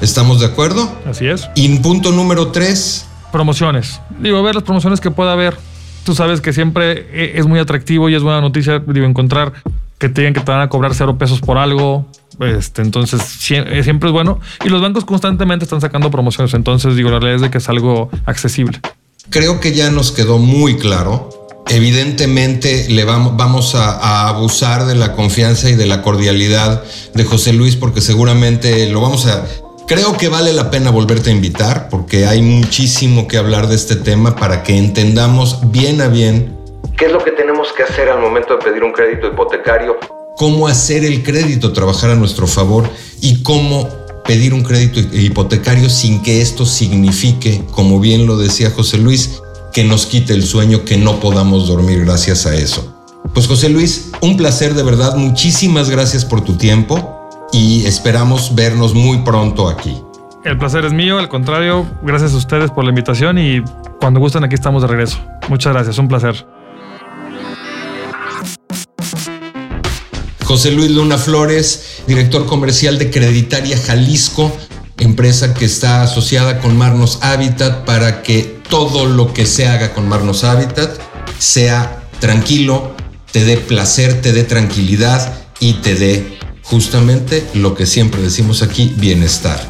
¿Estamos 0.00 0.40
de 0.40 0.46
acuerdo? 0.46 0.90
Así 1.08 1.26
es. 1.26 1.48
Y 1.54 1.68
punto 1.78 2.10
número 2.10 2.48
tres, 2.48 3.06
Promociones. 3.30 3.98
Digo, 4.20 4.42
ver 4.42 4.54
las 4.56 4.64
promociones 4.64 5.00
que 5.00 5.10
pueda 5.10 5.32
haber. 5.32 5.56
Tú 6.04 6.14
sabes 6.14 6.40
que 6.42 6.52
siempre 6.52 7.06
e- 7.12 7.38
es 7.38 7.46
muy 7.46 7.58
atractivo 7.60 8.10
y 8.10 8.14
es 8.14 8.22
buena 8.22 8.40
noticia, 8.42 8.78
digo, 8.86 9.06
encontrar 9.06 9.52
que 9.98 10.08
te 10.10 10.20
digan 10.20 10.34
que 10.34 10.40
te 10.40 10.50
van 10.50 10.60
a 10.60 10.68
cobrar 10.68 10.94
cero 10.94 11.16
pesos 11.16 11.40
por 11.40 11.56
algo. 11.56 12.06
Este, 12.40 12.82
entonces, 12.82 13.22
eh, 13.52 13.82
siempre 13.84 14.08
es 14.10 14.12
bueno. 14.12 14.38
Y 14.64 14.68
los 14.68 14.82
bancos 14.82 15.04
constantemente 15.06 15.64
están 15.64 15.80
sacando 15.80 16.10
promociones. 16.10 16.52
Entonces, 16.54 16.94
digo, 16.96 17.08
la 17.08 17.20
realidad 17.20 17.36
es 17.36 17.42
de 17.42 17.50
que 17.50 17.58
es 17.58 17.68
algo 17.70 18.10
accesible. 18.26 18.80
creo 19.30 19.60
que 19.60 19.72
ya 19.72 19.90
nos 19.90 20.10
quedó 20.12 20.38
muy 20.38 20.76
claro. 20.76 21.41
Evidentemente 21.68 22.86
le 22.88 23.04
vamos, 23.04 23.36
vamos 23.36 23.74
a, 23.74 23.92
a 23.92 24.28
abusar 24.28 24.84
de 24.86 24.94
la 24.94 25.12
confianza 25.12 25.70
y 25.70 25.74
de 25.74 25.86
la 25.86 26.02
cordialidad 26.02 26.82
de 27.14 27.24
José 27.24 27.52
Luis 27.52 27.76
porque 27.76 28.00
seguramente 28.00 28.88
lo 28.88 29.00
vamos 29.00 29.26
a... 29.26 29.46
Creo 29.86 30.16
que 30.16 30.28
vale 30.28 30.52
la 30.52 30.70
pena 30.70 30.90
volverte 30.90 31.30
a 31.30 31.32
invitar 31.32 31.88
porque 31.88 32.26
hay 32.26 32.40
muchísimo 32.42 33.26
que 33.28 33.36
hablar 33.36 33.68
de 33.68 33.74
este 33.74 33.96
tema 33.96 34.36
para 34.36 34.62
que 34.62 34.76
entendamos 34.76 35.70
bien 35.70 36.00
a 36.00 36.08
bien 36.08 36.62
qué 36.96 37.06
es 37.06 37.12
lo 37.12 37.24
que 37.24 37.32
tenemos 37.32 37.72
que 37.72 37.82
hacer 37.82 38.08
al 38.08 38.20
momento 38.20 38.56
de 38.56 38.64
pedir 38.64 38.84
un 38.84 38.92
crédito 38.92 39.26
hipotecario, 39.26 39.98
cómo 40.36 40.68
hacer 40.68 41.04
el 41.04 41.24
crédito 41.24 41.72
trabajar 41.72 42.10
a 42.10 42.14
nuestro 42.14 42.46
favor 42.46 42.88
y 43.20 43.42
cómo 43.42 43.88
pedir 44.24 44.54
un 44.54 44.62
crédito 44.62 45.00
hipotecario 45.12 45.90
sin 45.90 46.22
que 46.22 46.40
esto 46.40 46.64
signifique, 46.64 47.64
como 47.72 47.98
bien 47.98 48.26
lo 48.26 48.36
decía 48.36 48.70
José 48.70 48.98
Luis, 48.98 49.41
que 49.72 49.84
nos 49.84 50.06
quite 50.06 50.34
el 50.34 50.44
sueño, 50.44 50.84
que 50.84 50.96
no 50.96 51.20
podamos 51.20 51.68
dormir 51.68 52.04
gracias 52.04 52.46
a 52.46 52.54
eso. 52.54 52.94
Pues 53.34 53.46
José 53.46 53.68
Luis, 53.68 54.10
un 54.20 54.36
placer 54.36 54.74
de 54.74 54.82
verdad, 54.82 55.16
muchísimas 55.16 55.88
gracias 55.88 56.24
por 56.24 56.42
tu 56.42 56.54
tiempo 56.54 57.28
y 57.52 57.86
esperamos 57.86 58.54
vernos 58.54 58.94
muy 58.94 59.18
pronto 59.18 59.68
aquí. 59.68 59.96
El 60.44 60.58
placer 60.58 60.84
es 60.84 60.92
mío, 60.92 61.18
al 61.18 61.28
contrario, 61.28 61.86
gracias 62.02 62.32
a 62.34 62.36
ustedes 62.36 62.70
por 62.70 62.84
la 62.84 62.90
invitación 62.90 63.38
y 63.38 63.62
cuando 64.00 64.18
gusten 64.20 64.44
aquí 64.44 64.54
estamos 64.54 64.82
de 64.82 64.88
regreso. 64.88 65.18
Muchas 65.48 65.72
gracias, 65.72 65.98
un 65.98 66.08
placer. 66.08 66.46
José 70.44 70.72
Luis 70.72 70.90
Luna 70.90 71.16
Flores, 71.16 72.02
director 72.06 72.44
comercial 72.44 72.98
de 72.98 73.10
Creditaria 73.10 73.78
Jalisco, 73.78 74.52
empresa 74.98 75.54
que 75.54 75.64
está 75.64 76.02
asociada 76.02 76.58
con 76.58 76.76
Marnos 76.76 77.20
Habitat 77.22 77.84
para 77.84 78.22
que 78.22 78.61
todo 78.72 79.04
lo 79.04 79.34
que 79.34 79.44
se 79.44 79.68
haga 79.68 79.92
con 79.92 80.08
Marnos 80.08 80.44
Habitat 80.44 80.98
sea 81.38 82.04
tranquilo, 82.20 82.92
te 83.30 83.44
dé 83.44 83.58
placer, 83.58 84.22
te 84.22 84.32
dé 84.32 84.44
tranquilidad 84.44 85.34
y 85.60 85.74
te 85.74 85.94
dé 85.94 86.38
justamente 86.62 87.46
lo 87.52 87.74
que 87.74 87.84
siempre 87.84 88.22
decimos 88.22 88.62
aquí, 88.62 88.94
bienestar. 88.96 89.60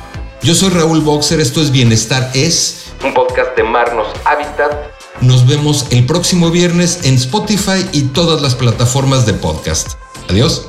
Yo 0.44 0.54
soy 0.54 0.68
Raúl 0.68 1.00
Boxer, 1.00 1.40
esto 1.40 1.60
es 1.60 1.72
Bienestar 1.72 2.30
es, 2.34 2.92
un 3.04 3.12
podcast 3.12 3.56
de 3.56 3.64
Marnos 3.64 4.06
Habitat. 4.24 4.72
Nos 5.20 5.48
vemos 5.48 5.86
el 5.90 6.06
próximo 6.06 6.52
viernes 6.52 7.00
en 7.02 7.16
Spotify 7.16 7.84
y 7.90 8.02
todas 8.02 8.40
las 8.40 8.54
plataformas 8.54 9.26
de 9.26 9.34
podcast. 9.34 9.94
Adiós. 10.30 10.68